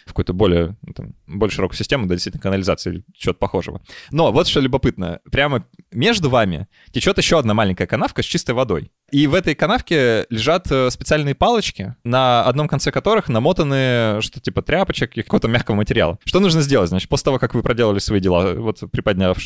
В 0.05 0.09
какую-то 0.09 0.33
более, 0.33 0.77
ну, 0.83 0.93
там, 0.93 1.15
более 1.25 1.53
широкую 1.53 1.77
систему, 1.77 2.05
да, 2.05 2.15
действительно, 2.15 2.41
канализации 2.41 2.91
или 2.91 3.03
чего-то 3.15 3.39
похожего. 3.39 3.81
Но 4.11 4.31
вот 4.31 4.47
что 4.47 4.59
любопытно. 4.59 5.19
Прямо 5.31 5.65
между 5.91 6.29
вами 6.29 6.67
течет 6.91 7.17
еще 7.17 7.39
одна 7.39 7.53
маленькая 7.53 7.87
канавка 7.87 8.21
с 8.21 8.25
чистой 8.25 8.53
водой. 8.53 8.91
И 9.11 9.25
в 9.27 9.33
этой 9.35 9.55
канавке 9.55 10.25
лежат 10.29 10.69
э, 10.69 10.89
специальные 10.89 11.33
палочки, 11.33 11.95
на 12.03 12.43
одном 12.43 12.67
конце 12.67 12.91
которых 12.91 13.29
намотаны 13.29 14.21
что 14.21 14.41
типа 14.41 14.61
тряпочек 14.61 15.15
и 15.15 15.21
какого-то 15.21 15.47
мягкого 15.47 15.75
материала. 15.75 16.19
Что 16.25 16.39
нужно 16.39 16.61
сделать? 16.61 16.89
Значит, 16.89 17.07
после 17.09 17.25
того, 17.25 17.39
как 17.39 17.53
вы 17.53 17.63
проделали 17.63 17.99
свои 17.99 18.19
дела, 18.19 18.53
вот 18.53 18.79
приподняв 18.91 19.37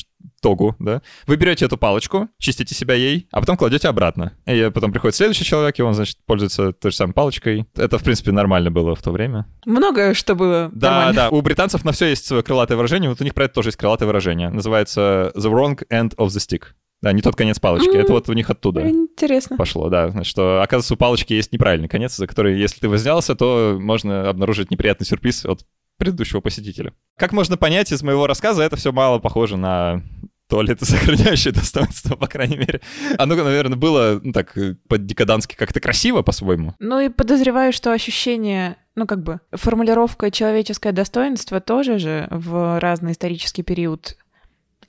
тогу, 0.41 0.75
да, 0.79 1.01
вы 1.27 1.35
берете 1.35 1.65
эту 1.65 1.77
палочку, 1.77 2.27
чистите 2.39 2.73
себя 2.73 2.95
ей, 2.95 3.27
а 3.31 3.39
потом 3.39 3.55
кладете 3.57 3.87
обратно. 3.87 4.33
И 4.47 4.71
потом 4.73 4.91
приходит 4.91 5.15
следующий 5.15 5.45
человек, 5.45 5.77
и 5.77 5.83
он, 5.83 5.93
значит, 5.93 6.17
пользуется 6.25 6.73
той 6.73 6.89
же 6.89 6.97
самой 6.97 7.13
палочкой. 7.13 7.67
Это, 7.75 7.99
в 7.99 8.03
принципе, 8.03 8.31
нормально 8.31 8.71
было 8.71 8.95
в 8.95 9.01
то 9.03 9.11
время. 9.11 9.45
Много 9.65 10.15
что 10.15 10.33
было 10.33 10.69
Да, 10.73 10.89
нормально. 10.89 11.13
да. 11.13 11.29
У 11.29 11.39
британцев 11.41 11.85
на 11.85 11.91
все 11.91 12.07
есть 12.07 12.25
свое 12.25 12.41
крылатое 12.41 12.77
выражение. 12.77 13.09
Вот 13.09 13.21
у 13.21 13.23
них 13.23 13.35
про 13.35 13.45
это 13.45 13.53
тоже 13.53 13.69
есть 13.69 13.77
крылатое 13.77 14.07
выражение. 14.07 14.49
Называется 14.49 15.31
the 15.35 15.51
wrong 15.51 15.79
end 15.89 16.15
of 16.15 16.27
the 16.27 16.39
stick. 16.39 16.63
Да, 17.01 17.11
не 17.13 17.21
тот 17.21 17.35
конец 17.35 17.59
палочки. 17.59 17.95
Это 17.95 18.13
вот 18.13 18.29
у 18.29 18.33
них 18.33 18.49
оттуда 18.49 18.87
Интересно. 18.87 19.57
пошло, 19.57 19.89
да. 19.89 20.09
Значит, 20.09 20.29
что, 20.29 20.61
оказывается, 20.61 20.93
у 20.93 20.97
палочки 20.97 21.33
есть 21.33 21.51
неправильный 21.51 21.87
конец, 21.87 22.15
за 22.15 22.27
который, 22.27 22.59
если 22.59 22.79
ты 22.79 22.89
вознялся, 22.89 23.35
то 23.35 23.77
можно 23.79 24.29
обнаружить 24.29 24.69
неприятный 24.69 25.05
сюрприз 25.05 25.45
от 25.45 25.65
предыдущего 25.97 26.41
посетителя. 26.41 26.93
Как 27.17 27.31
можно 27.31 27.57
понять 27.57 27.91
из 27.91 28.03
моего 28.03 28.27
рассказа, 28.27 28.63
это 28.63 28.75
все 28.75 28.91
мало 28.91 29.19
похоже 29.19 29.57
на 29.57 30.03
туалеты, 30.47 30.85
сохраняющие 30.85 31.53
достоинство, 31.53 32.15
по 32.15 32.27
крайней 32.27 32.57
мере. 32.57 32.81
Оно, 33.17 33.35
наверное, 33.35 33.77
было, 33.77 34.19
ну 34.21 34.33
так, 34.33 34.55
по-декадански 34.87 35.55
как-то 35.55 35.79
красиво 35.79 36.21
по-своему. 36.21 36.75
Ну 36.79 36.99
и 36.99 37.09
подозреваю, 37.09 37.73
что 37.73 37.93
ощущение 37.93 38.77
ну, 38.95 39.07
как 39.07 39.23
бы, 39.23 39.39
формулировка 39.51 40.31
«человеческое 40.31 40.91
достоинство» 40.91 41.61
тоже 41.61 41.97
же 41.97 42.27
в 42.29 42.79
разный 42.79 43.13
исторический 43.13 43.63
период 43.63 44.17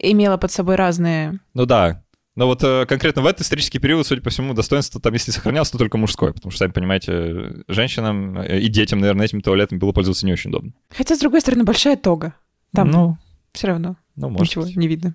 имела 0.02 0.36
под 0.36 0.50
собой 0.50 0.76
разные... 0.76 1.40
Ну 1.54 1.66
да, 1.66 2.02
но 2.34 2.46
вот 2.46 2.64
э, 2.64 2.86
конкретно 2.86 3.22
в 3.22 3.26
этот 3.26 3.42
исторический 3.42 3.78
период, 3.78 4.06
судя 4.06 4.22
по 4.22 4.30
всему, 4.30 4.54
достоинство 4.54 5.00
там, 5.00 5.12
если 5.12 5.30
сохранялось, 5.30 5.70
то 5.70 5.78
только 5.78 5.98
мужское, 5.98 6.32
потому 6.32 6.50
что, 6.50 6.60
сами 6.60 6.72
понимаете, 6.72 7.64
женщинам 7.68 8.38
э, 8.38 8.60
и 8.60 8.68
детям, 8.68 9.00
наверное, 9.00 9.26
этим 9.26 9.42
туалетом 9.42 9.78
было 9.78 9.92
пользоваться 9.92 10.24
не 10.24 10.32
очень 10.32 10.50
удобно. 10.50 10.72
Хотя, 10.90 11.14
с 11.14 11.18
другой 11.18 11.42
стороны, 11.42 11.64
большая 11.64 11.96
тога. 11.96 12.34
Там 12.74 12.90
ну, 12.90 13.18
все 13.52 13.66
равно 13.66 13.96
ну, 14.16 14.30
может 14.30 14.48
ничего 14.48 14.64
быть. 14.64 14.76
не 14.76 14.88
видно. 14.88 15.14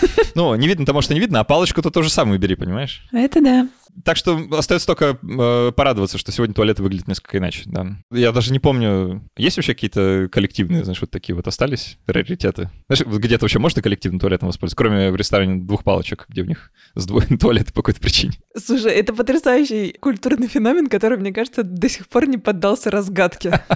Ну, 0.34 0.54
не 0.56 0.66
видно, 0.66 0.84
потому 0.84 1.00
что 1.00 1.14
не 1.14 1.20
видно, 1.20 1.40
а 1.40 1.44
палочку-то 1.44 1.90
то 1.90 2.02
же 2.02 2.10
самое 2.10 2.38
бери, 2.38 2.56
понимаешь? 2.56 3.06
Это 3.12 3.40
да. 3.40 3.68
Так 4.02 4.16
что 4.16 4.40
остается 4.50 4.88
только 4.88 5.18
э, 5.22 5.72
порадоваться, 5.72 6.18
что 6.18 6.32
сегодня 6.32 6.54
туалеты 6.54 6.82
выглядят 6.82 7.06
несколько 7.06 7.38
иначе, 7.38 7.62
да. 7.66 7.96
Я 8.10 8.32
даже 8.32 8.52
не 8.52 8.58
помню, 8.58 9.22
есть 9.36 9.56
вообще 9.56 9.74
какие-то 9.74 10.28
коллективные, 10.32 10.82
знаешь, 10.82 11.00
вот 11.00 11.10
такие 11.10 11.36
вот 11.36 11.46
остались 11.46 11.98
раритеты? 12.06 12.70
Знаешь, 12.88 13.06
где-то 13.06 13.44
вообще 13.44 13.60
можно 13.60 13.82
коллективным 13.82 14.18
туалетом 14.18 14.48
воспользоваться, 14.48 14.76
кроме 14.76 15.10
в 15.12 15.16
ресторане 15.16 15.62
двух 15.62 15.84
палочек, 15.84 16.26
где 16.28 16.42
у 16.42 16.46
них 16.46 16.72
сдвоенный 16.96 17.38
туалет 17.38 17.72
по 17.72 17.82
какой-то 17.82 18.00
причине? 18.00 18.34
Слушай, 18.56 18.92
это 18.92 19.14
потрясающий 19.14 19.96
культурный 20.00 20.48
феномен, 20.48 20.88
который, 20.88 21.16
мне 21.16 21.32
кажется, 21.32 21.62
до 21.62 21.88
сих 21.88 22.08
пор 22.08 22.26
не 22.26 22.38
поддался 22.38 22.90
разгадке. 22.90 23.62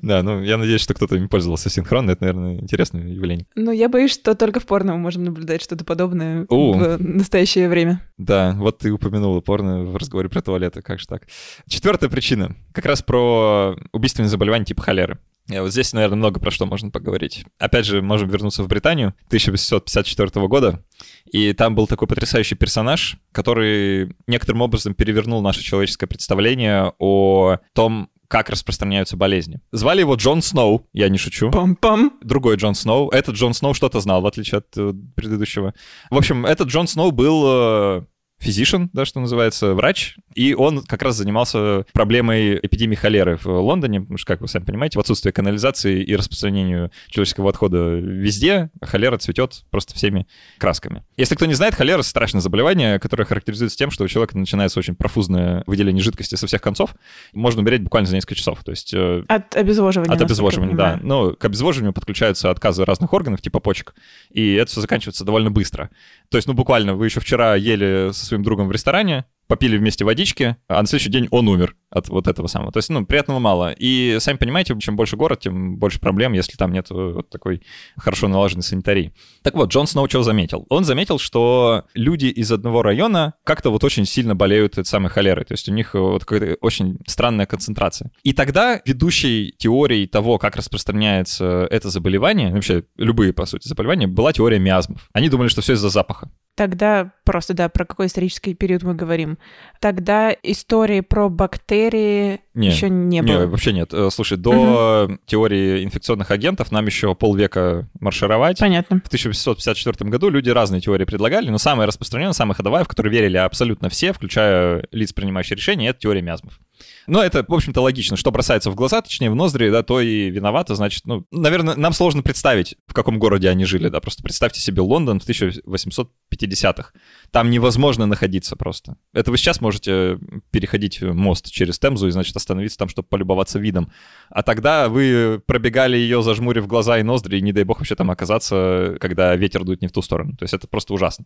Да, 0.00 0.22
ну 0.22 0.42
я 0.42 0.56
надеюсь, 0.56 0.80
что 0.80 0.94
кто-то 0.94 1.16
им 1.16 1.28
пользовался 1.28 1.68
синхронно, 1.68 2.12
это, 2.12 2.24
наверное, 2.24 2.58
интересное 2.60 3.06
явление. 3.08 3.46
Ну, 3.54 3.70
я 3.72 3.88
боюсь, 3.88 4.12
что 4.12 4.34
только 4.34 4.60
в 4.60 4.66
порно 4.66 4.94
мы 4.94 4.98
можем 4.98 5.21
наблюдать 5.22 5.62
что-то 5.62 5.84
подобное 5.84 6.46
в 6.48 6.98
настоящее 6.98 7.68
время. 7.68 8.02
Да, 8.18 8.54
вот 8.58 8.78
ты 8.78 8.90
упомянула 8.90 9.40
порно 9.40 9.84
в 9.84 9.96
разговоре 9.96 10.28
про 10.28 10.42
туалеты, 10.42 10.82
как 10.82 11.00
же 11.00 11.06
так. 11.06 11.26
Четвертая 11.68 12.10
причина, 12.10 12.54
как 12.72 12.86
раз 12.86 13.02
про 13.02 13.76
убийственные 13.92 14.28
заболевания 14.28 14.64
типа 14.64 14.82
холеры. 14.82 15.18
Вот 15.48 15.72
здесь, 15.72 15.92
наверное, 15.92 16.16
много 16.16 16.38
про 16.38 16.52
что 16.52 16.66
можно 16.66 16.90
поговорить. 16.90 17.44
Опять 17.58 17.84
же, 17.84 18.00
можем 18.00 18.28
вернуться 18.28 18.62
в 18.62 18.68
Британию 18.68 19.08
1854 19.26 20.46
года, 20.46 20.84
и 21.24 21.52
там 21.52 21.74
был 21.74 21.88
такой 21.88 22.06
потрясающий 22.06 22.54
персонаж, 22.54 23.16
который 23.32 24.14
некоторым 24.28 24.62
образом 24.62 24.94
перевернул 24.94 25.42
наше 25.42 25.60
человеческое 25.62 26.06
представление 26.06 26.92
о 27.00 27.58
том, 27.72 28.08
как 28.32 28.48
распространяются 28.48 29.14
болезни. 29.14 29.60
Звали 29.72 30.00
его 30.00 30.14
Джон 30.14 30.40
Сноу, 30.40 30.88
я 30.94 31.10
не 31.10 31.18
шучу. 31.18 31.50
Пам-пам. 31.50 32.12
Другой 32.22 32.56
Джон 32.56 32.74
Сноу. 32.74 33.10
Этот 33.10 33.34
Джон 33.34 33.52
Сноу 33.52 33.74
что-то 33.74 34.00
знал, 34.00 34.22
в 34.22 34.26
отличие 34.26 34.60
от 34.60 34.68
э, 34.74 34.94
предыдущего. 35.14 35.74
В 36.10 36.16
общем, 36.16 36.46
этот 36.46 36.68
Джон 36.68 36.88
Сноу 36.88 37.10
был 37.10 38.06
физишен, 38.42 38.90
да, 38.92 39.04
что 39.04 39.20
называется, 39.20 39.74
врач, 39.74 40.16
и 40.34 40.54
он 40.54 40.82
как 40.82 41.02
раз 41.02 41.16
занимался 41.16 41.84
проблемой 41.92 42.58
эпидемии 42.60 42.96
холеры 42.96 43.36
в 43.36 43.46
Лондоне, 43.46 44.00
потому 44.00 44.18
что, 44.18 44.26
как 44.26 44.40
вы 44.40 44.48
сами 44.48 44.64
понимаете, 44.64 44.98
в 44.98 45.00
отсутствие 45.00 45.32
канализации 45.32 46.02
и 46.02 46.16
распространению 46.16 46.90
человеческого 47.08 47.50
отхода 47.50 47.94
везде, 47.94 48.70
холера 48.82 49.16
цветет 49.18 49.64
просто 49.70 49.94
всеми 49.94 50.26
красками. 50.58 51.04
Если 51.16 51.34
кто 51.36 51.46
не 51.46 51.54
знает, 51.54 51.74
холера— 51.74 52.02
страшное 52.02 52.40
заболевание, 52.40 52.98
которое 52.98 53.24
характеризуется 53.24 53.78
тем, 53.78 53.90
что 53.90 54.04
у 54.04 54.08
человека 54.08 54.36
начинается 54.36 54.78
очень 54.78 54.96
профузное 54.96 55.62
выделение 55.66 56.02
жидкости 56.02 56.34
со 56.34 56.46
всех 56.46 56.60
концов. 56.60 56.94
Можно 57.32 57.62
умереть 57.62 57.82
буквально 57.82 58.08
за 58.08 58.16
несколько 58.16 58.34
часов. 58.34 58.64
То 58.64 58.72
есть... 58.72 58.92
Э, 58.92 59.22
от 59.28 59.54
обезвоживания. 59.54 60.12
От 60.12 60.20
обезвоживания, 60.20 60.74
да. 60.74 60.98
Ну, 61.02 61.36
к 61.36 61.44
обезвоживанию 61.44 61.92
подключаются 61.92 62.50
отказы 62.50 62.84
разных 62.84 63.12
органов, 63.12 63.40
типа 63.40 63.60
почек, 63.60 63.94
и 64.30 64.54
это 64.54 64.70
все 64.70 64.80
заканчивается 64.80 65.24
довольно 65.24 65.50
быстро. 65.50 65.90
То 66.28 66.38
есть, 66.38 66.48
ну, 66.48 66.54
буквально, 66.54 66.94
вы 66.94 67.06
еще 67.06 67.20
вчера 67.20 67.54
ели 67.54 68.10
со 68.12 68.24
своим 68.32 68.42
другом 68.42 68.68
в 68.68 68.72
ресторане, 68.72 69.26
попили 69.46 69.76
вместе 69.76 70.04
водички, 70.04 70.56
а 70.66 70.80
на 70.80 70.86
следующий 70.86 71.10
день 71.10 71.28
он 71.30 71.46
умер 71.46 71.76
от 71.90 72.08
вот 72.08 72.26
этого 72.26 72.46
самого. 72.46 72.72
То 72.72 72.78
есть, 72.78 72.88
ну, 72.88 73.04
приятного 73.04 73.38
мало. 73.38 73.74
И 73.76 74.16
сами 74.18 74.38
понимаете, 74.38 74.74
чем 74.80 74.96
больше 74.96 75.16
город, 75.16 75.40
тем 75.40 75.76
больше 75.76 76.00
проблем, 76.00 76.32
если 76.32 76.56
там 76.56 76.72
нет 76.72 76.86
вот 76.88 77.28
такой 77.28 77.62
хорошо 77.98 78.28
налаженной 78.28 78.62
санитарии. 78.62 79.12
Так 79.42 79.54
вот, 79.54 79.70
Джон 79.70 79.86
Сноу 79.86 80.08
что 80.08 80.22
заметил? 80.22 80.64
Он 80.70 80.84
заметил, 80.84 81.18
что 81.18 81.84
люди 81.92 82.26
из 82.26 82.50
одного 82.50 82.82
района 82.82 83.34
как-то 83.44 83.68
вот 83.70 83.84
очень 83.84 84.06
сильно 84.06 84.34
болеют 84.34 84.78
этой 84.78 84.86
самой 84.86 85.10
холерой. 85.10 85.44
То 85.44 85.52
есть 85.52 85.68
у 85.68 85.72
них 85.72 85.92
вот 85.92 86.24
какая-то 86.24 86.56
очень 86.62 86.98
странная 87.06 87.44
концентрация. 87.44 88.10
И 88.22 88.32
тогда 88.32 88.80
ведущей 88.86 89.54
теорией 89.58 90.06
того, 90.06 90.38
как 90.38 90.56
распространяется 90.56 91.68
это 91.70 91.90
заболевание, 91.90 92.54
вообще 92.54 92.84
любые, 92.96 93.34
по 93.34 93.44
сути, 93.44 93.68
заболевания, 93.68 94.06
была 94.06 94.32
теория 94.32 94.58
миазмов. 94.58 95.10
Они 95.12 95.28
думали, 95.28 95.48
что 95.48 95.60
все 95.60 95.74
из-за 95.74 95.90
запаха. 95.90 96.30
Тогда 96.54 97.12
просто, 97.24 97.54
да, 97.54 97.70
про 97.70 97.86
какой 97.86 98.06
исторический 98.06 98.54
период 98.54 98.82
мы 98.82 98.94
говорим. 98.94 99.38
Тогда 99.80 100.36
истории 100.42 101.00
про 101.00 101.30
бактерии 101.30 102.40
не, 102.52 102.68
еще 102.68 102.90
не 102.90 103.22
было. 103.22 103.40
Не, 103.40 103.46
вообще 103.46 103.72
нет. 103.72 103.94
Э, 103.94 104.10
слушай, 104.10 104.36
до 104.36 105.06
угу. 105.06 105.18
теории 105.24 105.82
инфекционных 105.82 106.30
агентов 106.30 106.70
нам 106.70 106.84
еще 106.84 107.14
полвека 107.14 107.88
маршировать. 108.00 108.58
Понятно. 108.58 109.00
В 109.02 109.06
1854 109.06 110.10
году 110.10 110.28
люди 110.28 110.50
разные 110.50 110.82
теории 110.82 111.06
предлагали, 111.06 111.48
но 111.48 111.56
самая 111.56 111.86
распространенная, 111.86 112.34
самая 112.34 112.54
ходовая, 112.54 112.84
в 112.84 112.88
которую 112.88 113.12
верили 113.12 113.38
абсолютно 113.38 113.88
все, 113.88 114.12
включая 114.12 114.86
лиц, 114.92 115.14
принимающих 115.14 115.56
решения, 115.56 115.88
это 115.88 116.00
теория 116.00 116.20
миазмов. 116.20 116.60
Но 117.06 117.22
это, 117.22 117.44
в 117.46 117.52
общем-то, 117.52 117.80
логично. 117.80 118.16
Что 118.16 118.30
бросается 118.30 118.70
в 118.70 118.74
глаза, 118.74 119.02
точнее, 119.02 119.30
в 119.30 119.34
ноздри, 119.34 119.70
да, 119.70 119.82
то 119.82 120.00
и 120.00 120.30
виновато. 120.30 120.74
Значит, 120.74 121.04
ну, 121.06 121.26
наверное, 121.30 121.74
нам 121.76 121.92
сложно 121.92 122.22
представить, 122.22 122.76
в 122.86 122.94
каком 122.94 123.18
городе 123.18 123.48
они 123.48 123.64
жили, 123.64 123.88
да. 123.88 124.00
Просто 124.00 124.22
представьте 124.22 124.60
себе 124.60 124.82
Лондон 124.82 125.20
в 125.20 125.28
1850-х. 125.28 126.92
Там 127.30 127.50
невозможно 127.50 128.06
находиться 128.06 128.56
просто. 128.56 128.96
Это 129.12 129.30
вы 129.30 129.36
сейчас 129.36 129.60
можете 129.60 130.18
переходить 130.50 131.02
мост 131.02 131.50
через 131.50 131.78
Темзу 131.78 132.08
и, 132.08 132.10
значит, 132.10 132.36
остановиться 132.36 132.78
там, 132.78 132.88
чтобы 132.88 133.08
полюбоваться 133.08 133.58
видом. 133.58 133.92
А 134.30 134.42
тогда 134.42 134.88
вы 134.88 135.42
пробегали 135.46 135.96
ее, 135.96 136.22
зажмурив 136.22 136.66
глаза 136.66 136.98
и 136.98 137.02
ноздри, 137.02 137.38
и 137.38 137.42
не 137.42 137.52
дай 137.52 137.64
бог 137.64 137.78
вообще 137.78 137.94
там 137.94 138.10
оказаться, 138.10 138.96
когда 139.00 139.34
ветер 139.36 139.64
дует 139.64 139.82
не 139.82 139.88
в 139.88 139.92
ту 139.92 140.02
сторону. 140.02 140.36
То 140.36 140.44
есть 140.44 140.54
это 140.54 140.66
просто 140.66 140.94
ужасно. 140.94 141.24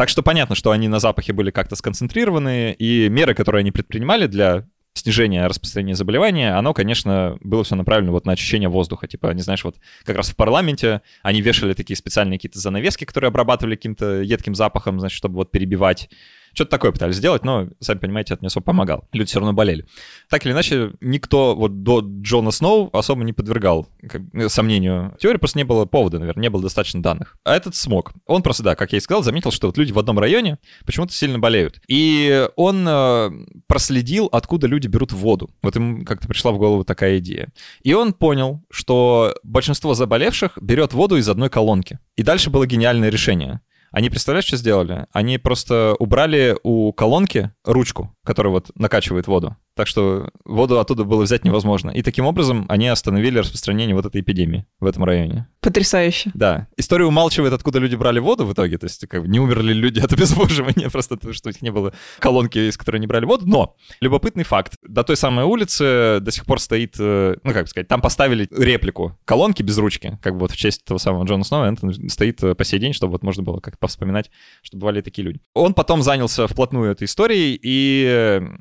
Так 0.00 0.08
что 0.08 0.22
понятно, 0.22 0.54
что 0.54 0.70
они 0.70 0.88
на 0.88 0.98
запахе 0.98 1.34
были 1.34 1.50
как-то 1.50 1.76
сконцентрированы, 1.76 2.72
и 2.72 3.10
меры, 3.10 3.34
которые 3.34 3.60
они 3.60 3.70
предпринимали 3.70 4.28
для 4.28 4.66
снижения 4.94 5.46
распространения 5.46 5.94
заболевания, 5.94 6.56
оно, 6.56 6.72
конечно, 6.72 7.36
было 7.42 7.64
все 7.64 7.74
направлено 7.74 8.12
вот 8.12 8.24
на 8.24 8.32
очищение 8.32 8.70
воздуха. 8.70 9.06
Типа, 9.06 9.26
не 9.34 9.42
знаешь, 9.42 9.62
вот 9.62 9.76
как 10.04 10.16
раз 10.16 10.30
в 10.30 10.36
парламенте 10.36 11.02
они 11.22 11.42
вешали 11.42 11.74
такие 11.74 11.98
специальные 11.98 12.38
какие-то 12.38 12.58
занавески, 12.58 13.04
которые 13.04 13.28
обрабатывали 13.28 13.76
каким-то 13.76 14.22
едким 14.22 14.54
запахом, 14.54 15.00
значит, 15.00 15.18
чтобы 15.18 15.34
вот 15.34 15.50
перебивать 15.50 16.08
что-то 16.54 16.70
такое 16.70 16.92
пытались 16.92 17.16
сделать, 17.16 17.44
но, 17.44 17.68
сами 17.80 17.98
понимаете, 17.98 18.34
это 18.34 18.42
не 18.42 18.48
особо 18.48 18.64
помогало. 18.64 19.06
Люди 19.12 19.28
все 19.28 19.38
равно 19.38 19.52
болели. 19.52 19.86
Так 20.28 20.44
или 20.44 20.52
иначе, 20.52 20.92
никто 21.00 21.54
вот 21.54 21.82
до 21.82 22.00
Джона 22.00 22.50
Сноу 22.50 22.90
особо 22.92 23.24
не 23.24 23.32
подвергал 23.32 23.88
как, 24.08 24.22
сомнению 24.48 25.16
теории, 25.18 25.38
просто 25.38 25.58
не 25.58 25.64
было 25.64 25.84
повода, 25.84 26.18
наверное, 26.18 26.42
не 26.42 26.50
было 26.50 26.62
достаточно 26.62 27.02
данных. 27.02 27.36
А 27.44 27.54
этот 27.54 27.74
смог. 27.76 28.12
Он 28.26 28.42
просто, 28.42 28.62
да, 28.62 28.74
как 28.74 28.92
я 28.92 28.98
и 28.98 29.00
сказал, 29.00 29.22
заметил, 29.22 29.50
что 29.50 29.68
вот 29.68 29.78
люди 29.78 29.92
в 29.92 29.98
одном 29.98 30.18
районе 30.18 30.58
почему-то 30.84 31.12
сильно 31.12 31.38
болеют. 31.38 31.80
И 31.88 32.48
он 32.56 32.86
э, 32.86 33.30
проследил, 33.66 34.28
откуда 34.30 34.66
люди 34.66 34.86
берут 34.86 35.12
воду. 35.12 35.50
Вот 35.62 35.74
ему 35.76 36.04
как-то 36.04 36.28
пришла 36.28 36.52
в 36.52 36.58
голову 36.58 36.84
такая 36.84 37.18
идея. 37.18 37.48
И 37.82 37.94
он 37.94 38.12
понял, 38.12 38.62
что 38.70 39.34
большинство 39.42 39.94
заболевших 39.94 40.58
берет 40.60 40.92
воду 40.92 41.16
из 41.16 41.28
одной 41.28 41.50
колонки. 41.50 41.98
И 42.16 42.22
дальше 42.22 42.50
было 42.50 42.66
гениальное 42.66 43.10
решение. 43.10 43.60
Они, 43.90 44.08
представляешь, 44.08 44.44
что 44.46 44.56
сделали? 44.56 45.06
Они 45.12 45.38
просто 45.38 45.96
убрали 45.98 46.56
у 46.62 46.92
колонки 46.92 47.52
ручку, 47.64 48.14
которая 48.24 48.52
вот 48.52 48.70
накачивает 48.74 49.26
воду 49.26 49.56
так 49.80 49.86
что 49.86 50.28
воду 50.44 50.78
оттуда 50.78 51.04
было 51.04 51.22
взять 51.22 51.42
невозможно. 51.42 51.90
И 51.90 52.02
таким 52.02 52.26
образом 52.26 52.66
они 52.68 52.86
остановили 52.88 53.38
распространение 53.38 53.96
вот 53.96 54.04
этой 54.04 54.20
эпидемии 54.20 54.66
в 54.78 54.84
этом 54.84 55.04
районе. 55.04 55.48
Потрясающе. 55.62 56.32
Да. 56.34 56.68
История 56.76 57.06
умалчивает, 57.06 57.54
откуда 57.54 57.78
люди 57.78 57.96
брали 57.96 58.18
воду 58.18 58.44
в 58.44 58.52
итоге, 58.52 58.76
то 58.76 58.84
есть 58.84 59.06
как 59.08 59.22
бы 59.22 59.28
не 59.28 59.40
умерли 59.40 59.72
люди 59.72 60.00
от 60.04 60.12
обезвоживания, 60.12 60.90
просто 60.90 61.16
потому 61.16 61.32
что 61.32 61.48
у 61.48 61.52
них 61.52 61.62
не 61.62 61.70
было 61.70 61.94
колонки, 62.18 62.58
из 62.58 62.76
которой 62.76 62.96
они 62.96 63.06
брали 63.06 63.24
воду. 63.24 63.46
Но 63.46 63.74
любопытный 64.00 64.44
факт. 64.44 64.74
До 64.82 65.02
той 65.02 65.16
самой 65.16 65.46
улицы 65.46 66.18
до 66.20 66.30
сих 66.30 66.44
пор 66.44 66.60
стоит, 66.60 66.96
э, 66.98 67.36
ну 67.42 67.52
как 67.54 67.66
сказать, 67.66 67.88
там 67.88 68.02
поставили 68.02 68.48
реплику 68.50 69.18
колонки 69.24 69.62
без 69.62 69.78
ручки, 69.78 70.18
как 70.22 70.34
бы 70.34 70.40
вот 70.40 70.50
в 70.50 70.58
честь 70.58 70.84
того 70.84 70.98
самого 70.98 71.24
Джона 71.24 71.44
Сноу, 71.44 71.64
это 71.64 71.90
стоит 72.10 72.42
э, 72.42 72.54
по 72.54 72.64
сей 72.64 72.80
день, 72.80 72.92
чтобы 72.92 73.12
вот 73.12 73.22
можно 73.22 73.42
было 73.42 73.60
как-то 73.60 73.78
повспоминать, 73.78 74.30
что 74.60 74.76
бывали 74.76 75.00
такие 75.00 75.24
люди. 75.24 75.40
Он 75.54 75.72
потом 75.72 76.02
занялся 76.02 76.46
вплотную 76.46 76.92
этой 76.92 77.04
историей, 77.04 77.58
и 77.62 78.06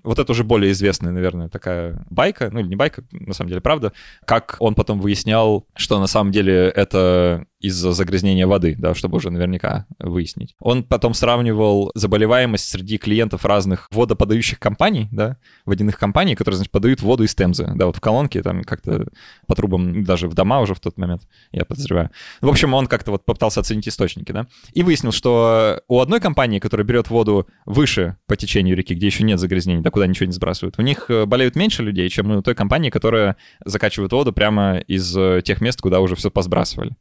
вот 0.03 0.19
это 0.19 0.31
уже 0.31 0.43
более 0.43 0.71
известная, 0.71 1.11
наверное, 1.11 1.49
такая 1.49 2.05
байка, 2.09 2.49
ну 2.51 2.59
или 2.59 2.67
не 2.67 2.75
байка, 2.75 3.03
на 3.11 3.33
самом 3.33 3.49
деле, 3.49 3.61
правда, 3.61 3.93
как 4.25 4.55
он 4.59 4.75
потом 4.75 4.99
выяснял, 4.99 5.65
что 5.75 5.99
на 5.99 6.07
самом 6.07 6.31
деле 6.31 6.69
это 6.69 7.45
из-за 7.59 7.91
загрязнения 7.91 8.47
воды, 8.47 8.75
да, 8.77 8.95
чтобы 8.95 9.17
уже 9.17 9.29
наверняка 9.29 9.85
выяснить. 9.99 10.55
Он 10.59 10.83
потом 10.83 11.13
сравнивал 11.13 11.91
заболеваемость 11.93 12.69
среди 12.69 12.97
клиентов 12.97 13.45
разных 13.45 13.87
водоподающих 13.91 14.59
компаний, 14.59 15.09
да, 15.11 15.37
водяных 15.65 15.99
компаний, 15.99 16.35
которые, 16.35 16.57
значит, 16.57 16.71
подают 16.71 17.01
воду 17.01 17.23
из 17.23 17.35
Темзы, 17.35 17.69
да, 17.75 17.87
вот 17.87 17.97
в 17.97 18.01
колонке, 18.01 18.41
там 18.41 18.63
как-то 18.63 19.07
по 19.45 19.55
трубам, 19.55 20.03
даже 20.03 20.27
в 20.27 20.33
дома 20.33 20.61
уже 20.61 20.73
в 20.73 20.79
тот 20.79 20.97
момент, 20.97 21.23
я 21.51 21.65
подозреваю. 21.65 22.11
В 22.41 22.47
общем, 22.47 22.73
он 22.73 22.87
как-то 22.87 23.11
вот 23.11 23.25
попытался 23.25 23.59
оценить 23.59 23.87
источники, 23.87 24.31
да, 24.31 24.47
и 24.73 24.81
выяснил, 24.81 25.11
что 25.11 25.81
у 25.87 25.99
одной 25.99 26.21
компании, 26.21 26.59
которая 26.59 26.85
берет 26.85 27.09
воду 27.09 27.47
выше 27.65 28.15
по 28.25 28.37
течению 28.37 28.77
реки, 28.77 28.93
где 28.93 29.07
еще 29.07 29.23
нет 29.23 29.39
загрязнений, 29.39 29.81
да, 29.81 29.91
куда 29.91 30.07
ничего 30.07 30.27
не 30.27 30.33
сбрасывают, 30.33 30.79
у 30.79 30.81
них 30.81 31.09
э, 31.09 31.25
болеют 31.25 31.55
меньше 31.57 31.83
людей, 31.83 32.07
чем 32.09 32.31
у 32.31 32.41
той 32.41 32.55
компании, 32.55 32.89
которая 32.89 33.35
закачивает 33.65 34.13
воду 34.13 34.31
прямо 34.31 34.77
из 34.77 35.15
э, 35.17 35.41
тех 35.43 35.59
мест, 35.59 35.81
куда 35.81 35.99
уже 35.99 36.15
все 36.15 36.31
посбрасывали 36.31 36.95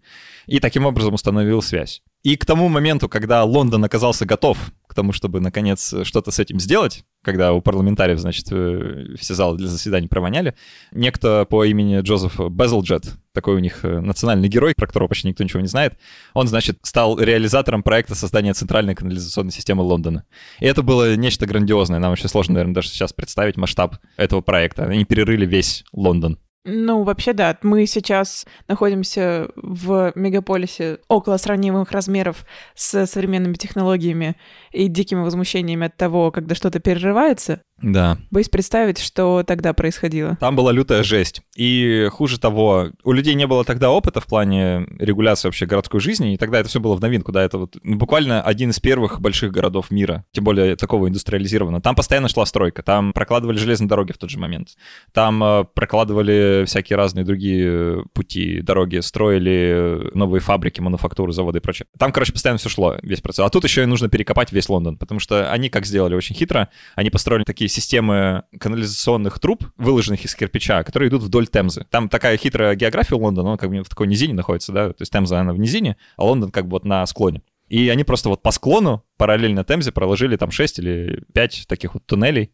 и 0.49 0.61
таким 0.61 0.87
образом 0.87 1.15
установил 1.15 1.63
связь. 1.63 2.03
И 2.25 2.37
к 2.37 2.45
тому 2.45 2.69
моменту, 2.69 3.09
когда 3.09 3.45
Лондон 3.45 3.85
оказался 3.85 4.27
готов 4.27 4.59
к 4.89 4.95
тому, 4.95 5.13
чтобы, 5.13 5.41
наконец, 5.41 5.95
что-то 6.03 6.33
с 6.33 6.41
этим 6.41 6.59
сделать, 6.59 7.05
когда 7.23 7.53
у 7.53 7.61
парламентариев, 7.61 8.19
значит, 8.19 8.47
э, 8.51 9.15
все 9.19 9.35
залы 9.35 9.57
для 9.57 9.69
заседаний 9.69 10.09
провоняли, 10.09 10.55
некто 10.91 11.47
по 11.49 11.65
имени 11.65 12.01
Джозеф 12.01 12.41
Безлджет, 12.41 13.05
такой 13.33 13.55
у 13.55 13.59
них 13.61 13.85
э, 13.85 14.01
национальный 14.01 14.49
герой, 14.49 14.75
про 14.77 14.87
которого 14.87 15.09
почти 15.09 15.29
никто 15.29 15.45
ничего 15.45 15.61
не 15.61 15.69
знает, 15.69 15.97
он, 16.35 16.49
значит, 16.49 16.79
стал 16.83 17.21
реализатором 17.21 17.83
проекта 17.83 18.17
создания 18.17 18.55
центральной 18.55 18.95
канализационной 18.97 19.53
системы 19.53 19.83
Лондона. 19.83 20.25
И 20.59 20.67
это 20.67 20.83
было 20.83 21.15
нечто 21.15 21.47
грандиозное. 21.47 22.01
Нам 22.01 22.11
вообще 22.11 22.27
сложно, 22.29 22.55
наверное, 22.55 22.75
даже 22.75 22.89
сейчас 22.89 23.13
представить 23.13 23.57
масштаб 23.57 23.97
этого 24.17 24.41
проекта. 24.41 24.85
Они 24.85 25.05
перерыли 25.05 25.47
весь 25.47 25.85
Лондон. 25.93 26.39
Ну, 26.71 27.03
вообще, 27.03 27.33
да. 27.33 27.57
Мы 27.63 27.87
сейчас 27.87 28.45
находимся 28.69 29.49
в 29.57 30.13
мегаполисе 30.15 30.99
около 31.09 31.39
сравнимых 31.39 31.93
размеров 31.93 32.45
с 32.75 33.07
современными 33.07 33.55
технологиями 33.55 34.37
и 34.71 34.87
дикими 34.89 35.21
возмущениями 35.21 35.87
от 35.87 35.97
того, 35.97 36.31
когда 36.31 36.55
что-то 36.55 36.79
перерывается. 36.79 37.63
Да. 37.83 38.19
Боюсь 38.31 38.49
представить, 38.49 38.99
что 38.99 39.45
тогда 39.47 39.73
происходило. 39.73 40.37
Там 40.41 40.57
была 40.57 40.73
лютая 40.73 41.03
жесть. 41.03 41.43
И 41.57 42.09
хуже 42.11 42.39
того, 42.39 42.91
у 43.05 43.13
людей 43.13 43.35
не 43.35 43.47
было 43.47 43.65
тогда 43.65 43.91
опыта 43.91 44.21
в 44.21 44.27
плане 44.27 44.87
регуляции 44.99 45.49
вообще 45.49 45.67
городской 45.67 46.01
жизни, 46.01 46.35
и 46.35 46.37
тогда 46.37 46.61
это 46.61 46.69
все 46.69 46.81
было 46.81 46.95
в 46.97 47.01
новинку, 47.01 47.33
да, 47.33 47.43
это 47.43 47.59
вот 47.59 47.77
ну, 47.83 47.97
буквально 47.97 48.43
один 48.43 48.71
из 48.71 48.81
первых 48.81 49.21
больших 49.21 49.53
городов 49.53 49.91
мира, 49.91 50.25
тем 50.33 50.45
более 50.45 50.77
такого 50.77 51.09
индустриализированного. 51.09 51.83
Там 51.83 51.95
постоянно 51.95 52.29
шла 52.29 52.47
стройка, 52.47 52.83
там 52.83 53.13
прокладывали 53.13 53.57
железные 53.57 53.89
дороги 53.89 54.13
в 54.13 54.19
тот 54.19 54.31
же 54.31 54.39
момент, 54.39 54.71
там 55.13 55.43
э, 55.43 55.65
прокладывали 55.75 56.65
всякие 56.67 56.97
разные 56.97 57.25
другие 57.25 58.05
пути, 58.13 58.61
дороги, 58.61 58.99
строили 58.99 60.11
новые 60.15 60.41
фабрики, 60.41 60.81
мануфактуры, 60.81 61.33
заводы 61.33 61.59
и 61.59 61.61
прочее. 61.61 61.87
Там, 61.99 62.13
короче, 62.13 62.33
постоянно 62.33 62.59
все 62.59 62.69
шло, 62.69 62.97
весь 63.03 63.21
процесс. 63.21 63.47
А 63.47 63.51
тут 63.51 63.65
еще 63.65 63.83
и 63.83 63.87
нужно 63.87 64.09
перекопать 64.09 64.53
весь 64.53 64.69
Лондон, 64.69 64.97
потому 64.97 65.21
что 65.21 65.51
они 65.51 65.69
как 65.69 65.87
сделали 65.87 66.15
очень 66.15 66.35
хитро, 66.35 66.69
они 66.95 67.11
построили 67.11 67.45
такие 67.45 67.68
системы 67.69 68.45
канализационных 68.59 69.39
труб, 69.39 69.65
выложенных 69.77 70.25
из 70.25 70.35
кирпича, 70.35 70.83
которые 70.85 71.09
идут 71.09 71.23
вдоль 71.23 71.47
Темзы. 71.47 71.87
Там 71.91 72.09
такая 72.09 72.37
хитрая 72.37 72.75
география 72.75 73.17
Лондона, 73.17 73.51
он 73.51 73.59
как 73.59 73.71
бы 73.71 73.83
в 73.83 73.89
такой 73.89 74.07
низине 74.07 74.35
находится, 74.35 74.73
да, 74.73 74.89
то 74.89 75.03
есть 75.03 75.13
Темза, 75.13 75.41
она 75.41 75.53
в 75.53 75.59
низине, 75.59 75.97
а 76.17 76.25
Лондон 76.25 76.51
как 76.51 76.67
бы 76.67 76.73
вот 76.73 76.85
на 76.85 77.07
склоне. 77.07 77.43
И 77.69 77.89
они 77.89 78.05
просто 78.05 78.29
вот 78.29 78.43
по 78.43 78.51
склону 78.51 79.05
параллельно 79.17 79.65
Темзе 79.65 79.93
проложили 79.93 80.37
там 80.37 80.51
6 80.51 80.79
или 80.79 81.25
5 81.35 81.67
таких 81.69 81.95
вот 81.95 82.07
туннелей, 82.07 82.53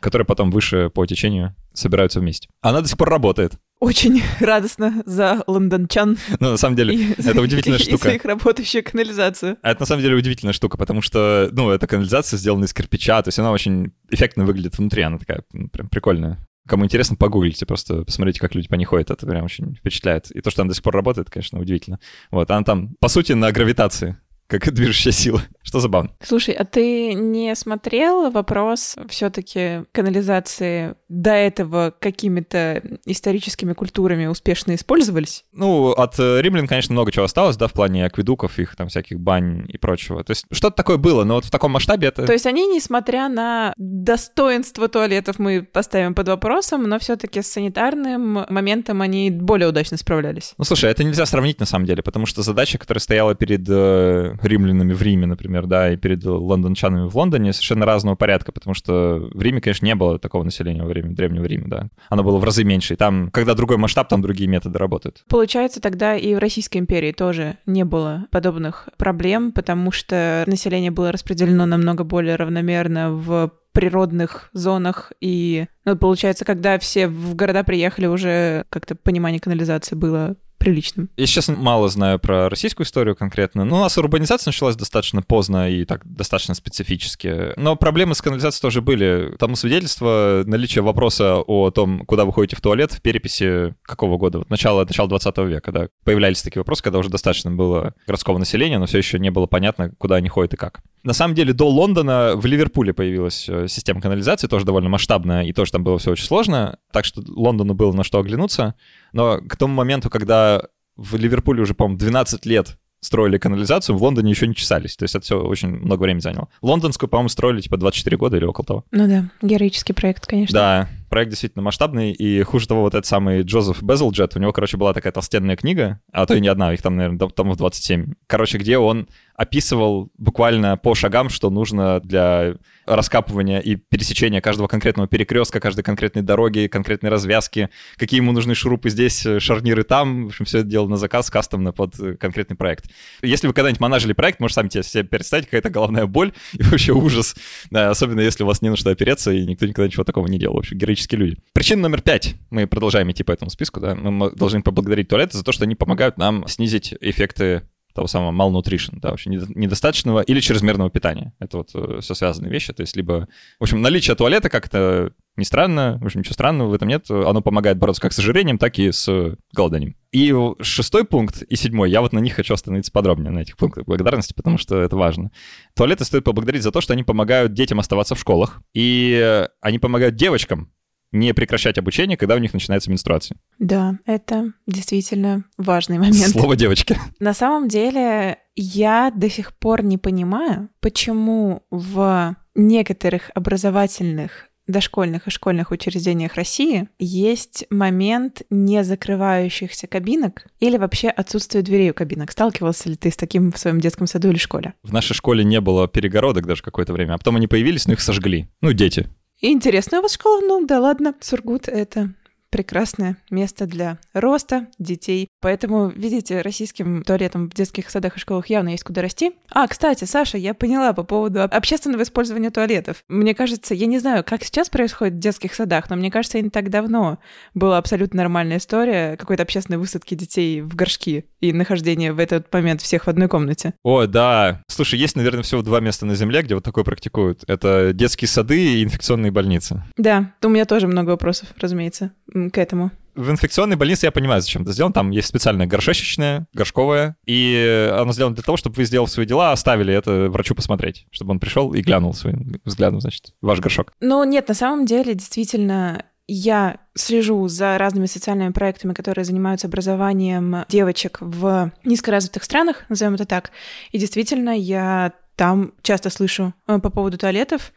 которые 0.00 0.26
потом 0.26 0.50
выше 0.50 0.90
по 0.90 1.06
течению 1.06 1.54
собираются 1.72 2.20
вместе. 2.20 2.48
Она 2.60 2.80
до 2.80 2.88
сих 2.88 2.98
пор 2.98 3.08
работает. 3.10 3.54
Очень 3.78 4.22
радостно 4.40 5.02
за 5.04 5.42
лондончан. 5.46 6.16
Ну, 6.40 6.50
на 6.50 6.56
самом 6.56 6.76
деле, 6.76 6.94
и, 6.94 7.12
это 7.18 7.40
удивительная 7.40 7.78
и, 7.78 7.82
штука. 7.82 8.08
И 8.08 8.10
за 8.10 8.16
их 8.16 8.24
работающую 8.24 8.82
канализацию. 8.82 9.58
А 9.62 9.70
это 9.70 9.80
на 9.80 9.86
самом 9.86 10.02
деле 10.02 10.16
удивительная 10.16 10.54
штука, 10.54 10.78
потому 10.78 11.02
что, 11.02 11.50
ну, 11.52 11.70
эта 11.70 11.86
канализация 11.86 12.38
сделана 12.38 12.64
из 12.64 12.72
кирпича, 12.72 13.22
то 13.22 13.28
есть 13.28 13.38
она 13.38 13.52
очень 13.52 13.92
эффектно 14.10 14.44
выглядит 14.44 14.78
внутри, 14.78 15.02
она 15.02 15.18
такая 15.18 15.42
прям 15.72 15.88
прикольная. 15.88 16.38
Кому 16.66 16.84
интересно, 16.84 17.16
погуглите, 17.16 17.64
просто 17.64 18.02
посмотрите, 18.02 18.40
как 18.40 18.54
люди 18.54 18.66
по 18.66 18.74
ней 18.74 18.86
ходят, 18.86 19.10
это 19.10 19.24
прям 19.24 19.44
очень 19.44 19.76
впечатляет. 19.76 20.30
И 20.32 20.40
то, 20.40 20.50
что 20.50 20.62
она 20.62 20.70
до 20.70 20.74
сих 20.74 20.82
пор 20.82 20.94
работает, 20.94 21.30
конечно, 21.30 21.60
удивительно. 21.60 22.00
Вот, 22.32 22.50
она 22.50 22.64
там, 22.64 22.96
по 22.98 23.08
сути, 23.08 23.32
на 23.32 23.52
гравитации 23.52 24.16
как 24.48 24.72
движущая 24.72 25.12
сила, 25.12 25.42
что 25.66 25.80
забавно. 25.80 26.12
Слушай, 26.22 26.54
а 26.54 26.64
ты 26.64 27.12
не 27.12 27.54
смотрел 27.56 28.30
вопрос 28.30 28.94
все-таки 29.08 29.82
канализации 29.90 30.94
до 31.08 31.32
этого 31.32 31.92
какими-то 31.98 32.80
историческими 33.04 33.72
культурами 33.72 34.26
успешно 34.26 34.76
использовались? 34.76 35.44
Ну, 35.52 35.90
от 35.90 36.20
э, 36.20 36.40
римлян, 36.40 36.68
конечно, 36.68 36.92
много 36.92 37.10
чего 37.10 37.24
осталось, 37.24 37.56
да, 37.56 37.66
в 37.66 37.72
плане 37.72 38.06
акведуков, 38.06 38.60
их 38.60 38.76
там 38.76 38.86
всяких 38.86 39.18
бань 39.18 39.64
и 39.68 39.76
прочего. 39.76 40.22
То 40.22 40.30
есть 40.30 40.44
что-то 40.52 40.76
такое 40.76 40.98
было, 40.98 41.24
но 41.24 41.34
вот 41.34 41.44
в 41.44 41.50
таком 41.50 41.72
масштабе 41.72 42.08
это... 42.08 42.24
То 42.24 42.32
есть 42.32 42.46
они, 42.46 42.68
несмотря 42.68 43.28
на 43.28 43.74
достоинство 43.76 44.88
туалетов, 44.88 45.40
мы 45.40 45.62
поставим 45.62 46.14
под 46.14 46.28
вопросом, 46.28 46.84
но 46.84 47.00
все-таки 47.00 47.42
с 47.42 47.48
санитарным 47.48 48.46
моментом 48.48 49.02
они 49.02 49.32
более 49.32 49.68
удачно 49.68 49.96
справлялись. 49.96 50.54
Ну, 50.58 50.64
слушай, 50.64 50.88
это 50.88 51.02
нельзя 51.02 51.26
сравнить 51.26 51.58
на 51.58 51.66
самом 51.66 51.86
деле, 51.86 52.04
потому 52.04 52.26
что 52.26 52.42
задача, 52.42 52.78
которая 52.78 53.00
стояла 53.00 53.34
перед 53.34 53.66
э, 53.68 54.36
римлянами 54.42 54.92
в 54.92 55.02
Риме, 55.02 55.26
например, 55.26 55.55
да, 55.64 55.92
и 55.92 55.96
перед 55.96 56.24
лондончанами 56.24 57.08
в 57.08 57.16
Лондоне 57.16 57.52
совершенно 57.52 57.86
разного 57.86 58.16
порядка, 58.16 58.52
потому 58.52 58.74
что 58.74 59.28
в 59.32 59.40
Риме, 59.40 59.60
конечно, 59.60 59.86
не 59.86 59.94
было 59.94 60.18
такого 60.18 60.42
населения 60.42 60.82
во 60.82 60.88
время 60.88 61.14
Древнего 61.14 61.44
Рима, 61.44 61.68
да. 61.68 61.88
Оно 62.10 62.22
было 62.22 62.38
в 62.38 62.44
разы 62.44 62.64
меньше. 62.64 62.94
И 62.94 62.96
там, 62.96 63.30
когда 63.30 63.54
другой 63.54 63.78
масштаб, 63.78 64.08
там 64.08 64.22
другие 64.22 64.48
методы 64.48 64.78
работают. 64.78 65.24
Получается, 65.28 65.80
тогда 65.80 66.16
и 66.16 66.34
в 66.34 66.38
Российской 66.38 66.78
империи 66.78 67.12
тоже 67.12 67.58
не 67.66 67.84
было 67.84 68.26
подобных 68.30 68.88
проблем, 68.98 69.52
потому 69.52 69.92
что 69.92 70.44
население 70.46 70.90
было 70.90 71.12
распределено 71.12 71.66
намного 71.66 72.04
более 72.04 72.36
равномерно 72.36 73.12
в 73.12 73.52
природных 73.76 74.48
зонах. 74.54 75.12
И, 75.20 75.66
ну, 75.84 75.96
получается, 75.96 76.46
когда 76.46 76.78
все 76.78 77.08
в 77.08 77.34
города 77.34 77.62
приехали, 77.62 78.06
уже 78.06 78.64
как-то 78.70 78.94
понимание 78.94 79.38
канализации 79.38 79.94
было 79.94 80.36
приличным. 80.58 81.10
Я 81.16 81.26
сейчас 81.26 81.48
мало 81.48 81.88
знаю 81.88 82.18
про 82.18 82.48
российскую 82.48 82.86
историю 82.86 83.16
конкретно. 83.16 83.64
Ну, 83.64 83.76
у 83.76 83.80
нас 83.80 83.96
урбанизация 83.98 84.50
началась 84.50 84.76
достаточно 84.76 85.22
поздно 85.22 85.70
и 85.70 85.84
так 85.84 86.02
достаточно 86.04 86.54
специфически. 86.54 87.52
Но 87.56 87.76
проблемы 87.76 88.14
с 88.14 88.22
канализацией 88.22 88.62
тоже 88.62 88.80
были. 88.80 89.34
Тому 89.38 89.56
свидетельство 89.56 90.42
наличие 90.46 90.82
вопроса 90.82 91.36
о 91.36 91.70
том, 91.70 92.04
куда 92.06 92.24
вы 92.24 92.32
ходите 92.32 92.56
в 92.56 92.60
туалет 92.60 92.92
в 92.92 93.02
переписи 93.02 93.74
какого 93.82 94.18
года? 94.18 94.38
Вот 94.38 94.50
начало, 94.50 94.84
начало 94.84 95.08
20 95.08 95.38
века, 95.38 95.72
да. 95.72 95.88
Появлялись 96.04 96.42
такие 96.42 96.60
вопросы, 96.60 96.82
когда 96.82 96.98
уже 96.98 97.08
достаточно 97.08 97.50
было 97.50 97.94
городского 98.06 98.38
населения, 98.38 98.78
но 98.78 98.86
все 98.86 98.98
еще 98.98 99.18
не 99.18 99.30
было 99.30 99.46
понятно, 99.46 99.92
куда 99.98 100.16
они 100.16 100.28
ходят 100.28 100.54
и 100.54 100.56
как. 100.56 100.80
На 101.06 101.12
самом 101.12 101.36
деле, 101.36 101.52
до 101.52 101.68
Лондона 101.68 102.32
в 102.34 102.46
Ливерпуле 102.46 102.92
появилась 102.92 103.48
э, 103.48 103.68
система 103.68 104.00
канализации, 104.00 104.48
тоже 104.48 104.64
довольно 104.64 104.88
масштабная, 104.88 105.44
и 105.44 105.52
тоже 105.52 105.70
там 105.70 105.84
было 105.84 105.98
все 105.98 106.10
очень 106.10 106.24
сложно, 106.24 106.78
так 106.90 107.04
что 107.04 107.22
Лондону 107.28 107.74
было 107.74 107.92
на 107.92 108.02
что 108.02 108.18
оглянуться. 108.18 108.74
Но 109.16 109.38
к 109.38 109.56
тому 109.56 109.74
моменту, 109.74 110.10
когда 110.10 110.62
в 110.96 111.16
Ливерпуле 111.16 111.62
уже, 111.62 111.74
по-моему, 111.74 111.98
12 111.98 112.44
лет 112.44 112.76
строили 113.00 113.38
канализацию, 113.38 113.96
в 113.96 114.02
Лондоне 114.02 114.30
еще 114.30 114.46
не 114.46 114.54
чесались. 114.54 114.96
То 114.96 115.04
есть 115.04 115.14
это 115.14 115.24
все 115.24 115.40
очень 115.40 115.68
много 115.68 116.02
времени 116.02 116.20
заняло. 116.20 116.48
Лондонскую, 116.60 117.08
по-моему, 117.08 117.28
строили 117.28 117.60
типа 117.60 117.76
24 117.78 118.16
года 118.16 118.36
или 118.36 118.44
около 118.44 118.66
того. 118.66 118.84
Ну 118.90 119.08
да, 119.08 119.30
героический 119.40 119.94
проект, 119.94 120.26
конечно. 120.26 120.54
Да, 120.54 120.88
проект 121.08 121.30
действительно 121.30 121.62
масштабный, 121.62 122.12
и 122.12 122.42
хуже 122.42 122.68
того, 122.68 122.82
вот 122.82 122.94
этот 122.94 123.06
самый 123.06 123.42
Джозеф 123.42 123.82
Безлджет, 123.82 124.36
у 124.36 124.38
него, 124.38 124.52
короче, 124.52 124.76
была 124.76 124.92
такая 124.92 125.12
толстенная 125.12 125.56
книга, 125.56 126.00
а 126.12 126.26
то 126.26 126.34
и 126.34 126.40
не 126.40 126.48
одна, 126.48 126.72
их 126.72 126.82
там, 126.82 126.96
наверное, 126.96 127.28
томов 127.28 127.56
27. 127.56 128.14
Короче, 128.26 128.58
где 128.58 128.78
он 128.78 129.08
описывал 129.34 130.10
буквально 130.16 130.76
по 130.76 130.94
шагам, 130.94 131.28
что 131.28 131.50
нужно 131.50 132.00
для 132.00 132.54
раскапывания 132.86 133.58
и 133.58 133.76
пересечения 133.76 134.40
каждого 134.40 134.66
конкретного 134.66 135.08
перекрестка, 135.08 135.60
каждой 135.60 135.82
конкретной 135.82 136.22
дороги, 136.22 136.68
конкретной 136.68 137.10
развязки, 137.10 137.68
какие 137.96 138.20
ему 138.20 138.32
нужны 138.32 138.54
шурупы 138.54 138.88
здесь, 138.88 139.26
шарниры 139.38 139.82
там. 139.82 140.24
В 140.24 140.28
общем, 140.28 140.46
все 140.46 140.58
это 140.58 140.68
делал 140.68 140.88
на 140.88 140.96
заказ, 140.96 141.30
кастомно 141.30 141.72
под 141.72 141.94
конкретный 142.18 142.56
проект. 142.56 142.86
Если 143.22 143.46
вы 143.46 143.52
когда-нибудь 143.52 143.80
манажили 143.80 144.14
проект, 144.14 144.40
можете 144.40 144.60
сами 144.60 144.82
себе 144.82 145.04
представить, 145.04 145.46
какая-то 145.46 145.68
головная 145.68 146.06
боль 146.06 146.32
и 146.54 146.62
вообще 146.62 146.92
ужас. 146.92 147.36
Да, 147.70 147.90
особенно 147.90 148.20
если 148.20 148.42
у 148.42 148.46
вас 148.46 148.62
не 148.62 148.70
на 148.70 148.76
что 148.76 148.90
опереться, 148.90 149.32
и 149.32 149.44
никто 149.44 149.66
никогда 149.66 149.86
ничего 149.86 150.04
такого 150.04 150.26
не 150.28 150.38
делал. 150.38 150.56
В 150.56 150.60
общем, 150.60 150.78
героические 150.96 151.18
люди. 151.18 151.36
Причина 151.52 151.82
номер 151.82 152.02
пять. 152.02 152.34
Мы 152.50 152.66
продолжаем 152.66 153.10
идти 153.10 153.22
по 153.22 153.32
этому 153.32 153.50
списку, 153.50 153.80
да. 153.80 153.94
Мы 153.94 154.30
должны 154.32 154.62
поблагодарить 154.62 155.08
туалеты 155.08 155.36
за 155.36 155.44
то, 155.44 155.52
что 155.52 155.64
они 155.64 155.74
помогают 155.74 156.16
нам 156.16 156.46
снизить 156.48 156.94
эффекты 157.00 157.62
того 157.94 158.06
самого 158.08 158.30
malnutrition, 158.30 158.98
да, 159.00 159.10
вообще 159.10 159.30
недостаточного 159.30 160.20
или 160.20 160.40
чрезмерного 160.40 160.90
питания. 160.90 161.32
Это 161.38 161.56
вот 161.56 161.70
э, 161.74 162.00
все 162.02 162.14
связанные 162.14 162.52
вещи. 162.52 162.74
То 162.74 162.82
есть 162.82 162.94
либо, 162.94 163.26
в 163.58 163.62
общем, 163.62 163.80
наличие 163.80 164.14
туалета 164.14 164.50
как-то 164.50 165.12
не 165.36 165.44
странно, 165.44 165.98
в 166.02 166.04
общем, 166.04 166.20
ничего 166.20 166.34
странного 166.34 166.68
в 166.68 166.74
этом 166.74 166.88
нет. 166.88 167.10
Оно 167.10 167.40
помогает 167.40 167.78
бороться 167.78 168.02
как 168.02 168.12
с 168.12 168.18
ожирением, 168.18 168.58
так 168.58 168.78
и 168.78 168.92
с 168.92 169.36
голоданием. 169.54 169.96
И 170.12 170.34
шестой 170.60 171.04
пункт 171.04 171.42
и 171.42 171.56
седьмой, 171.56 171.90
я 171.90 172.02
вот 172.02 172.12
на 172.12 172.18
них 172.18 172.34
хочу 172.34 172.52
остановиться 172.52 172.92
подробнее, 172.92 173.30
на 173.30 173.40
этих 173.40 173.56
пунктах 173.56 173.86
благодарности, 173.86 174.34
потому 174.34 174.58
что 174.58 174.78
это 174.80 174.96
важно. 174.96 175.30
Туалеты 175.74 176.04
стоит 176.04 176.24
поблагодарить 176.24 176.62
за 176.62 176.72
то, 176.72 176.82
что 176.82 176.92
они 176.92 177.02
помогают 177.02 177.54
детям 177.54 177.80
оставаться 177.80 178.14
в 178.14 178.20
школах, 178.20 178.60
и 178.74 179.46
они 179.62 179.78
помогают 179.78 180.16
девочкам 180.16 180.70
не 181.12 181.32
прекращать 181.34 181.78
обучение, 181.78 182.16
когда 182.16 182.34
у 182.34 182.38
них 182.38 182.52
начинается 182.52 182.90
менструация. 182.90 183.38
Да, 183.58 183.98
это 184.06 184.52
действительно 184.66 185.44
важный 185.56 185.98
момент. 185.98 186.28
Слово 186.28 186.56
девочки. 186.56 186.98
На 187.20 187.34
самом 187.34 187.68
деле, 187.68 188.38
я 188.54 189.12
до 189.14 189.30
сих 189.30 189.56
пор 189.56 189.82
не 189.82 189.98
понимаю, 189.98 190.68
почему 190.80 191.62
в 191.70 192.36
некоторых 192.54 193.30
образовательных 193.34 194.48
дошкольных 194.66 195.28
и 195.28 195.30
школьных 195.30 195.70
учреждениях 195.70 196.34
России 196.34 196.88
есть 196.98 197.66
момент 197.70 198.42
не 198.50 198.82
закрывающихся 198.82 199.86
кабинок 199.86 200.46
или 200.58 200.76
вообще 200.76 201.08
отсутствие 201.08 201.62
дверей 201.62 201.90
у 201.90 201.94
кабинок. 201.94 202.32
Сталкивался 202.32 202.88
ли 202.88 202.96
ты 202.96 203.10
с 203.10 203.16
таким 203.16 203.52
в 203.52 203.58
своем 203.58 203.80
детском 203.80 204.06
саду 204.06 204.30
или 204.30 204.38
школе? 204.38 204.74
В 204.82 204.92
нашей 204.92 205.14
школе 205.14 205.44
не 205.44 205.60
было 205.60 205.86
перегородок 205.88 206.46
даже 206.46 206.62
какое-то 206.62 206.92
время, 206.92 207.14
а 207.14 207.18
потом 207.18 207.36
они 207.36 207.46
появились, 207.46 207.86
но 207.86 207.92
их 207.92 208.00
сожгли. 208.00 208.48
Ну, 208.60 208.72
дети. 208.72 209.08
Интересная 209.40 210.00
у 210.00 210.02
вас 210.02 210.14
школа? 210.14 210.40
Ну 210.40 210.64
да 210.64 210.80
ладно. 210.80 211.14
Сургут— 211.20 211.68
это 211.68 212.14
прекрасное 212.56 213.18
место 213.30 213.66
для 213.66 213.98
роста 214.14 214.68
детей. 214.78 215.28
Поэтому, 215.42 215.88
видите, 215.88 216.40
российским 216.40 217.02
туалетам 217.02 217.50
в 217.50 217.54
детских 217.54 217.90
садах 217.90 218.16
и 218.16 218.18
школах 218.18 218.46
явно 218.46 218.70
есть 218.70 218.82
куда 218.82 219.02
расти. 219.02 219.32
А, 219.50 219.68
кстати, 219.68 220.04
Саша, 220.04 220.38
я 220.38 220.54
поняла 220.54 220.94
по 220.94 221.02
поводу 221.02 221.42
общественного 221.42 222.02
использования 222.02 222.50
туалетов. 222.50 223.04
Мне 223.08 223.34
кажется, 223.34 223.74
я 223.74 223.84
не 223.84 223.98
знаю, 223.98 224.24
как 224.24 224.42
сейчас 224.42 224.70
происходит 224.70 225.16
в 225.16 225.18
детских 225.18 225.52
садах, 225.52 225.90
но 225.90 225.96
мне 225.96 226.10
кажется, 226.10 226.40
не 226.40 226.48
так 226.48 226.70
давно 226.70 227.18
была 227.52 227.76
абсолютно 227.76 228.16
нормальная 228.22 228.56
история 228.56 229.18
какой-то 229.18 229.42
общественной 229.42 229.78
высадки 229.78 230.14
детей 230.14 230.62
в 230.62 230.74
горшки 230.74 231.26
и 231.40 231.52
нахождения 231.52 232.14
в 232.14 232.18
этот 232.18 232.50
момент 232.54 232.80
всех 232.80 233.04
в 233.04 233.08
одной 233.08 233.28
комнате. 233.28 233.74
О, 233.82 234.06
да. 234.06 234.62
Слушай, 234.66 234.98
есть, 234.98 235.14
наверное, 235.14 235.42
всего 235.42 235.60
два 235.60 235.80
места 235.80 236.06
на 236.06 236.14
Земле, 236.14 236.40
где 236.40 236.54
вот 236.54 236.64
такое 236.64 236.84
практикуют. 236.84 237.44
Это 237.48 237.92
детские 237.92 238.28
сады 238.28 238.58
и 238.58 238.82
инфекционные 238.82 239.30
больницы. 239.30 239.84
Да, 239.98 240.32
у 240.42 240.48
меня 240.48 240.64
тоже 240.64 240.86
много 240.86 241.10
вопросов, 241.10 241.48
разумеется 241.58 242.12
к 242.50 242.58
этому? 242.58 242.90
В 243.14 243.30
инфекционной 243.30 243.76
больнице 243.76 244.06
я 244.06 244.12
понимаю, 244.12 244.42
зачем 244.42 244.62
это 244.62 244.72
сделано. 244.72 244.92
Там 244.92 245.10
есть 245.10 245.28
специальная 245.28 245.66
горшечечная, 245.66 246.46
горшковая, 246.52 247.16
и 247.24 247.90
оно 247.98 248.12
сделано 248.12 248.34
для 248.34 248.44
того, 248.44 248.58
чтобы 248.58 248.76
вы, 248.76 248.84
сделав 248.84 249.10
свои 249.10 249.24
дела, 249.24 249.52
оставили 249.52 249.94
это 249.94 250.28
врачу 250.28 250.54
посмотреть, 250.54 251.06
чтобы 251.10 251.30
он 251.30 251.40
пришел 251.40 251.72
и 251.72 251.80
глянул 251.80 252.12
своим 252.12 252.60
взглядом, 252.64 253.00
значит, 253.00 253.32
ваш 253.40 253.60
горшок. 253.60 253.92
Ну, 254.00 254.22
нет, 254.24 254.48
на 254.48 254.54
самом 254.54 254.84
деле, 254.84 255.14
действительно, 255.14 256.04
я 256.28 256.78
слежу 256.94 257.48
за 257.48 257.78
разными 257.78 258.06
социальными 258.06 258.52
проектами, 258.52 258.92
которые 258.92 259.24
занимаются 259.24 259.66
образованием 259.66 260.64
девочек 260.68 261.18
в 261.20 261.72
низкоразвитых 261.84 262.44
странах, 262.44 262.84
назовем 262.88 263.14
это 263.14 263.24
так. 263.24 263.50
И 263.92 263.98
действительно, 263.98 264.50
я 264.50 265.12
там 265.36 265.72
часто 265.82 266.10
слышу 266.10 266.54
э, 266.66 266.78
по 266.78 266.90
поводу 266.90 267.18
туалетов 267.18 267.72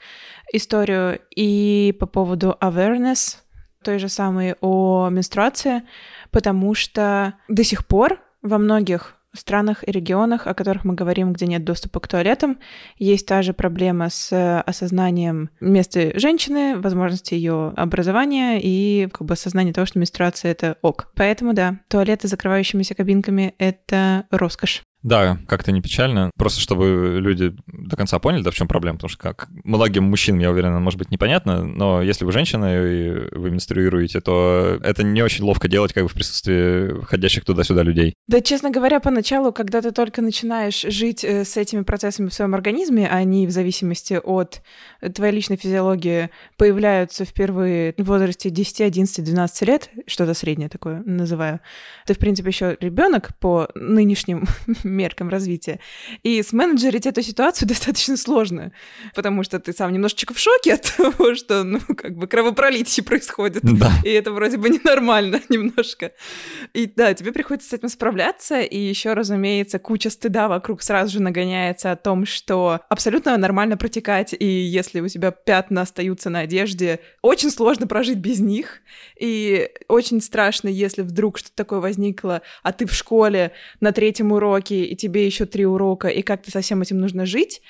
историю 0.51 1.19
и 1.35 1.95
по 1.99 2.07
поводу 2.07 2.57
awareness, 2.61 3.37
той 3.83 3.99
же 3.99 4.09
самой 4.09 4.55
о 4.61 5.09
менструации, 5.09 5.83
потому 6.31 6.73
что 6.73 7.33
до 7.47 7.63
сих 7.63 7.87
пор 7.87 8.19
во 8.41 8.57
многих 8.57 9.15
странах 9.33 9.87
и 9.87 9.91
регионах, 9.91 10.47
о 10.47 10.53
которых 10.53 10.83
мы 10.83 10.95
говорим, 10.95 11.33
где 11.33 11.45
нет 11.45 11.63
доступа 11.63 11.99
к 11.99 12.07
туалетам, 12.07 12.57
есть 12.97 13.27
та 13.27 13.41
же 13.41 13.53
проблема 13.53 14.09
с 14.09 14.61
осознанием 14.61 15.49
места 15.59 16.17
женщины, 16.17 16.79
возможности 16.79 17.35
ее 17.35 17.73
образования 17.75 18.59
и 18.61 19.07
как 19.11 19.27
бы 19.27 19.33
осознание 19.33 19.73
того, 19.73 19.85
что 19.85 19.99
менструация— 19.99 20.51
это 20.53 20.77
ок. 20.81 21.11
Поэтому, 21.15 21.53
да, 21.53 21.79
туалеты 21.89 22.27
с 22.27 22.31
закрывающимися 22.31 22.95
кабинками— 22.95 23.53
это 23.59 24.25
роскошь. 24.31 24.83
Да, 25.01 25.37
как-то 25.47 25.71
не 25.71 25.81
печально. 25.81 26.31
Просто 26.37 26.59
чтобы 26.59 27.19
люди 27.21 27.55
до 27.67 27.95
конца 27.95 28.19
поняли, 28.19 28.43
да, 28.43 28.51
в 28.51 28.55
чем 28.55 28.67
проблема. 28.67 28.97
Потому 28.97 29.09
что 29.09 29.19
как 29.19 29.47
многим 29.63 30.03
мужчинам, 30.03 30.41
я 30.41 30.51
уверен, 30.51 30.73
может 30.81 30.99
быть 30.99 31.11
непонятно, 31.11 31.63
но 31.63 32.01
если 32.01 32.25
вы 32.25 32.31
женщина 32.31 32.75
и 32.75 33.35
вы 33.35 33.51
менструируете, 33.51 34.19
то 34.19 34.77
это 34.83 35.03
не 35.03 35.21
очень 35.21 35.45
ловко 35.45 35.67
делать 35.67 35.93
как 35.93 36.03
бы 36.03 36.09
в 36.09 36.13
присутствии 36.13 37.01
ходящих 37.05 37.45
туда-сюда 37.45 37.83
людей. 37.83 38.13
Да, 38.27 38.41
честно 38.41 38.71
говоря, 38.71 38.99
поначалу, 38.99 39.53
когда 39.53 39.81
ты 39.81 39.91
только 39.91 40.21
начинаешь 40.21 40.81
жить 40.81 41.23
э, 41.23 41.45
с 41.45 41.55
этими 41.55 41.83
процессами 41.83 42.27
в 42.27 42.33
своем 42.33 42.53
организме, 42.53 43.07
они 43.07 43.47
в 43.47 43.51
зависимости 43.51 44.19
от 44.21 44.61
твоей 45.15 45.33
личной 45.33 45.55
физиологии 45.55 46.29
появляются 46.57 47.23
впервые 47.23 47.93
в 47.97 48.03
возрасте 48.03 48.49
10, 48.49 48.81
11, 48.81 49.23
12 49.23 49.67
лет, 49.67 49.89
что-то 50.07 50.33
среднее 50.33 50.67
такое 50.69 51.01
называю, 51.05 51.61
ты, 52.05 52.13
в 52.13 52.17
принципе, 52.17 52.49
еще 52.49 52.77
ребенок 52.81 53.31
по 53.39 53.69
нынешним 53.75 54.45
меркам 54.89 55.29
развития. 55.29 55.79
И 56.23 56.41
сменеджерить 56.43 57.05
эту 57.05 57.21
ситуацию 57.21 57.67
достаточно 57.67 58.17
сложно, 58.17 58.71
потому 59.15 59.43
что 59.43 59.59
ты 59.59 59.73
сам 59.73 59.93
немножечко 59.93 60.33
в 60.33 60.39
шоке 60.39 60.73
от 60.73 60.93
того, 60.97 61.35
что, 61.35 61.63
ну, 61.63 61.79
как 61.79 62.15
бы 62.15 62.27
кровопролитие 62.27 63.03
происходит. 63.03 63.63
Да. 63.63 63.91
И 64.03 64.09
это 64.09 64.31
вроде 64.31 64.57
бы 64.57 64.69
ненормально 64.69 65.41
немножко. 65.49 66.11
И 66.73 66.85
да, 66.87 67.13
тебе 67.13 67.31
приходится 67.31 67.69
с 67.69 67.73
этим 67.73 67.89
справляться, 67.89 68.59
и 68.59 68.77
еще, 68.77 69.13
разумеется, 69.13 69.79
куча 69.79 70.09
стыда 70.09 70.47
вокруг 70.47 70.81
сразу 70.81 71.13
же 71.13 71.21
нагоняется 71.21 71.91
о 71.91 71.95
том, 71.95 72.25
что 72.25 72.81
абсолютно 72.89 73.37
нормально 73.37 73.77
протекать, 73.77 74.35
и 74.37 74.45
если 74.45 74.99
у 74.99 75.07
тебя 75.07 75.31
пятна 75.31 75.81
остаются 75.81 76.29
на 76.29 76.39
одежде, 76.39 76.99
очень 77.21 77.51
сложно 77.51 77.87
прожить 77.87 78.17
без 78.17 78.39
них, 78.39 78.81
и 79.19 79.69
очень 79.87 80.21
страшно, 80.21 80.67
если 80.67 81.01
вдруг 81.01 81.37
что-то 81.37 81.55
такое 81.55 81.79
возникло, 81.79 82.41
а 82.63 82.71
ты 82.71 82.85
в 82.85 82.93
школе 82.93 83.51
на 83.79 83.91
третьем 83.91 84.31
уроке 84.31 84.78
и 84.85 84.95
тебе 84.95 85.25
еще 85.25 85.45
три 85.45 85.65
урока, 85.65 86.07
и 86.07 86.21
как 86.21 86.43
ты 86.43 86.51
со 86.51 86.61
всем 86.61 86.81
этим 86.81 86.99
нужно 86.99 87.25
жить. 87.25 87.61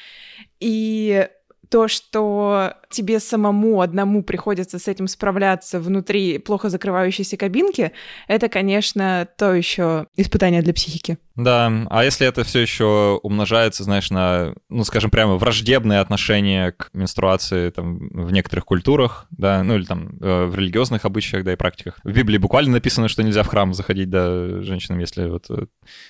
И 0.60 1.28
то, 1.69 1.88
что 1.88 2.74
тебе 2.89 3.19
самому 3.19 3.82
одному 3.82 4.23
приходится 4.23 4.80
с 4.80 4.88
этим 4.88 5.08
справляться 5.08 5.80
внутри 5.80 6.39
плохо 6.39 6.69
закрывающейся 6.69 7.38
кабинки, 7.38 7.91
это, 8.28 8.49
конечно, 8.49 9.28
то 9.38 9.54
еще 9.54 10.08
испытание 10.15 10.62
для 10.62 10.73
психики. 10.73 11.17
Да, 11.36 11.71
а 11.89 12.04
если 12.04 12.28
это 12.28 12.43
все 12.43 12.60
еще 12.60 13.19
умножается, 13.23 13.84
знаешь, 13.84 14.12
на, 14.12 14.54
ну, 14.67 14.84
скажем, 14.84 15.10
прямо 15.10 15.36
враждебное 15.36 16.02
отношение 16.02 16.73
к 16.73 16.89
менструации 16.93 17.69
там, 17.69 18.10
в 18.10 18.32
некоторых 18.32 18.65
культурах, 18.65 19.25
да, 19.32 19.63
ну 19.63 19.75
или 19.75 19.86
там 19.86 20.17
э, 20.19 20.45
в 20.45 20.56
религиозных 20.56 21.06
обычаях, 21.06 21.45
да, 21.45 21.54
и 21.54 21.56
практиках. 21.56 21.99
В 22.04 22.12
Библии 22.12 22.38
буквально 22.38 22.73
написано, 22.73 23.08
что 23.08 23.23
нельзя 23.23 23.43
в 23.43 23.47
храм 23.47 23.73
заходить, 23.73 24.10
да, 24.10 24.62
женщинам, 24.62 24.99
если 24.99 25.30
вот 25.30 25.45
э, 25.49 25.67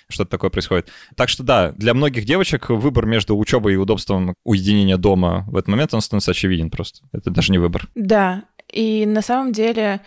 что-то 0.08 0.32
такое 0.32 0.50
происходит. 0.50 0.90
Так 1.16 1.30
что 1.30 1.44
да, 1.44 1.74
для 1.74 1.94
многих 1.94 2.26
девочек 2.26 2.70
выбор 2.70 3.06
между 3.06 3.38
учебой 3.38 3.74
и 3.74 3.78
удобством 3.78 4.34
уединения 4.44 4.98
дома 4.98 5.46
в 5.48 5.58
этот 5.58 5.68
момент, 5.68 5.94
он 5.94 6.02
становится 6.02 6.32
очевиден 6.32 6.69
просто. 6.70 7.02
Это 7.12 7.30
даже 7.30 7.52
не 7.52 7.58
выбор. 7.58 7.90
Да, 7.96 8.44
и 8.72 9.06
на 9.06 9.22
самом 9.22 9.52
деле 9.52 10.02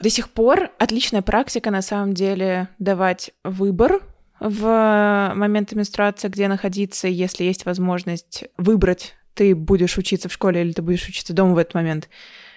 до 0.00 0.08
сих 0.10 0.30
пор 0.30 0.70
отличная 0.78 1.22
практика 1.22 1.70
на 1.70 1.82
самом 1.82 2.14
деле 2.14 2.68
давать 2.78 3.32
выбор 3.44 4.02
в 4.38 5.32
моменты 5.34 5.76
менструации, 5.76 6.28
где 6.28 6.48
находиться, 6.48 7.08
если 7.08 7.44
есть 7.44 7.66
возможность 7.66 8.44
выбрать, 8.56 9.14
ты 9.34 9.54
будешь 9.54 9.98
учиться 9.98 10.28
в 10.28 10.32
школе 10.32 10.62
или 10.62 10.72
ты 10.72 10.82
будешь 10.82 11.06
учиться 11.06 11.34
дома 11.34 11.54
в 11.54 11.58
этот 11.58 11.74
момент. 11.74 12.08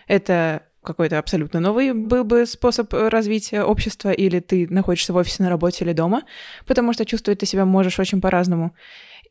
Это 0.07 0.63
какой-то 0.81 1.17
абсолютно 1.17 1.59
новый 1.59 1.93
был 1.93 2.23
бы 2.23 2.45
способ 2.45 2.93
развития 2.93 3.63
общества, 3.63 4.11
или 4.11 4.39
ты 4.39 4.67
находишься 4.69 5.13
в 5.13 5.15
офисе 5.15 5.43
на 5.43 5.49
работе 5.49 5.83
или 5.83 5.93
дома, 5.93 6.23
потому 6.65 6.93
что 6.93 7.05
чувствовать 7.05 7.39
ты 7.39 7.45
себя 7.45 7.65
можешь 7.65 7.99
очень 7.99 8.21
по-разному. 8.21 8.73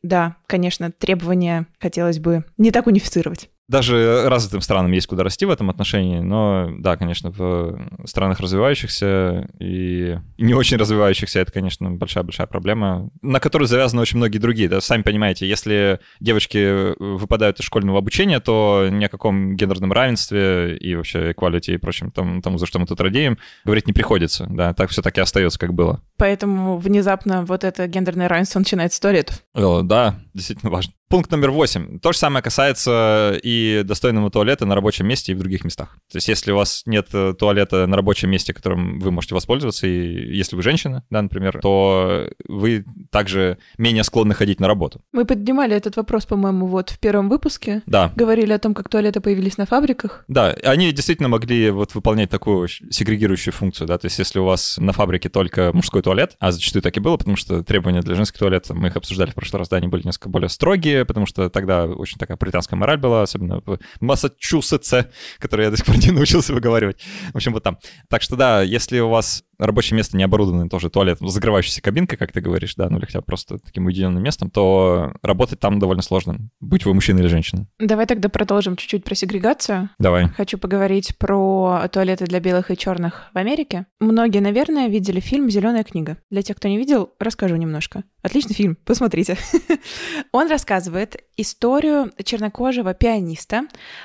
Да, 0.01 0.37
конечно, 0.47 0.91
требования 0.91 1.67
хотелось 1.79 2.19
бы 2.19 2.43
не 2.57 2.71
так 2.71 2.87
унифицировать. 2.87 3.49
Даже 3.69 4.27
развитым 4.27 4.61
странам 4.61 4.91
есть 4.91 5.07
куда 5.07 5.23
расти 5.23 5.45
в 5.45 5.49
этом 5.49 5.69
отношении, 5.69 6.19
но 6.19 6.69
да, 6.79 6.97
конечно, 6.97 7.31
в 7.31 7.79
странах 8.05 8.39
развивающихся 8.39 9.49
и 9.59 10.17
не 10.37 10.53
очень 10.53 10.77
развивающихся 10.77 11.39
это, 11.39 11.51
конечно, 11.51 11.89
большая-большая 11.91 12.47
проблема, 12.47 13.09
на 13.21 13.39
которую 13.39 13.67
завязаны 13.67 14.01
очень 14.01 14.17
многие 14.17 14.37
другие. 14.37 14.67
Да, 14.67 14.81
сами 14.81 15.01
понимаете, 15.01 15.47
если 15.47 15.99
девочки 16.19 16.93
выпадают 16.99 17.59
из 17.59 17.65
школьного 17.65 17.99
обучения, 17.99 18.39
то 18.39 18.87
ни 18.91 19.05
о 19.05 19.09
каком 19.09 19.55
гендерном 19.55 19.93
равенстве 19.93 20.77
и 20.77 20.95
вообще 20.95 21.31
equality 21.31 21.75
и 21.75 21.77
прочем 21.77 22.11
тому, 22.11 22.41
тому 22.41 22.57
за 22.57 22.65
что 22.65 22.79
мы 22.79 22.85
тут 22.85 22.99
радеем, 22.99 23.37
говорить 23.63 23.87
не 23.87 23.93
приходится. 23.93 24.45
Да, 24.49 24.73
так 24.73 24.89
все-таки 24.89 25.21
остается, 25.21 25.57
как 25.57 25.73
было. 25.73 26.01
Поэтому 26.17 26.77
внезапно 26.77 27.45
вот 27.45 27.63
это 27.63 27.87
гендерное 27.87 28.27
равенство 28.27 28.59
начинает 28.59 28.91
с 28.91 28.99
туалетов. 28.99 29.41
О, 29.53 29.81
да, 29.81 30.19
действительно 30.33 30.71
важно. 30.71 30.93
Пункт 31.13 31.29
номер 31.29 31.51
восемь. 31.51 31.99
То 31.99 32.11
же 32.11 32.17
самое 32.17 32.41
касается 32.41 33.39
и 33.43 33.83
достойного 33.85 34.31
туалета 34.31 34.65
на 34.65 34.73
рабочем 34.73 35.05
месте 35.05 35.31
и 35.31 35.35
в 35.35 35.37
других 35.37 35.63
местах. 35.63 35.89
То 36.11 36.17
есть 36.17 36.27
если 36.27 36.51
у 36.51 36.55
вас 36.55 36.81
нет 36.87 37.09
э, 37.13 37.35
туалета 37.37 37.85
на 37.85 37.95
рабочем 37.95 38.31
месте, 38.31 38.51
которым 38.51 38.97
вы 38.97 39.11
можете 39.11 39.35
воспользоваться, 39.35 39.85
и 39.85 40.35
если 40.35 40.55
вы 40.55 40.63
женщина, 40.63 41.03
да, 41.11 41.21
например, 41.21 41.59
то 41.61 42.31
вы 42.47 42.83
также 43.11 43.59
менее 43.77 44.03
склонны 44.03 44.33
ходить 44.33 44.59
на 44.59 44.67
работу. 44.67 45.01
Мы 45.11 45.25
поднимали 45.25 45.75
этот 45.75 45.97
вопрос, 45.97 46.25
по-моему, 46.25 46.65
вот 46.65 46.89
в 46.89 46.97
первом 46.97 47.29
выпуске. 47.29 47.83
Да. 47.85 48.11
Говорили 48.15 48.51
о 48.51 48.57
том, 48.57 48.73
как 48.73 48.89
туалеты 48.89 49.21
появились 49.21 49.59
на 49.59 49.67
фабриках. 49.67 50.25
Да, 50.27 50.55
они 50.63 50.91
действительно 50.93 51.29
могли 51.29 51.69
вот 51.69 51.93
выполнять 51.93 52.31
такую 52.31 52.67
сегрегирующую 52.67 53.53
функцию, 53.53 53.85
да, 53.85 53.99
то 53.99 54.07
есть 54.07 54.17
если 54.17 54.39
у 54.39 54.45
вас 54.45 54.79
на 54.79 54.93
фабрике 54.93 55.29
только 55.29 55.69
мужской 55.73 56.01
туалет, 56.01 56.35
а 56.39 56.51
зачастую 56.51 56.81
так 56.81 56.97
и 56.97 56.99
было, 56.99 57.17
потому 57.17 57.35
что 57.35 57.63
требования 57.63 58.01
для 58.01 58.15
женских 58.15 58.39
туалетов, 58.39 58.75
мы 58.75 58.87
их 58.87 58.95
обсуждали 58.97 59.29
в 59.29 59.35
прошлый 59.35 59.59
раз, 59.59 59.69
да, 59.69 59.77
они 59.77 59.85
были 59.85 60.01
несколько 60.07 60.29
более 60.29 60.49
строгие, 60.49 61.02
будущее, 61.03 61.05
потому 61.05 61.25
что 61.25 61.49
тогда 61.49 61.85
очень 61.85 62.17
такая 62.17 62.37
британская 62.37 62.75
мораль 62.75 62.97
была, 62.97 63.23
особенно 63.23 63.61
в 63.65 63.79
Массачусетсе, 63.99 65.09
который 65.39 65.65
я 65.65 65.71
до 65.71 65.77
сих 65.77 65.85
пор 65.85 65.97
не 65.97 66.11
научился 66.11 66.53
выговаривать. 66.53 67.01
В 67.33 67.35
общем, 67.35 67.53
вот 67.53 67.63
там. 67.63 67.77
Так 68.09 68.21
что 68.21 68.35
да, 68.35 68.61
если 68.61 68.99
у 68.99 69.09
вас 69.09 69.43
рабочее 69.65 69.95
место 69.97 70.17
не 70.17 70.23
оборудовано 70.23 70.69
тоже 70.69 70.89
туалетом, 70.89 71.27
закрывающейся 71.27 71.81
кабинкой, 71.81 72.17
как 72.17 72.31
ты 72.31 72.41
говоришь, 72.41 72.75
да, 72.75 72.89
ну 72.89 72.97
или 72.97 73.05
хотя 73.05 73.19
бы 73.19 73.25
просто 73.25 73.59
таким 73.59 73.85
уединенным 73.85 74.21
местом, 74.21 74.49
то 74.49 75.13
работать 75.21 75.59
там 75.59 75.79
довольно 75.79 76.01
сложно, 76.01 76.37
будь 76.59 76.85
вы 76.85 76.93
мужчина 76.93 77.19
или 77.19 77.27
женщина. 77.27 77.67
Давай 77.79 78.05
тогда 78.05 78.29
продолжим 78.29 78.75
чуть-чуть 78.75 79.03
про 79.03 79.15
сегрегацию. 79.15 79.89
Давай. 79.99 80.29
Хочу 80.29 80.57
поговорить 80.57 81.17
про 81.17 81.87
туалеты 81.91 82.25
для 82.25 82.39
белых 82.39 82.71
и 82.71 82.77
черных 82.77 83.29
в 83.33 83.37
Америке. 83.37 83.85
Многие, 83.99 84.39
наверное, 84.39 84.87
видели 84.87 85.19
фильм 85.19 85.49
«Зеленая 85.49 85.83
книга». 85.83 86.17
Для 86.29 86.41
тех, 86.41 86.57
кто 86.57 86.67
не 86.67 86.77
видел, 86.77 87.11
расскажу 87.19 87.55
немножко. 87.55 88.03
Отличный 88.21 88.55
фильм, 88.55 88.77
посмотрите. 88.85 89.37
Он 90.31 90.49
рассказывает 90.49 91.17
историю 91.37 92.11
чернокожего 92.23 92.93
пианиста 92.93 93.63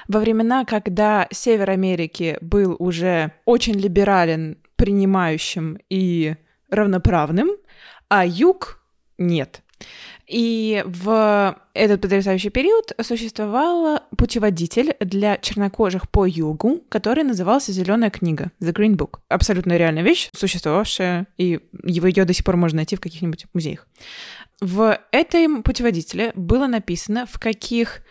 во 0.09 0.21
времена, 0.21 0.65
когда 0.65 1.29
Север 1.31 1.71
Америки 1.71 2.39
был 2.41 2.77
уже 2.79 3.33
очень 3.45 3.75
либерален 3.75 4.59
принимающим 4.79 5.79
и 5.91 6.37
равноправным, 6.71 7.51
а 8.09 8.25
юг 8.25 8.81
нет. 9.19 9.63
И 10.27 10.83
в 10.87 11.57
этот 11.73 12.01
потрясающий 12.01 12.51
период 12.51 12.93
существовал 13.01 14.01
путеводитель 14.17 14.95
для 15.01 15.39
чернокожих 15.39 16.11
по 16.11 16.27
югу, 16.27 16.83
который 16.89 17.25
назывался 17.25 17.73
«Зеленая 17.73 18.11
книга»— 18.11 18.51
«The 18.61 18.73
Green 18.73 18.97
Book». 18.97 19.21
Абсолютно 19.29 19.77
реальная 19.77 20.03
вещь, 20.03 20.31
существовавшая, 20.35 21.27
и 21.39 21.61
его 21.85 22.07
ее 22.07 22.25
до 22.25 22.33
сих 22.33 22.45
пор 22.45 22.57
можно 22.57 22.77
найти 22.77 22.97
в 22.97 23.01
каких-нибудь 23.01 23.47
музеях. 23.55 23.87
В 24.61 24.99
этом 25.13 25.63
путеводителе 25.63 26.33
было 26.35 26.67
написано, 26.67 27.27
в 27.27 27.39
каких 27.39 28.03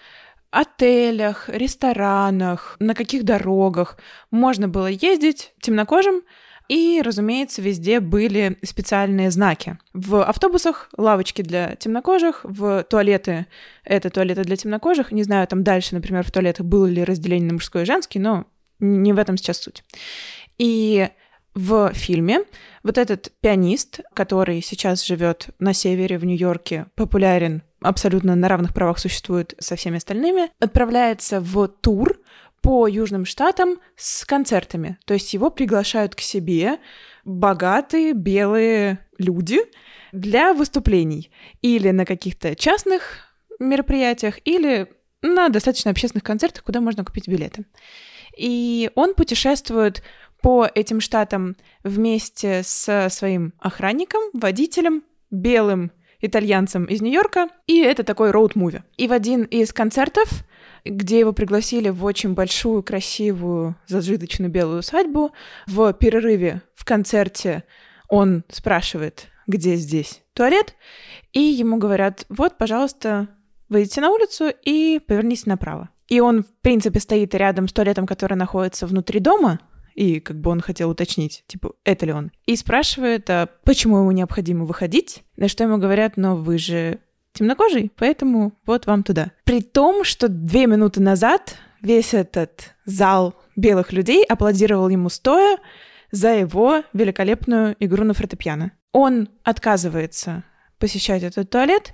отелях, 0.50 1.50
ресторанах, 1.50 2.78
на 2.80 2.96
каких 2.96 3.24
дорогах 3.24 3.98
можно 4.32 4.68
было 4.68 4.88
ездить 4.88 5.54
темнокожим, 5.62 6.22
и, 6.68 7.02
разумеется, 7.04 7.62
везде 7.62 8.00
были 8.00 8.58
специальные 8.64 9.32
знаки. 9.32 9.78
В 9.94 10.24
автобусах 10.24 10.90
лавочки 10.98 11.42
для 11.42 11.76
темнокожих, 11.76 12.42
в 12.44 12.84
туалеты— 12.84 13.48
это 13.84 14.10
туалеты 14.10 14.44
для 14.44 14.58
темнокожих. 14.58 15.12
Не 15.12 15.24
знаю, 15.24 15.48
там 15.48 15.64
дальше, 15.64 15.96
например, 15.96 16.24
в 16.24 16.32
туалетах 16.32 16.66
было 16.66 16.86
ли 16.86 17.04
разделение 17.04 17.48
на 17.48 17.54
мужской 17.54 17.84
и 17.84 17.86
женский, 17.86 18.20
но 18.20 18.46
не 18.80 19.14
в 19.14 19.18
этом 19.18 19.38
сейчас 19.38 19.62
суть. 19.62 19.84
И 20.58 21.10
в 21.56 21.92
фильме 21.94 22.42
вот 22.84 22.98
этот 22.98 23.32
пианист, 23.42 24.02
который 24.14 24.62
сейчас 24.62 25.04
живет 25.04 25.48
на 25.60 25.74
севере 25.74 26.18
в 26.18 26.26
Нью-Йорке, 26.26 26.86
популярен, 26.96 27.64
абсолютно 27.82 28.36
на 28.36 28.48
равных 28.48 28.74
правах 28.74 29.00
существует 29.00 29.56
со 29.60 29.76
всеми 29.76 29.98
остальными, 29.98 30.52
отправляется 30.60 31.42
в 31.42 31.68
тур 31.68 32.20
по 32.68 32.86
Южным 32.86 33.24
Штатам 33.24 33.80
с 33.96 34.26
концертами. 34.26 34.98
То 35.06 35.14
есть 35.14 35.34
его 35.34 35.50
приглашают 35.50 36.16
к 36.16 36.20
себе 36.20 36.80
богатые 37.24 38.12
белые 38.12 39.00
люди 39.18 39.60
для 40.12 40.54
выступлений. 40.54 41.32
Или 41.62 41.92
на 41.92 42.04
каких-то 42.04 42.58
частных 42.58 43.20
мероприятиях, 43.60 44.40
или 44.44 44.92
на 45.22 45.48
достаточно 45.48 45.92
общественных 45.92 46.26
концертах, 46.26 46.66
куда 46.66 46.82
можно 46.82 47.06
купить 47.06 47.30
билеты. 47.30 47.64
И 48.38 48.92
он 48.96 49.16
путешествует 49.16 50.04
по 50.42 50.68
этим 50.76 51.00
штатам 51.00 51.56
вместе 51.86 52.64
со 52.66 53.08
своим 53.08 53.54
охранником, 53.60 54.24
водителем, 54.34 55.06
белым 55.32 55.94
итальянцем 56.20 56.84
из 56.84 57.00
Нью-Йорка, 57.00 57.48
и 57.66 57.80
это 57.80 58.04
такой 58.04 58.32
роуд-муви. 58.32 58.82
И 58.98 59.08
в 59.08 59.14
один 59.14 59.44
из 59.44 59.72
концертов 59.72 60.44
где 60.90 61.20
его 61.20 61.34
пригласили 61.34 61.90
в 61.90 62.04
очень 62.04 62.34
большую, 62.34 62.84
красивую, 62.84 63.76
зажиточную 63.88 64.52
белую 64.52 64.80
усадьбу. 64.80 65.32
В 65.66 65.94
перерыве 65.94 66.62
в 66.76 66.86
концерте 66.86 67.64
он 68.10 68.44
спрашивает, 68.50 69.28
где 69.48 69.76
здесь 69.76 70.22
туалет, 70.34 70.76
и 71.34 71.42
ему 71.42 71.78
говорят, 71.78 72.26
вот, 72.30 72.58
пожалуйста, 72.58 73.28
выйдите 73.70 74.02
на 74.02 74.12
улицу 74.12 74.52
и 74.64 75.00
повернитесь 75.00 75.46
направо. 75.46 75.90
И 76.08 76.20
он, 76.20 76.44
в 76.44 76.62
принципе, 76.62 77.00
стоит 77.00 77.36
рядом 77.36 77.68
с 77.68 77.74
туалетом, 77.74 78.06
который 78.06 78.36
находится 78.36 78.88
внутри 78.88 79.20
дома, 79.20 79.60
и 79.94 80.20
как 80.20 80.40
бы 80.40 80.52
он 80.52 80.62
хотел 80.62 80.92
уточнить, 80.92 81.44
типа, 81.48 81.74
это 81.84 82.06
ли 82.06 82.14
он. 82.14 82.32
И 82.46 82.56
спрашивает, 82.56 83.30
а 83.30 83.50
почему 83.66 83.98
ему 83.98 84.12
необходимо 84.12 84.66
выходить, 84.66 85.24
на 85.36 85.48
что 85.48 85.64
ему 85.64 85.78
говорят, 85.80 86.18
но 86.18 86.36
вы 86.36 86.60
же 86.60 87.00
темнокожий, 87.38 87.92
поэтому 87.96 88.54
вот 88.66 88.86
вам 88.86 89.04
туда. 89.04 89.32
При 89.44 89.62
том, 89.62 90.04
что 90.04 90.28
две 90.28 90.68
минуты 90.68 91.02
назад 91.02 91.56
весь 91.82 92.14
этот 92.14 92.76
зал 92.86 93.36
белых 93.56 93.92
людей 93.94 94.24
аплодировал 94.24 94.90
ему 94.90 95.10
стоя 95.10 95.58
за 96.12 96.30
его 96.30 96.84
великолепную 96.94 97.76
игру 97.80 98.04
на 98.04 98.14
фортепиано. 98.14 98.72
Он 98.92 99.30
отказывается 99.44 100.44
посещать 100.80 101.24
этот 101.24 101.50
туалет 101.50 101.94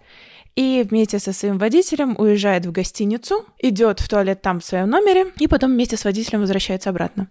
и 0.55 0.85
вместе 0.87 1.19
со 1.19 1.33
своим 1.33 1.57
водителем 1.57 2.15
уезжает 2.17 2.65
в 2.65 2.71
гостиницу, 2.71 3.45
идет 3.59 3.99
в 3.99 4.07
туалет 4.07 4.41
там 4.41 4.59
в 4.59 4.65
своем 4.65 4.89
номере 4.89 5.31
и 5.39 5.47
потом 5.47 5.71
вместе 5.71 5.97
с 5.97 6.05
водителем 6.05 6.41
возвращается 6.41 6.89
обратно. 6.89 7.27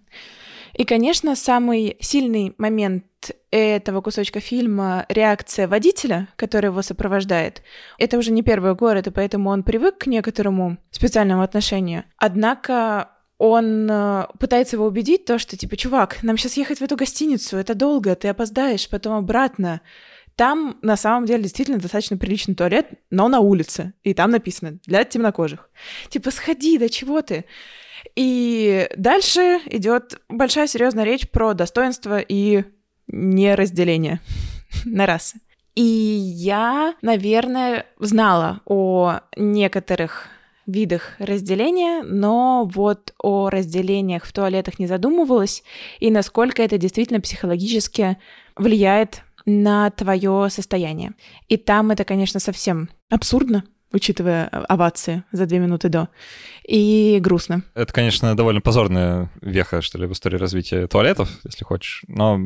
И, 0.73 0.85
конечно, 0.85 1.35
самый 1.35 1.97
сильный 1.99 2.55
момент 2.57 3.05
этого 3.51 4.01
кусочка 4.01 4.39
фильма 4.39 5.05
реакция 5.07 5.67
водителя, 5.67 6.27
который 6.35 6.67
его 6.67 6.81
сопровождает. 6.81 7.61
Это 7.97 8.17
уже 8.17 8.31
не 8.31 8.41
первый 8.41 8.73
город, 8.75 9.07
и 9.07 9.11
поэтому 9.11 9.49
он 9.49 9.63
привык 9.63 9.99
к 9.99 10.07
некоторому 10.07 10.77
специальному 10.91 11.43
отношению. 11.43 12.05
Однако 12.17 13.11
он 13.37 13.89
э, 13.89 14.27
пытается 14.39 14.75
его 14.75 14.85
убедить, 14.85 15.25
то, 15.25 15.37
что, 15.37 15.57
типа, 15.57 15.77
чувак, 15.77 16.23
нам 16.23 16.37
сейчас 16.37 16.57
ехать 16.57 16.79
в 16.79 16.83
эту 16.83 16.95
гостиницу, 16.95 17.57
это 17.57 17.75
долго, 17.75 18.15
ты 18.15 18.27
опоздаешь, 18.29 18.89
потом 18.89 19.13
обратно. 19.13 19.81
Там, 20.35 20.77
на 20.81 20.97
самом 20.97 21.25
деле, 21.25 21.43
действительно 21.43 21.77
достаточно 21.77 22.17
приличный 22.17 22.55
туалет, 22.55 22.87
но 23.11 23.27
на 23.27 23.39
улице. 23.39 23.93
И 24.03 24.13
там 24.13 24.31
написано 24.31 24.79
«для 24.85 25.03
темнокожих». 25.03 25.69
Типа, 26.09 26.31
сходи, 26.31 26.77
да 26.77 26.89
чего 26.89 27.21
ты? 27.21 27.45
И 28.15 28.87
дальше 28.95 29.59
идет 29.65 30.21
большая 30.29 30.67
серьезная 30.67 31.03
речь 31.03 31.29
про 31.29 31.53
достоинство 31.53 32.19
и 32.19 32.63
неразделение 33.07 34.19
на 34.85 35.05
расы. 35.05 35.39
И 35.75 35.81
я, 35.81 36.95
наверное, 37.01 37.87
знала 37.99 38.61
о 38.65 39.21
некоторых 39.35 40.27
видах 40.67 41.13
разделения, 41.19 42.03
но 42.03 42.69
вот 42.71 43.13
о 43.21 43.49
разделениях 43.49 44.25
в 44.25 44.31
туалетах 44.31 44.79
не 44.79 44.87
задумывалась, 44.87 45.63
и 45.99 46.11
насколько 46.11 46.61
это 46.61 46.77
действительно 46.77 47.19
психологически 47.19 48.17
влияет 48.55 49.23
на 49.45 49.89
твое 49.89 50.47
состояние. 50.49 51.13
И 51.49 51.57
там 51.57 51.91
это, 51.91 52.05
конечно, 52.05 52.39
совсем 52.39 52.89
абсурдно, 53.09 53.63
учитывая 53.93 54.47
овации 54.47 55.23
за 55.31 55.45
две 55.45 55.59
минуты 55.59 55.87
до. 55.87 56.09
И 56.67 57.19
грустно. 57.21 57.63
Это, 57.75 57.93
конечно, 57.93 58.35
довольно 58.35 58.61
позорная 58.61 59.29
веха, 59.41 59.81
что 59.81 59.97
ли, 59.97 60.07
в 60.07 60.13
истории 60.13 60.37
развития 60.37 60.87
туалетов, 60.87 61.29
если 61.43 61.63
хочешь. 61.63 62.03
Но 62.07 62.37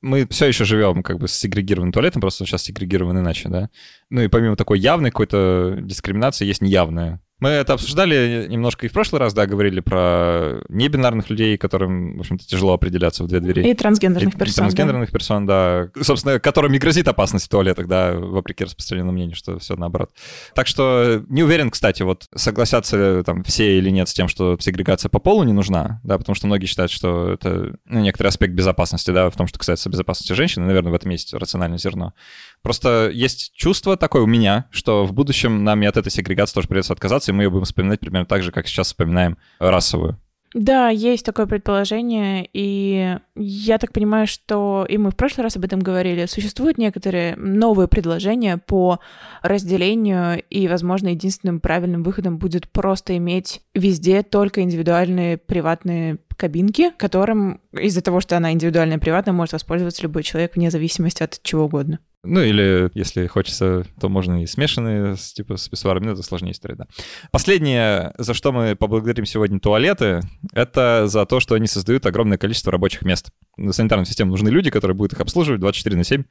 мы 0.00 0.26
все 0.30 0.46
еще 0.46 0.64
живем 0.64 1.02
как 1.02 1.18
бы 1.18 1.28
с 1.28 1.34
сегрегированным 1.34 1.92
туалетом, 1.92 2.20
просто 2.20 2.44
он 2.44 2.46
сейчас 2.46 2.62
сегрегирован 2.62 3.18
иначе, 3.18 3.48
да. 3.48 3.68
Ну 4.10 4.22
и 4.22 4.28
помимо 4.28 4.56
такой 4.56 4.78
явной 4.78 5.10
какой-то 5.10 5.78
дискриминации, 5.80 6.46
есть 6.46 6.62
неявная. 6.62 7.20
Мы 7.42 7.48
это 7.48 7.72
обсуждали 7.72 8.46
немножко 8.48 8.86
и 8.86 8.88
в 8.88 8.92
прошлый 8.92 9.18
раз, 9.18 9.34
да, 9.34 9.46
говорили 9.46 9.80
про 9.80 10.60
небинарных 10.68 11.28
людей, 11.28 11.58
которым, 11.58 12.18
в 12.18 12.20
общем-то, 12.20 12.46
тяжело 12.46 12.72
определяться 12.72 13.24
в 13.24 13.26
две 13.26 13.40
двери. 13.40 13.68
И 13.68 13.74
трансгендерных 13.74 14.36
и, 14.36 14.38
персон. 14.38 14.52
И 14.52 14.68
трансгендерных 14.68 15.08
да. 15.08 15.12
персон, 15.12 15.46
да. 15.46 15.88
Собственно, 16.00 16.38
которым 16.38 16.70
не 16.70 16.78
грозит 16.78 17.08
опасность 17.08 17.46
в 17.46 17.48
туалетах, 17.48 17.88
да, 17.88 18.12
вопреки 18.12 18.62
распространенному 18.62 19.14
мнению, 19.14 19.34
что 19.34 19.58
все 19.58 19.74
наоборот. 19.74 20.12
Так 20.54 20.68
что 20.68 21.24
не 21.28 21.42
уверен, 21.42 21.72
кстати, 21.72 22.04
вот 22.04 22.28
согласятся 22.32 23.24
там 23.26 23.42
все 23.42 23.76
или 23.76 23.90
нет 23.90 24.08
с 24.08 24.14
тем, 24.14 24.28
что 24.28 24.56
сегрегация 24.60 25.08
по 25.08 25.18
полу 25.18 25.42
не 25.42 25.52
нужна, 25.52 26.00
да, 26.04 26.18
потому 26.18 26.36
что 26.36 26.46
многие 26.46 26.66
считают, 26.66 26.92
что 26.92 27.32
это 27.32 27.74
ну, 27.86 28.02
некоторый 28.02 28.28
аспект 28.28 28.54
безопасности, 28.54 29.10
да, 29.10 29.28
в 29.28 29.36
том, 29.36 29.48
что 29.48 29.58
касается 29.58 29.90
безопасности 29.90 30.32
женщины, 30.34 30.64
наверное, 30.64 30.92
в 30.92 30.94
этом 30.94 31.10
есть 31.10 31.34
рациональное 31.34 31.78
зерно. 31.78 32.14
Просто 32.62 33.10
есть 33.12 33.52
чувство 33.54 33.96
такое 33.96 34.22
у 34.22 34.26
меня, 34.26 34.66
что 34.70 35.04
в 35.04 35.12
будущем 35.12 35.64
нам 35.64 35.82
и 35.82 35.86
от 35.86 35.96
этой 35.96 36.10
сегрегации 36.10 36.54
тоже 36.54 36.68
придется 36.68 36.92
отказаться, 36.92 37.32
и 37.32 37.34
мы 37.34 37.44
ее 37.44 37.50
будем 37.50 37.64
вспоминать 37.64 38.00
примерно 38.00 38.26
так 38.26 38.42
же, 38.42 38.52
как 38.52 38.66
сейчас 38.66 38.88
вспоминаем 38.88 39.36
расовую. 39.58 40.18
Да, 40.54 40.90
есть 40.90 41.24
такое 41.24 41.46
предположение, 41.46 42.46
и 42.52 43.16
я 43.34 43.78
так 43.78 43.92
понимаю, 43.92 44.26
что, 44.26 44.86
и 44.86 44.98
мы 44.98 45.10
в 45.10 45.16
прошлый 45.16 45.44
раз 45.44 45.56
об 45.56 45.64
этом 45.64 45.80
говорили, 45.80 46.26
существуют 46.26 46.76
некоторые 46.76 47.36
новые 47.36 47.88
предложения 47.88 48.58
по 48.58 49.00
разделению, 49.40 50.42
и, 50.50 50.68
возможно, 50.68 51.08
единственным 51.08 51.58
правильным 51.58 52.02
выходом 52.02 52.36
будет 52.36 52.70
просто 52.70 53.16
иметь 53.16 53.62
везде 53.74 54.22
только 54.22 54.60
индивидуальные 54.60 55.38
приватные 55.38 56.18
кабинки, 56.36 56.90
которым 56.98 57.62
из-за 57.72 58.02
того, 58.02 58.20
что 58.20 58.36
она 58.36 58.52
индивидуальная 58.52 58.98
и 58.98 59.00
приватная, 59.00 59.32
может 59.32 59.54
воспользоваться 59.54 60.02
любой 60.02 60.22
человек 60.22 60.54
вне 60.54 60.70
зависимости 60.70 61.22
от 61.22 61.40
чего 61.42 61.64
угодно. 61.64 61.98
Ну, 62.24 62.40
или 62.40 62.88
если 62.94 63.26
хочется, 63.26 63.84
то 64.00 64.08
можно 64.08 64.44
и 64.44 64.46
смешанные, 64.46 65.16
с, 65.16 65.32
типа, 65.32 65.56
с 65.56 65.68
писсуарами, 65.68 66.06
но 66.06 66.12
это 66.12 66.22
сложнее 66.22 66.52
история, 66.52 66.76
да. 66.76 66.86
Последнее, 67.32 68.14
за 68.16 68.32
что 68.32 68.52
мы 68.52 68.76
поблагодарим 68.76 69.26
сегодня 69.26 69.58
туалеты, 69.58 70.20
это 70.52 71.08
за 71.08 71.26
то, 71.26 71.40
что 71.40 71.56
они 71.56 71.66
создают 71.66 72.06
огромное 72.06 72.38
количество 72.38 72.70
рабочих 72.70 73.02
мест. 73.02 73.30
На 73.56 73.72
санитарную 73.72 74.06
систему 74.06 74.30
нужны 74.30 74.50
люди, 74.50 74.70
которые 74.70 74.96
будут 74.96 75.14
их 75.14 75.20
обслуживать 75.20 75.60
24 75.60 75.96
на 75.96 76.04
7, 76.04 76.22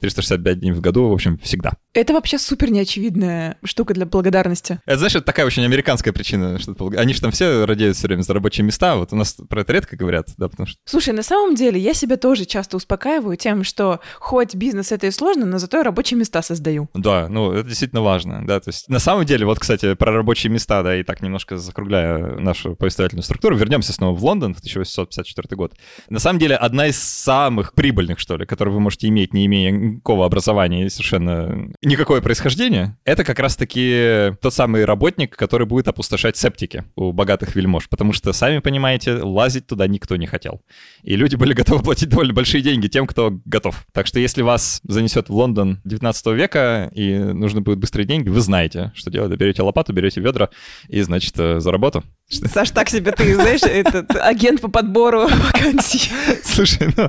365 0.00 0.60
дней 0.60 0.72
в 0.72 0.80
году, 0.80 1.08
в 1.08 1.12
общем, 1.12 1.38
всегда. 1.38 1.72
Это 1.94 2.12
вообще 2.12 2.38
супер 2.38 2.70
неочевидная 2.70 3.56
штука 3.64 3.94
для 3.94 4.06
благодарности. 4.06 4.80
Это, 4.86 4.98
знаешь, 4.98 5.16
это 5.16 5.24
такая 5.24 5.46
очень 5.46 5.64
американская 5.64 6.12
причина. 6.12 6.58
Что 6.58 6.90
они 6.96 7.14
же 7.14 7.20
там 7.20 7.30
все 7.30 7.64
радеют 7.64 7.96
все 7.96 8.06
время 8.06 8.22
за 8.22 8.34
рабочие 8.34 8.64
места, 8.64 8.96
вот 8.96 9.12
у 9.12 9.16
нас 9.16 9.36
про 9.48 9.62
это 9.62 9.72
редко 9.72 9.96
говорят, 9.96 10.28
да, 10.36 10.48
потому 10.48 10.66
что... 10.66 10.78
Слушай, 10.84 11.14
на 11.14 11.22
самом 11.22 11.54
деле 11.54 11.80
я 11.80 11.94
себя 11.94 12.16
тоже 12.16 12.44
часто 12.44 12.76
успокаиваю 12.76 13.36
тем, 13.36 13.64
что 13.64 14.00
хоть 14.18 14.54
бизнес 14.54 14.92
это 14.92 15.06
и 15.06 15.10
сложно, 15.10 15.46
но 15.46 15.58
зато 15.58 15.78
я 15.78 15.82
рабочие 15.82 16.18
места 16.18 16.42
создаю. 16.42 16.88
Да, 16.94 17.28
ну 17.28 17.52
это 17.52 17.68
действительно 17.68 18.02
важно, 18.02 18.46
да, 18.46 18.60
то 18.60 18.68
есть 18.68 18.88
на 18.88 18.98
самом 18.98 19.24
деле, 19.24 19.46
вот, 19.46 19.58
кстати, 19.58 19.94
про 19.94 20.12
рабочие 20.12 20.52
места, 20.52 20.82
да, 20.82 20.96
и 20.96 21.02
так 21.02 21.22
немножко 21.22 21.56
закругляя 21.56 22.36
нашу 22.38 22.76
повествовательную 22.76 23.24
структуру, 23.24 23.56
вернемся 23.56 23.92
снова 23.92 24.16
в 24.16 24.24
Лондон 24.24 24.54
в 24.54 24.58
1854 24.58 25.56
год. 25.56 25.74
На 26.08 26.18
самом 26.18 26.38
деле, 26.38 26.56
одна 26.56 26.86
из 26.86 26.98
самых 26.98 27.74
прибыльных, 27.74 28.18
что 28.18 28.36
ли, 28.36 28.46
которые 28.46 28.74
вы 28.74 28.80
можете 28.80 29.08
иметь, 29.08 29.32
не 29.32 29.46
имея 29.46 29.87
никакого 29.94 30.26
образования 30.26 30.88
совершенно 30.90 31.70
никакое 31.82 32.20
происхождение, 32.20 32.96
это 33.04 33.24
как 33.24 33.38
раз-таки 33.38 34.32
тот 34.40 34.54
самый 34.54 34.84
работник, 34.84 35.36
который 35.36 35.66
будет 35.66 35.88
опустошать 35.88 36.36
септики 36.36 36.84
у 36.96 37.12
богатых 37.12 37.54
вельмож, 37.54 37.88
потому 37.88 38.12
что, 38.12 38.32
сами 38.32 38.58
понимаете, 38.58 39.14
лазить 39.14 39.66
туда 39.66 39.86
никто 39.86 40.16
не 40.16 40.26
хотел. 40.26 40.60
И 41.02 41.16
люди 41.16 41.36
были 41.36 41.52
готовы 41.54 41.82
платить 41.82 42.08
довольно 42.08 42.32
большие 42.32 42.62
деньги 42.62 42.88
тем, 42.88 43.06
кто 43.06 43.38
готов. 43.44 43.86
Так 43.92 44.06
что 44.06 44.20
если 44.20 44.42
вас 44.42 44.80
занесет 44.84 45.28
в 45.28 45.34
Лондон 45.34 45.80
19 45.84 46.26
века 46.28 46.90
и 46.94 47.18
нужны 47.18 47.60
будут 47.60 47.80
быстрые 47.80 48.06
деньги, 48.06 48.28
вы 48.28 48.40
знаете, 48.40 48.92
что 48.94 49.10
делать. 49.10 49.32
Берете 49.38 49.62
лопату, 49.62 49.92
берете 49.92 50.20
ведра 50.20 50.50
и, 50.88 51.00
значит, 51.02 51.34
э, 51.38 51.60
за 51.60 51.72
работу. 51.72 52.04
Саш, 52.28 52.70
так 52.70 52.88
себе 52.90 53.12
ты, 53.12 53.34
знаешь, 53.34 53.62
этот 53.62 54.14
агент 54.16 54.60
по 54.60 54.68
подбору 54.68 55.28
вакансий. 55.52 56.10
Слушай, 56.44 56.92
ну... 56.96 57.08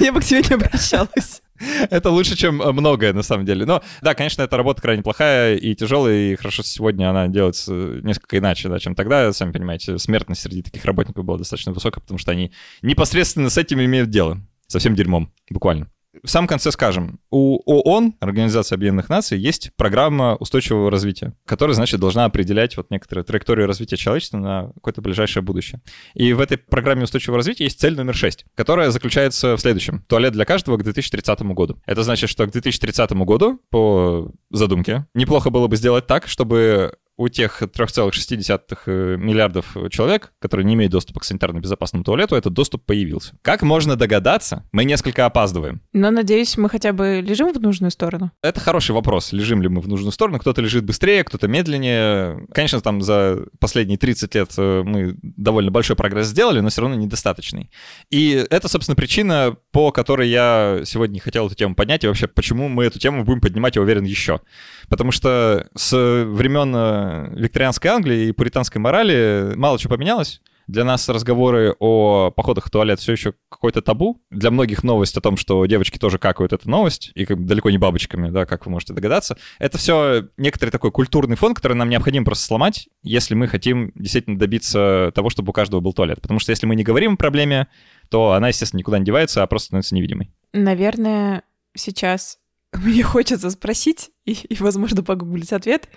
Я 0.00 0.12
бы 0.12 0.20
к 0.20 0.24
тебе 0.24 0.42
не 0.42 0.54
обращалась. 0.54 1.42
Это 1.90 2.10
лучше, 2.10 2.36
чем 2.36 2.60
э, 2.62 2.72
многое, 2.72 3.12
на 3.12 3.22
самом 3.22 3.44
деле. 3.44 3.64
Но, 3.66 3.82
да, 4.02 4.14
конечно, 4.14 4.42
эта 4.42 4.56
работа 4.56 4.82
крайне 4.82 5.02
плохая 5.02 5.56
и 5.56 5.74
тяжелая, 5.74 6.32
и 6.32 6.36
хорошо 6.36 6.62
сегодня 6.62 7.10
она 7.10 7.28
делается 7.28 7.72
несколько 7.72 8.38
иначе, 8.38 8.68
да, 8.68 8.78
чем 8.78 8.94
тогда. 8.94 9.32
Сами 9.32 9.52
понимаете, 9.52 9.98
смертность 9.98 10.42
среди 10.42 10.62
таких 10.62 10.84
работников 10.84 11.24
была 11.24 11.38
достаточно 11.38 11.72
высокая, 11.72 12.00
потому 12.00 12.18
что 12.18 12.32
они 12.32 12.52
непосредственно 12.82 13.50
с 13.50 13.58
этим 13.58 13.80
имеют 13.80 14.10
дело. 14.10 14.40
Совсем 14.66 14.94
дерьмом, 14.94 15.32
буквально. 15.50 15.90
В 16.22 16.28
самом 16.28 16.48
конце 16.48 16.70
скажем, 16.70 17.20
у 17.30 17.60
ООН, 17.64 18.14
Организации 18.20 18.74
Объединенных 18.74 19.08
Наций, 19.08 19.38
есть 19.38 19.70
программа 19.76 20.36
устойчивого 20.36 20.90
развития, 20.90 21.34
которая, 21.44 21.74
значит, 21.74 22.00
должна 22.00 22.24
определять 22.24 22.76
вот 22.76 22.90
некоторые 22.90 23.24
траектории 23.24 23.64
развития 23.64 23.96
человечества 23.96 24.38
на 24.38 24.72
какое-то 24.74 25.02
ближайшее 25.02 25.42
будущее. 25.42 25.80
И 26.14 26.32
в 26.32 26.40
этой 26.40 26.58
программе 26.58 27.04
устойчивого 27.04 27.38
развития 27.38 27.64
есть 27.64 27.80
цель 27.80 27.96
номер 27.96 28.14
6, 28.14 28.46
которая 28.54 28.90
заключается 28.90 29.56
в 29.56 29.60
следующем. 29.60 30.04
Туалет 30.08 30.32
для 30.32 30.44
каждого 30.44 30.76
к 30.76 30.82
2030 30.82 31.40
году. 31.42 31.80
Это 31.86 32.02
значит, 32.02 32.30
что 32.30 32.46
к 32.46 32.50
2030 32.50 33.12
году, 33.12 33.60
по 33.70 34.32
задумке, 34.50 35.06
неплохо 35.14 35.50
было 35.50 35.66
бы 35.66 35.76
сделать 35.76 36.06
так, 36.06 36.28
чтобы 36.28 36.92
у 37.18 37.28
тех 37.28 37.60
3,6 37.62 38.78
э, 38.86 39.16
миллиардов 39.18 39.76
человек, 39.90 40.32
которые 40.38 40.64
не 40.64 40.74
имеют 40.74 40.92
доступа 40.92 41.20
к 41.20 41.24
санитарно 41.24 41.58
безопасному 41.58 42.04
туалету, 42.04 42.36
этот 42.36 42.52
доступ 42.52 42.84
появился. 42.86 43.36
Как 43.42 43.62
можно 43.62 43.96
догадаться, 43.96 44.64
мы 44.70 44.84
несколько 44.84 45.26
опаздываем. 45.26 45.82
Но, 45.92 46.10
надеюсь, 46.10 46.56
мы 46.56 46.70
хотя 46.70 46.92
бы 46.92 47.20
лежим 47.20 47.52
в 47.52 47.60
нужную 47.60 47.90
сторону. 47.90 48.30
Это 48.40 48.60
хороший 48.60 48.92
вопрос, 48.92 49.32
лежим 49.32 49.60
ли 49.62 49.68
мы 49.68 49.80
в 49.80 49.88
нужную 49.88 50.12
сторону. 50.12 50.38
Кто-то 50.38 50.62
лежит 50.62 50.84
быстрее, 50.84 51.24
кто-то 51.24 51.48
медленнее. 51.48 52.46
Конечно, 52.52 52.80
там 52.80 53.02
за 53.02 53.46
последние 53.58 53.98
30 53.98 54.34
лет 54.36 54.54
э, 54.56 54.82
мы 54.84 55.16
довольно 55.22 55.72
большой 55.72 55.96
прогресс 55.96 56.28
сделали, 56.28 56.60
но 56.60 56.68
все 56.68 56.82
равно 56.82 56.96
недостаточный. 56.96 57.70
И 58.10 58.46
это, 58.48 58.68
собственно, 58.68 58.94
причина, 58.94 59.56
по 59.72 59.90
которой 59.90 60.28
я 60.28 60.82
сегодня 60.84 61.20
хотел 61.20 61.48
эту 61.48 61.56
тему 61.56 61.74
поднять, 61.74 62.04
и 62.04 62.06
вообще, 62.06 62.28
почему 62.28 62.68
мы 62.68 62.84
эту 62.84 63.00
тему 63.00 63.24
будем 63.24 63.40
поднимать, 63.40 63.74
я 63.74 63.82
уверен, 63.82 64.04
еще. 64.04 64.40
Потому 64.88 65.10
что 65.10 65.68
с 65.74 65.96
времен 66.24 66.72
э, 66.76 67.07
викторианской 67.32 67.90
Англии 67.90 68.28
и 68.28 68.32
пуританской 68.32 68.80
морали 68.80 69.52
мало 69.56 69.78
чего 69.78 69.94
поменялось. 69.94 70.40
Для 70.68 70.84
нас 70.84 71.08
разговоры 71.08 71.74
о 71.78 72.30
походах 72.30 72.66
в 72.66 72.70
туалет 72.70 73.00
все 73.00 73.12
еще 73.12 73.32
какой-то 73.48 73.80
табу. 73.80 74.20
Для 74.30 74.50
многих 74.50 74.84
новость 74.84 75.16
о 75.16 75.22
том, 75.22 75.38
что 75.38 75.64
девочки 75.64 75.96
тоже 75.96 76.18
какают, 76.18 76.52
это 76.52 76.68
новость, 76.68 77.10
и 77.14 77.24
как 77.24 77.46
далеко 77.46 77.70
не 77.70 77.78
бабочками, 77.78 78.28
да, 78.28 78.44
как 78.44 78.66
вы 78.66 78.72
можете 78.72 78.92
догадаться. 78.92 79.38
Это 79.58 79.78
все 79.78 80.28
некоторый 80.36 80.68
такой 80.68 80.92
культурный 80.92 81.36
фон, 81.36 81.54
который 81.54 81.72
нам 81.72 81.88
необходимо 81.88 82.26
просто 82.26 82.44
сломать, 82.44 82.90
если 83.02 83.34
мы 83.34 83.48
хотим 83.48 83.92
действительно 83.94 84.38
добиться 84.38 85.10
того, 85.14 85.30
чтобы 85.30 85.50
у 85.50 85.52
каждого 85.54 85.80
был 85.80 85.94
туалет. 85.94 86.20
Потому 86.20 86.38
что 86.38 86.52
если 86.52 86.66
мы 86.66 86.76
не 86.76 86.84
говорим 86.84 87.14
о 87.14 87.16
проблеме, 87.16 87.68
то 88.10 88.32
она, 88.32 88.48
естественно, 88.48 88.80
никуда 88.80 88.98
не 88.98 89.06
девается, 89.06 89.42
а 89.42 89.46
просто 89.46 89.68
становится 89.68 89.94
невидимой. 89.94 90.30
Наверное, 90.52 91.44
сейчас 91.74 92.38
мне 92.72 93.02
хочется 93.02 93.50
спросить 93.50 94.10
и, 94.24 94.32
и, 94.32 94.56
возможно, 94.60 95.02
погуглить 95.02 95.52
ответ. 95.52 95.88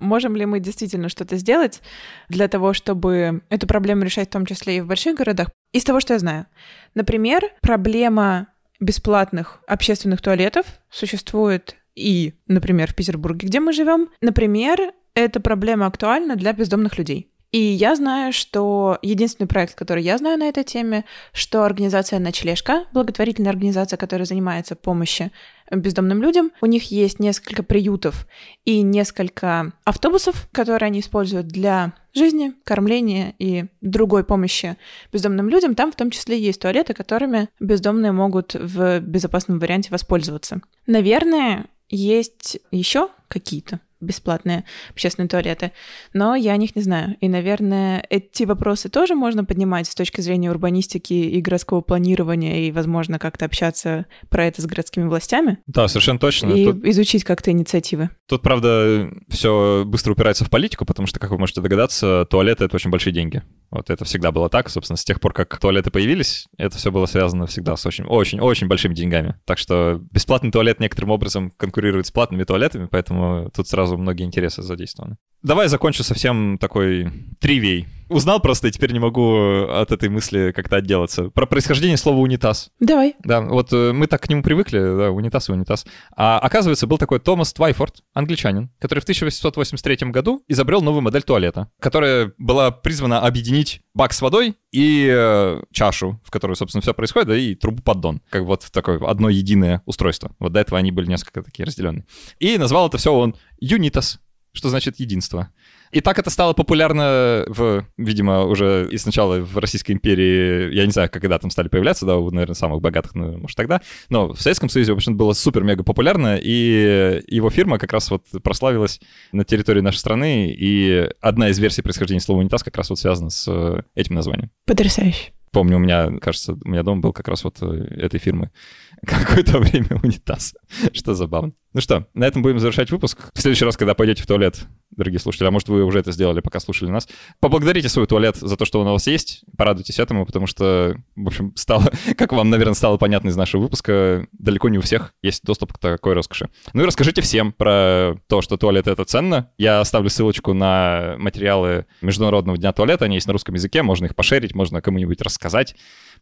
Можем 0.00 0.36
ли 0.36 0.46
мы 0.46 0.60
действительно 0.60 1.08
что-то 1.08 1.36
сделать 1.36 1.80
для 2.28 2.48
того, 2.48 2.72
чтобы 2.72 3.42
эту 3.50 3.66
проблему 3.66 4.04
решать 4.04 4.28
в 4.28 4.32
том 4.32 4.46
числе 4.46 4.78
и 4.78 4.80
в 4.80 4.86
больших 4.86 5.16
городах? 5.16 5.50
Из 5.72 5.84
того, 5.84 6.00
что 6.00 6.14
я 6.14 6.18
знаю. 6.18 6.46
Например, 6.94 7.42
проблема 7.60 8.48
бесплатных 8.80 9.60
общественных 9.66 10.20
туалетов 10.20 10.66
существует 10.90 11.76
и, 11.94 12.34
например, 12.46 12.90
в 12.90 12.96
Петербурге, 12.96 13.46
где 13.46 13.60
мы 13.60 13.72
живем. 13.72 14.08
Например, 14.20 14.92
эта 15.14 15.40
проблема 15.40 15.86
актуальна 15.86 16.36
для 16.36 16.52
бездомных 16.52 16.98
людей. 16.98 17.30
И 17.52 17.60
я 17.60 17.94
знаю, 17.94 18.32
что 18.32 18.98
единственный 19.00 19.46
проект, 19.46 19.76
который 19.76 20.02
я 20.02 20.18
знаю 20.18 20.36
на 20.40 20.48
этой 20.48 20.64
теме, 20.64 21.04
что 21.32 21.62
организация 21.62 22.18
«Ночлежка», 22.18 22.86
благотворительная 22.92 23.52
организация, 23.52 23.96
которая 23.96 24.26
занимается 24.26 24.74
помощью 24.74 25.30
бездомным 25.70 26.22
людям, 26.22 26.50
у 26.60 26.66
них 26.66 26.90
есть 26.90 27.20
несколько 27.20 27.62
приютов 27.62 28.26
и 28.64 28.82
несколько 28.82 29.72
автобусов, 29.84 30.48
которые 30.52 30.86
они 30.86 31.00
используют 31.00 31.48
для 31.48 31.94
жизни, 32.12 32.52
кормления 32.64 33.34
и 33.38 33.66
другой 33.80 34.24
помощи 34.24 34.76
бездомным 35.12 35.48
людям. 35.48 35.74
Там 35.74 35.90
в 35.90 35.96
том 35.96 36.10
числе 36.10 36.38
есть 36.38 36.60
туалеты, 36.60 36.94
которыми 36.94 37.48
бездомные 37.60 38.12
могут 38.12 38.54
в 38.54 39.00
безопасном 39.00 39.58
варианте 39.58 39.90
воспользоваться. 39.90 40.60
Наверное, 40.86 41.66
есть 41.88 42.58
еще 42.70 43.08
какие-то 43.28 43.80
бесплатные 44.04 44.64
общественные 44.90 45.28
туалеты, 45.28 45.72
но 46.12 46.34
я 46.34 46.52
о 46.52 46.56
них 46.56 46.76
не 46.76 46.82
знаю. 46.82 47.16
И, 47.20 47.28
наверное, 47.28 48.04
эти 48.10 48.44
вопросы 48.44 48.88
тоже 48.88 49.14
можно 49.14 49.44
поднимать 49.44 49.86
с 49.86 49.94
точки 49.94 50.20
зрения 50.20 50.50
урбанистики 50.50 51.14
и 51.14 51.40
городского 51.40 51.80
планирования, 51.80 52.66
и, 52.66 52.72
возможно, 52.72 53.18
как-то 53.18 53.44
общаться 53.44 54.06
про 54.28 54.46
это 54.46 54.62
с 54.62 54.66
городскими 54.66 55.04
властями. 55.04 55.58
Да, 55.66 55.88
совершенно 55.88 56.18
точно. 56.18 56.50
И 56.50 56.64
Тут... 56.66 56.84
изучить 56.84 57.24
как-то 57.24 57.50
инициативы. 57.50 58.10
Тут, 58.28 58.42
правда, 58.42 59.10
все 59.28 59.84
быстро 59.86 60.12
упирается 60.12 60.44
в 60.44 60.50
политику, 60.50 60.84
потому 60.84 61.06
что, 61.06 61.18
как 61.20 61.30
вы 61.30 61.38
можете 61.38 61.60
догадаться, 61.60 62.26
туалеты— 62.30 62.64
это 62.66 62.76
очень 62.76 62.90
большие 62.90 63.12
деньги. 63.12 63.42
Вот 63.70 63.90
это 63.90 64.04
всегда 64.04 64.30
было 64.30 64.48
так, 64.48 64.68
собственно, 64.68 64.96
с 64.96 65.04
тех 65.04 65.20
пор, 65.20 65.32
как 65.32 65.58
туалеты 65.58 65.90
появились, 65.90 66.46
это 66.58 66.76
все 66.78 66.92
было 66.92 67.06
связано 67.06 67.46
всегда 67.46 67.76
с 67.76 67.84
очень-очень-очень 67.84 68.68
большими 68.68 68.94
деньгами. 68.94 69.36
Так 69.44 69.58
что 69.58 70.00
бесплатный 70.12 70.52
туалет 70.52 70.78
некоторым 70.78 71.10
образом 71.10 71.50
конкурирует 71.56 72.06
с 72.06 72.12
платными 72.12 72.44
туалетами, 72.44 72.86
поэтому 72.90 73.50
тут 73.54 73.66
сразу 73.66 73.93
многие 73.96 74.24
интересы 74.24 74.62
задействованы. 74.62 75.16
Давай 75.42 75.68
закончу 75.68 76.02
совсем 76.04 76.58
такой 76.58 77.10
тривией. 77.40 77.86
Узнал 78.14 78.38
просто, 78.38 78.68
и 78.68 78.70
теперь 78.70 78.92
не 78.92 79.00
могу 79.00 79.66
от 79.66 79.90
этой 79.90 80.08
мысли 80.08 80.52
как-то 80.54 80.76
отделаться. 80.76 81.30
Про 81.30 81.46
происхождение 81.46 81.96
слова 81.96 82.18
«унитаз». 82.18 82.70
Давай. 82.78 83.16
Да, 83.24 83.40
вот 83.40 83.72
э, 83.72 83.92
мы 83.92 84.06
так 84.06 84.22
к 84.22 84.28
нему 84.28 84.44
привыкли, 84.44 84.78
да, 84.78 85.10
унитаз 85.10 85.48
и 85.48 85.52
унитаз. 85.52 85.84
А 86.16 86.38
оказывается, 86.38 86.86
был 86.86 86.96
такой 86.96 87.18
Томас 87.18 87.52
Твайфорд, 87.52 88.04
англичанин, 88.12 88.70
который 88.78 89.00
в 89.00 89.02
1883 89.02 90.10
году 90.12 90.44
изобрел 90.46 90.80
новую 90.80 91.02
модель 91.02 91.24
туалета, 91.24 91.72
которая 91.80 92.32
была 92.38 92.70
призвана 92.70 93.18
объединить 93.18 93.80
бак 93.94 94.12
с 94.12 94.22
водой 94.22 94.54
и 94.70 95.10
э, 95.12 95.64
чашу, 95.72 96.20
в 96.22 96.30
которой, 96.30 96.54
собственно, 96.54 96.82
все 96.82 96.94
происходит, 96.94 97.26
да, 97.26 97.36
и 97.36 97.56
трубу 97.56 97.82
поддон. 97.82 98.22
Как 98.30 98.44
вот 98.44 98.64
такое 98.70 99.04
одно 99.04 99.28
единое 99.28 99.82
устройство. 99.86 100.30
Вот 100.38 100.52
до 100.52 100.60
этого 100.60 100.78
они 100.78 100.92
были 100.92 101.08
несколько 101.08 101.42
такие 101.42 101.66
разделенные. 101.66 102.06
И 102.38 102.58
назвал 102.58 102.86
это 102.86 102.96
все 102.96 103.12
он 103.12 103.34
«Юнитас», 103.58 104.20
что 104.54 104.68
значит 104.70 105.00
единство. 105.00 105.50
И 105.94 106.00
так 106.00 106.18
это 106.18 106.28
стало 106.28 106.54
популярно 106.54 107.44
в, 107.46 107.86
видимо, 107.96 108.46
уже 108.46 108.88
и 108.90 108.98
сначала 108.98 109.38
в 109.38 109.56
Российской 109.58 109.92
империи, 109.92 110.74
я 110.74 110.86
не 110.86 110.90
знаю, 110.90 111.08
когда 111.08 111.38
там 111.38 111.50
стали 111.52 111.68
появляться, 111.68 112.04
да, 112.04 112.16
у, 112.16 112.32
наверное, 112.32 112.56
самых 112.56 112.80
богатых, 112.80 113.14
ну, 113.14 113.38
может, 113.38 113.56
тогда, 113.56 113.80
но 114.08 114.32
в 114.32 114.40
Советском 114.40 114.68
Союзе, 114.68 114.92
в 114.92 114.96
общем, 114.96 115.16
было 115.16 115.34
супер-мега 115.34 115.84
популярно, 115.84 116.36
и 116.36 117.22
его 117.28 117.48
фирма 117.48 117.78
как 117.78 117.92
раз 117.92 118.10
вот 118.10 118.24
прославилась 118.42 119.00
на 119.30 119.44
территории 119.44 119.82
нашей 119.82 119.98
страны, 119.98 120.52
и 120.52 121.08
одна 121.20 121.50
из 121.50 121.60
версий 121.60 121.82
происхождения 121.82 122.20
слова 122.20 122.40
«унитаз» 122.40 122.64
как 122.64 122.76
раз 122.76 122.90
вот 122.90 122.98
связана 122.98 123.30
с 123.30 123.84
этим 123.94 124.16
названием. 124.16 124.50
Потрясающе. 124.66 125.30
Помню, 125.52 125.76
у 125.76 125.80
меня, 125.80 126.10
кажется, 126.20 126.54
у 126.54 126.68
меня 126.68 126.82
дом 126.82 127.00
был 127.00 127.12
как 127.12 127.28
раз 127.28 127.44
вот 127.44 127.58
э, 127.62 127.66
этой 127.66 128.18
фирмы 128.18 128.50
какое-то 129.06 129.60
время 129.60 130.00
унитаз, 130.02 130.56
что 130.92 131.14
забавно. 131.14 131.52
Ну 131.74 131.80
что, 131.80 132.06
на 132.14 132.24
этом 132.24 132.40
будем 132.40 132.60
завершать 132.60 132.92
выпуск. 132.92 133.30
В 133.34 133.40
следующий 133.40 133.64
раз, 133.64 133.76
когда 133.76 133.94
пойдете 133.94 134.22
в 134.22 134.28
туалет, 134.28 134.64
дорогие 134.92 135.18
слушатели, 135.18 135.48
а 135.48 135.50
может 135.50 135.68
вы 135.68 135.82
уже 135.82 135.98
это 135.98 136.12
сделали, 136.12 136.38
пока 136.38 136.60
слушали 136.60 136.88
нас, 136.88 137.08
поблагодарите 137.40 137.88
свой 137.88 138.06
туалет 138.06 138.36
за 138.36 138.56
то, 138.56 138.64
что 138.64 138.80
он 138.80 138.86
у 138.86 138.92
вас 138.92 139.08
есть, 139.08 139.44
порадуйтесь 139.58 139.98
этому, 139.98 140.24
потому 140.24 140.46
что, 140.46 140.96
в 141.16 141.26
общем, 141.26 141.52
стало, 141.56 141.90
как 142.16 142.32
вам, 142.32 142.48
наверное, 142.48 142.74
стало 142.74 142.96
понятно 142.96 143.30
из 143.30 143.36
нашего 143.36 143.62
выпуска, 143.62 144.24
далеко 144.30 144.68
не 144.68 144.78
у 144.78 144.82
всех 144.82 145.14
есть 145.20 145.42
доступ 145.42 145.72
к 145.72 145.78
такой 145.78 146.14
роскоши. 146.14 146.48
Ну 146.74 146.82
и 146.84 146.86
расскажите 146.86 147.22
всем 147.22 147.52
про 147.52 148.14
то, 148.28 148.40
что 148.40 148.56
туалет— 148.56 148.86
это 148.88 149.04
ценно. 149.04 149.50
Я 149.58 149.80
оставлю 149.80 150.10
ссылочку 150.10 150.52
на 150.54 151.16
материалы 151.18 151.86
Международного 152.02 152.56
дня 152.56 152.72
туалета, 152.72 153.06
они 153.06 153.16
есть 153.16 153.26
на 153.26 153.32
русском 153.32 153.56
языке, 153.56 153.82
можно 153.82 154.04
их 154.04 154.14
пошерить, 154.14 154.54
можно 154.54 154.80
кому-нибудь 154.80 155.20
рассказать. 155.22 155.74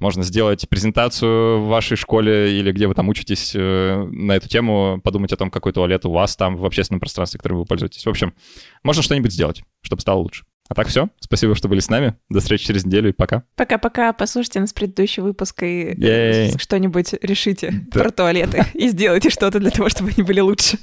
Можно 0.03 0.25
сделать 0.25 0.69
презентацию 0.69 1.61
в 1.61 1.69
вашей 1.69 1.97
школе 1.97 2.59
или 2.59 2.73
где 2.73 2.89
вы 2.89 2.95
там 2.95 3.09
учитесь 3.09 3.53
э, 3.55 4.05
на 4.11 4.33
эту 4.33 4.49
тему, 4.49 5.01
подумать 5.05 5.33
о 5.33 5.37
том, 5.37 5.49
какой 5.49 5.73
туалет 5.73 6.05
у 6.05 6.11
вас 6.11 6.35
там 6.35 6.57
в 6.57 6.67
общественном 6.67 6.99
пространстве, 6.99 7.39
которым 7.39 7.61
вы 7.61 7.67
пользуетесь. 7.67 8.05
В 8.05 8.09
общем, 8.09 8.35
можно 8.83 9.01
что-нибудь 9.01 9.33
сделать, 9.33 9.63
чтобы 9.81 10.03
стало 10.03 10.19
лучше. 10.19 10.45
А 10.69 10.75
так 10.75 10.89
все. 10.89 11.09
Спасибо, 11.21 11.55
что 11.55 11.69
были 11.69 11.79
с 11.79 11.89
нами. 11.89 12.17
До 12.29 12.41
встречи 12.41 12.67
через 12.67 12.85
неделю 12.85 13.11
и 13.11 13.13
пока. 13.13 13.45
Пока-пока. 13.55 14.13
Послушайте 14.13 14.59
нас 14.59 14.73
предыдущий 14.73 15.23
выпуск 15.23 15.63
и 15.63 15.95
что-нибудь 16.59 17.15
решите 17.23 17.71
да. 17.71 18.01
про 18.01 18.11
туалеты 18.11 18.65
и 18.75 18.89
сделайте 18.89 19.31
что-то 19.31 19.61
для 19.61 19.71
того, 19.71 19.89
чтобы 19.89 20.11
они 20.11 20.25
были 20.25 20.41
лучше. 20.41 20.79